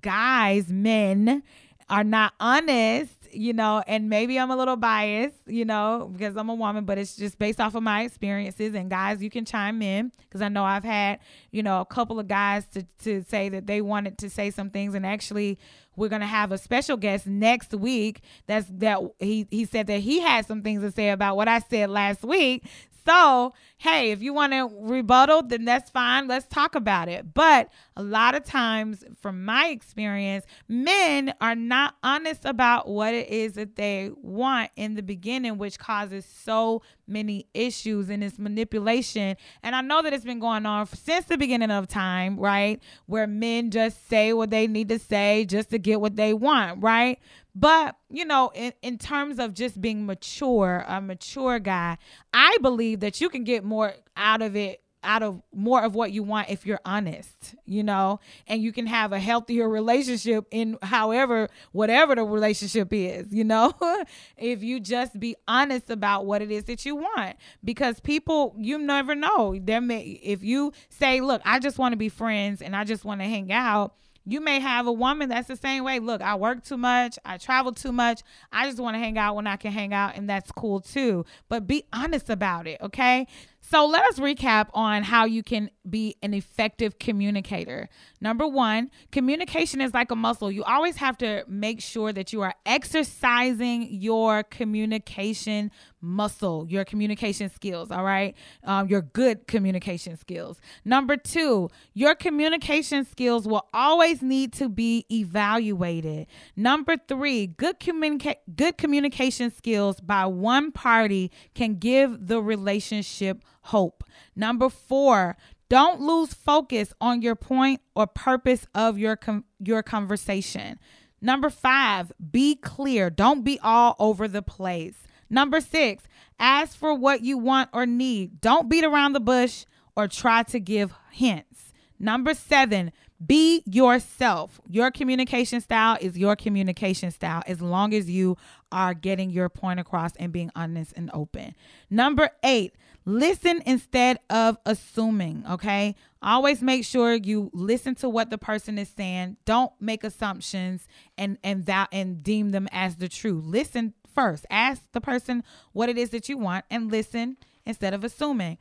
guys, 0.00 0.68
men 0.68 1.42
are 1.88 2.04
not 2.04 2.32
honest, 2.40 3.12
you 3.32 3.52
know, 3.52 3.82
and 3.86 4.08
maybe 4.08 4.38
I'm 4.38 4.50
a 4.50 4.56
little 4.56 4.76
biased, 4.76 5.36
you 5.46 5.64
know, 5.64 6.10
because 6.12 6.36
I'm 6.36 6.48
a 6.48 6.54
woman, 6.54 6.84
but 6.84 6.98
it's 6.98 7.16
just 7.16 7.38
based 7.38 7.60
off 7.60 7.74
of 7.74 7.82
my 7.82 8.02
experiences. 8.02 8.74
And 8.74 8.88
guys, 8.88 9.22
you 9.22 9.30
can 9.30 9.44
chime 9.44 9.82
in 9.82 10.12
because 10.20 10.42
I 10.42 10.48
know 10.48 10.64
I've 10.64 10.84
had, 10.84 11.18
you 11.50 11.62
know, 11.62 11.80
a 11.80 11.84
couple 11.84 12.18
of 12.18 12.28
guys 12.28 12.64
to, 12.68 12.86
to 13.04 13.22
say 13.24 13.48
that 13.50 13.66
they 13.66 13.80
wanted 13.80 14.18
to 14.18 14.30
say 14.30 14.50
some 14.50 14.70
things. 14.70 14.94
And 14.94 15.04
actually, 15.04 15.58
we're 15.96 16.08
gonna 16.08 16.26
have 16.26 16.52
a 16.52 16.58
special 16.58 16.96
guest 16.96 17.26
next 17.26 17.74
week. 17.74 18.22
That's 18.46 18.66
that 18.78 19.00
he 19.18 19.46
he 19.50 19.64
said 19.66 19.86
that 19.88 20.00
he 20.00 20.20
had 20.20 20.46
some 20.46 20.62
things 20.62 20.82
to 20.82 20.90
say 20.90 21.10
about 21.10 21.36
what 21.36 21.48
I 21.48 21.58
said 21.58 21.90
last 21.90 22.22
week. 22.22 22.64
So, 23.04 23.54
hey, 23.78 24.10
if 24.10 24.22
you 24.22 24.32
want 24.32 24.52
to 24.52 24.70
rebuttal, 24.80 25.42
then 25.42 25.64
that's 25.64 25.90
fine. 25.90 26.28
Let's 26.28 26.46
talk 26.46 26.74
about 26.74 27.08
it. 27.08 27.34
But 27.34 27.68
a 27.96 28.02
lot 28.02 28.34
of 28.34 28.44
times, 28.44 29.04
from 29.20 29.44
my 29.44 29.68
experience, 29.68 30.44
men 30.68 31.34
are 31.40 31.54
not 31.54 31.96
honest 32.02 32.44
about 32.44 32.88
what 32.88 33.14
it 33.14 33.28
is 33.28 33.54
that 33.54 33.76
they 33.76 34.10
want 34.22 34.70
in 34.76 34.94
the 34.94 35.02
beginning, 35.02 35.58
which 35.58 35.78
causes 35.78 36.24
so 36.24 36.82
many 37.06 37.46
issues 37.54 38.08
and 38.08 38.22
it's 38.22 38.38
manipulation. 38.38 39.36
And 39.62 39.74
I 39.74 39.80
know 39.80 40.02
that 40.02 40.12
it's 40.12 40.24
been 40.24 40.38
going 40.38 40.64
on 40.66 40.86
since 40.86 41.26
the 41.26 41.36
beginning 41.36 41.70
of 41.70 41.88
time, 41.88 42.38
right? 42.38 42.80
Where 43.06 43.26
men 43.26 43.70
just 43.70 44.08
say 44.08 44.32
what 44.32 44.50
they 44.50 44.66
need 44.66 44.88
to 44.88 44.98
say 44.98 45.44
just 45.44 45.70
to 45.70 45.78
get 45.78 46.00
what 46.00 46.16
they 46.16 46.32
want, 46.34 46.82
right? 46.82 47.18
But, 47.54 47.96
you 48.08 48.24
know, 48.24 48.50
in, 48.54 48.72
in 48.82 48.98
terms 48.98 49.38
of 49.38 49.52
just 49.52 49.80
being 49.80 50.06
mature, 50.06 50.84
a 50.88 51.00
mature 51.00 51.58
guy, 51.58 51.98
I 52.32 52.56
believe 52.62 53.00
that 53.00 53.20
you 53.20 53.28
can 53.28 53.44
get 53.44 53.62
more 53.62 53.94
out 54.16 54.40
of 54.42 54.56
it 54.56 54.82
out 55.04 55.22
of 55.22 55.42
more 55.52 55.82
of 55.82 55.94
what 55.94 56.12
you 56.12 56.22
want 56.22 56.48
if 56.48 56.64
you're 56.64 56.80
honest, 56.84 57.54
you 57.64 57.82
know, 57.82 58.20
and 58.46 58.62
you 58.62 58.72
can 58.72 58.86
have 58.86 59.12
a 59.12 59.18
healthier 59.18 59.68
relationship 59.68 60.46
in 60.50 60.78
however, 60.82 61.48
whatever 61.72 62.14
the 62.14 62.22
relationship 62.22 62.88
is, 62.92 63.32
you 63.32 63.44
know, 63.44 63.72
if 64.36 64.62
you 64.62 64.78
just 64.80 65.18
be 65.18 65.34
honest 65.48 65.90
about 65.90 66.26
what 66.26 66.42
it 66.42 66.50
is 66.50 66.64
that 66.64 66.86
you 66.86 66.94
want. 66.94 67.36
Because 67.64 68.00
people, 68.00 68.54
you 68.58 68.78
never 68.78 69.14
know. 69.14 69.58
There 69.60 69.80
may, 69.80 70.02
if 70.02 70.42
you 70.42 70.72
say, 70.88 71.20
look, 71.20 71.42
I 71.44 71.58
just 71.58 71.78
want 71.78 71.92
to 71.92 71.96
be 71.96 72.08
friends 72.08 72.62
and 72.62 72.76
I 72.76 72.84
just 72.84 73.04
want 73.04 73.20
to 73.20 73.26
hang 73.26 73.50
out 73.50 73.94
you 74.24 74.40
may 74.40 74.60
have 74.60 74.86
a 74.86 74.92
woman 74.92 75.28
that's 75.28 75.48
the 75.48 75.56
same 75.56 75.84
way. 75.84 75.98
Look, 75.98 76.22
I 76.22 76.34
work 76.34 76.64
too 76.64 76.76
much, 76.76 77.18
I 77.24 77.38
travel 77.38 77.72
too 77.72 77.92
much. 77.92 78.22
I 78.52 78.66
just 78.66 78.78
want 78.78 78.94
to 78.94 78.98
hang 78.98 79.18
out 79.18 79.36
when 79.36 79.46
I 79.46 79.56
can 79.56 79.72
hang 79.72 79.92
out, 79.92 80.16
and 80.16 80.28
that's 80.28 80.52
cool 80.52 80.80
too. 80.80 81.24
But 81.48 81.66
be 81.66 81.84
honest 81.92 82.30
about 82.30 82.66
it, 82.66 82.80
okay? 82.80 83.26
So 83.64 83.86
let 83.86 84.04
us 84.04 84.18
recap 84.18 84.68
on 84.74 85.04
how 85.04 85.24
you 85.24 85.42
can 85.42 85.70
be 85.88 86.16
an 86.20 86.34
effective 86.34 86.98
communicator. 86.98 87.88
Number 88.20 88.46
one, 88.46 88.90
communication 89.12 89.80
is 89.80 89.94
like 89.94 90.10
a 90.10 90.16
muscle. 90.16 90.50
You 90.50 90.64
always 90.64 90.96
have 90.96 91.16
to 91.18 91.44
make 91.46 91.80
sure 91.80 92.12
that 92.12 92.32
you 92.32 92.42
are 92.42 92.54
exercising 92.66 93.88
your 93.88 94.42
communication 94.42 95.70
muscle, 96.00 96.66
your 96.68 96.84
communication 96.84 97.48
skills, 97.48 97.92
all 97.92 98.02
right? 98.02 98.34
Um, 98.64 98.88
your 98.88 99.02
good 99.02 99.46
communication 99.46 100.16
skills. 100.16 100.60
Number 100.84 101.16
two, 101.16 101.70
your 101.94 102.16
communication 102.16 103.04
skills 103.04 103.46
will 103.46 103.68
always 103.72 104.20
need 104.20 104.52
to 104.54 104.68
be 104.68 105.06
evaluated. 105.10 106.26
Number 106.56 106.96
three, 106.96 107.46
good, 107.46 107.78
communica- 107.78 108.36
good 108.54 108.76
communication 108.76 109.52
skills 109.52 110.00
by 110.00 110.26
one 110.26 110.72
party 110.72 111.30
can 111.54 111.76
give 111.76 112.26
the 112.26 112.42
relationship 112.42 113.44
hope. 113.62 114.04
Number 114.36 114.68
four, 114.68 115.36
don't 115.68 116.00
lose 116.00 116.34
focus 116.34 116.92
on 117.00 117.22
your 117.22 117.34
point 117.34 117.80
or 117.94 118.06
purpose 118.06 118.66
of 118.74 118.98
your 118.98 119.16
com- 119.16 119.44
your 119.58 119.82
conversation. 119.82 120.78
Number 121.22 121.50
5, 121.50 122.12
be 122.32 122.56
clear. 122.56 123.08
Don't 123.08 123.44
be 123.44 123.58
all 123.62 123.94
over 124.00 124.26
the 124.26 124.42
place. 124.42 124.96
Number 125.30 125.60
6, 125.60 126.04
ask 126.38 126.76
for 126.76 126.92
what 126.94 127.22
you 127.22 127.38
want 127.38 127.70
or 127.72 127.86
need. 127.86 128.40
Don't 128.40 128.68
beat 128.68 128.84
around 128.84 129.12
the 129.12 129.20
bush 129.20 129.64
or 129.96 130.08
try 130.08 130.42
to 130.42 130.58
give 130.58 130.92
hints. 131.12 131.72
Number 131.98 132.34
7, 132.34 132.92
Be 133.24 133.62
yourself. 133.66 134.60
Your 134.68 134.90
communication 134.90 135.60
style 135.60 135.96
is 136.00 136.18
your 136.18 136.34
communication 136.34 137.12
style 137.12 137.42
as 137.46 137.62
long 137.62 137.94
as 137.94 138.10
you 138.10 138.36
are 138.72 138.94
getting 138.94 139.30
your 139.30 139.48
point 139.48 139.78
across 139.78 140.16
and 140.16 140.32
being 140.32 140.50
honest 140.56 140.92
and 140.96 141.08
open. 141.14 141.54
Number 141.88 142.30
eight, 142.42 142.74
listen 143.04 143.62
instead 143.66 144.18
of 144.30 144.58
assuming. 144.66 145.44
Okay. 145.50 145.94
Always 146.22 146.62
make 146.62 146.84
sure 146.84 147.14
you 147.14 147.50
listen 147.52 147.94
to 147.96 148.08
what 148.08 148.30
the 148.30 148.38
person 148.38 148.78
is 148.78 148.88
saying. 148.88 149.36
Don't 149.44 149.72
make 149.80 150.04
assumptions 150.04 150.86
and 151.18 151.38
and 151.42 151.66
that 151.66 151.88
and 151.92 152.22
deem 152.22 152.50
them 152.50 152.68
as 152.70 152.96
the 152.96 153.08
truth. 153.08 153.44
Listen 153.44 153.94
first. 154.14 154.46
Ask 154.50 154.82
the 154.92 155.00
person 155.00 155.42
what 155.72 155.88
it 155.88 155.98
is 155.98 156.10
that 156.10 156.28
you 156.28 156.38
want 156.38 156.64
and 156.70 156.90
listen 156.90 157.36
instead 157.64 157.94
of 157.94 158.04
assuming. 158.04 158.58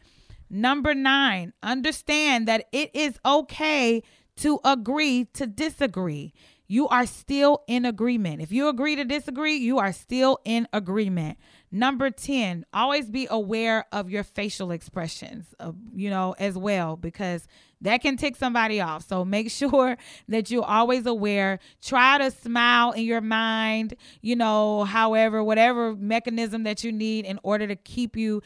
Number 0.49 0.93
nine, 0.93 1.53
understand 1.63 2.47
that 2.47 2.67
it 2.71 2.91
is 2.93 3.19
okay 3.25 4.03
to 4.37 4.59
agree 4.65 5.25
to 5.33 5.47
disagree. 5.47 6.33
You 6.67 6.87
are 6.87 7.05
still 7.05 7.63
in 7.67 7.85
agreement. 7.85 8.41
If 8.41 8.51
you 8.51 8.69
agree 8.69 8.95
to 8.95 9.05
disagree, 9.05 9.55
you 9.55 9.77
are 9.77 9.93
still 9.93 10.39
in 10.45 10.67
agreement. 10.73 11.37
Number 11.71 12.09
10, 12.09 12.65
always 12.73 13.09
be 13.09 13.27
aware 13.29 13.85
of 13.93 14.09
your 14.09 14.23
facial 14.23 14.71
expressions, 14.71 15.45
uh, 15.59 15.71
you 15.95 16.09
know, 16.09 16.35
as 16.37 16.57
well, 16.57 16.97
because 16.97 17.47
that 17.79 18.01
can 18.01 18.17
tick 18.17 18.35
somebody 18.35 18.81
off. 18.81 19.07
So 19.07 19.23
make 19.23 19.49
sure 19.51 19.97
that 20.27 20.51
you're 20.51 20.65
always 20.65 21.05
aware. 21.05 21.59
Try 21.81 22.17
to 22.17 22.31
smile 22.31 22.91
in 22.91 23.03
your 23.03 23.21
mind, 23.21 23.95
you 24.21 24.35
know, 24.35 24.83
however, 24.83 25.43
whatever 25.43 25.95
mechanism 25.95 26.63
that 26.63 26.83
you 26.83 26.91
need 26.91 27.25
in 27.25 27.39
order 27.43 27.67
to 27.67 27.75
keep 27.75 28.17
you 28.17 28.41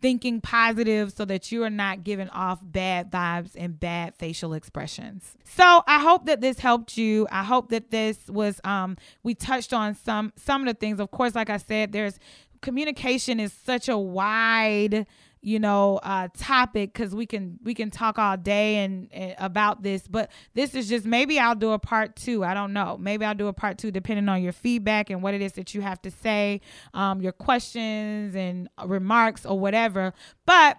thinking 0.00 0.40
positive 0.40 1.12
so 1.12 1.24
that 1.24 1.50
you 1.50 1.64
are 1.64 1.70
not 1.70 2.04
giving 2.04 2.28
off 2.30 2.60
bad 2.62 3.10
vibes 3.10 3.50
and 3.56 3.78
bad 3.78 4.14
facial 4.16 4.52
expressions. 4.52 5.34
So 5.44 5.82
I 5.86 5.98
hope 5.98 6.26
that 6.26 6.40
this 6.40 6.58
helped 6.58 6.96
you. 6.96 7.26
I 7.30 7.42
hope 7.42 7.70
that 7.70 7.90
this 7.90 8.18
was 8.28 8.60
um 8.64 8.96
we 9.22 9.34
touched 9.34 9.72
on 9.72 9.94
some 9.94 10.32
some 10.36 10.62
of 10.62 10.66
the 10.68 10.74
things. 10.78 11.00
Of 11.00 11.10
course, 11.10 11.34
like 11.34 11.50
I 11.50 11.56
said, 11.56 11.92
there's 11.92 12.18
communication 12.60 13.40
is 13.40 13.52
such 13.52 13.88
a 13.88 13.96
wide 13.96 15.06
you 15.40 15.60
know 15.60 16.00
uh 16.02 16.26
topic 16.36 16.92
because 16.92 17.14
we 17.14 17.24
can 17.24 17.58
we 17.62 17.72
can 17.72 17.90
talk 17.90 18.18
all 18.18 18.36
day 18.36 18.76
and, 18.78 19.08
and, 19.12 19.36
about 19.38 19.84
this 19.84 20.08
but 20.08 20.32
this 20.54 20.74
is 20.74 20.88
just 20.88 21.06
maybe 21.06 21.38
i'll 21.38 21.54
do 21.54 21.70
a 21.70 21.78
part 21.78 22.16
two 22.16 22.42
i 22.42 22.52
don't 22.54 22.72
know. 22.72 22.98
Maybe 22.98 23.24
i'll 23.24 23.36
do 23.36 23.46
a 23.46 23.52
part 23.52 23.78
two 23.78 23.92
depending 23.92 24.28
on 24.28 24.42
your 24.42 24.52
feedback 24.52 25.10
and 25.10 25.22
what 25.22 25.34
it 25.34 25.42
is 25.42 25.52
that 25.52 25.74
you 25.74 25.80
have 25.80 26.02
to 26.02 26.10
say 26.10 26.60
um 26.92 27.20
your 27.20 27.32
questions 27.32 28.34
and 28.34 28.68
remarks 28.84 29.46
or 29.46 29.58
whatever 29.58 30.12
but 30.44 30.78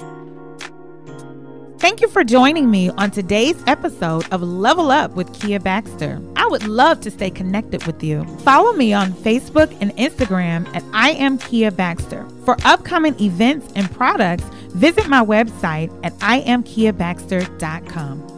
Thank 1.79 2.01
you 2.01 2.09
for 2.09 2.25
joining 2.25 2.71
me 2.71 2.89
on 2.91 3.11
today's 3.11 3.57
episode 3.67 4.25
of 4.33 4.43
Level 4.43 4.91
Up 4.91 5.11
with 5.13 5.33
Kia 5.35 5.61
Baxter. 5.61 6.21
I 6.37 6.47
would 6.47 6.67
love 6.67 7.01
to 7.01 7.11
stay 7.11 7.29
connected 7.31 7.85
with 7.87 8.03
you. 8.03 8.25
Follow 8.39 8.73
me 8.73 8.95
on 8.95 9.13
Facebook 9.13 9.77
and 9.81 9.95
Instagram 9.97 10.67
at 10.75 10.83
I 10.93 11.11
am 11.11 11.37
Kia 11.37 11.71
Baxter. 11.71 12.27
For 12.45 12.57
upcoming 12.65 13.21
events 13.21 13.71
and 13.77 13.91
products, 13.91 14.45
visit 14.69 15.09
my 15.09 15.23
website 15.25 15.93
at 16.05 16.15
iamkiabaxter.com. 16.19 18.34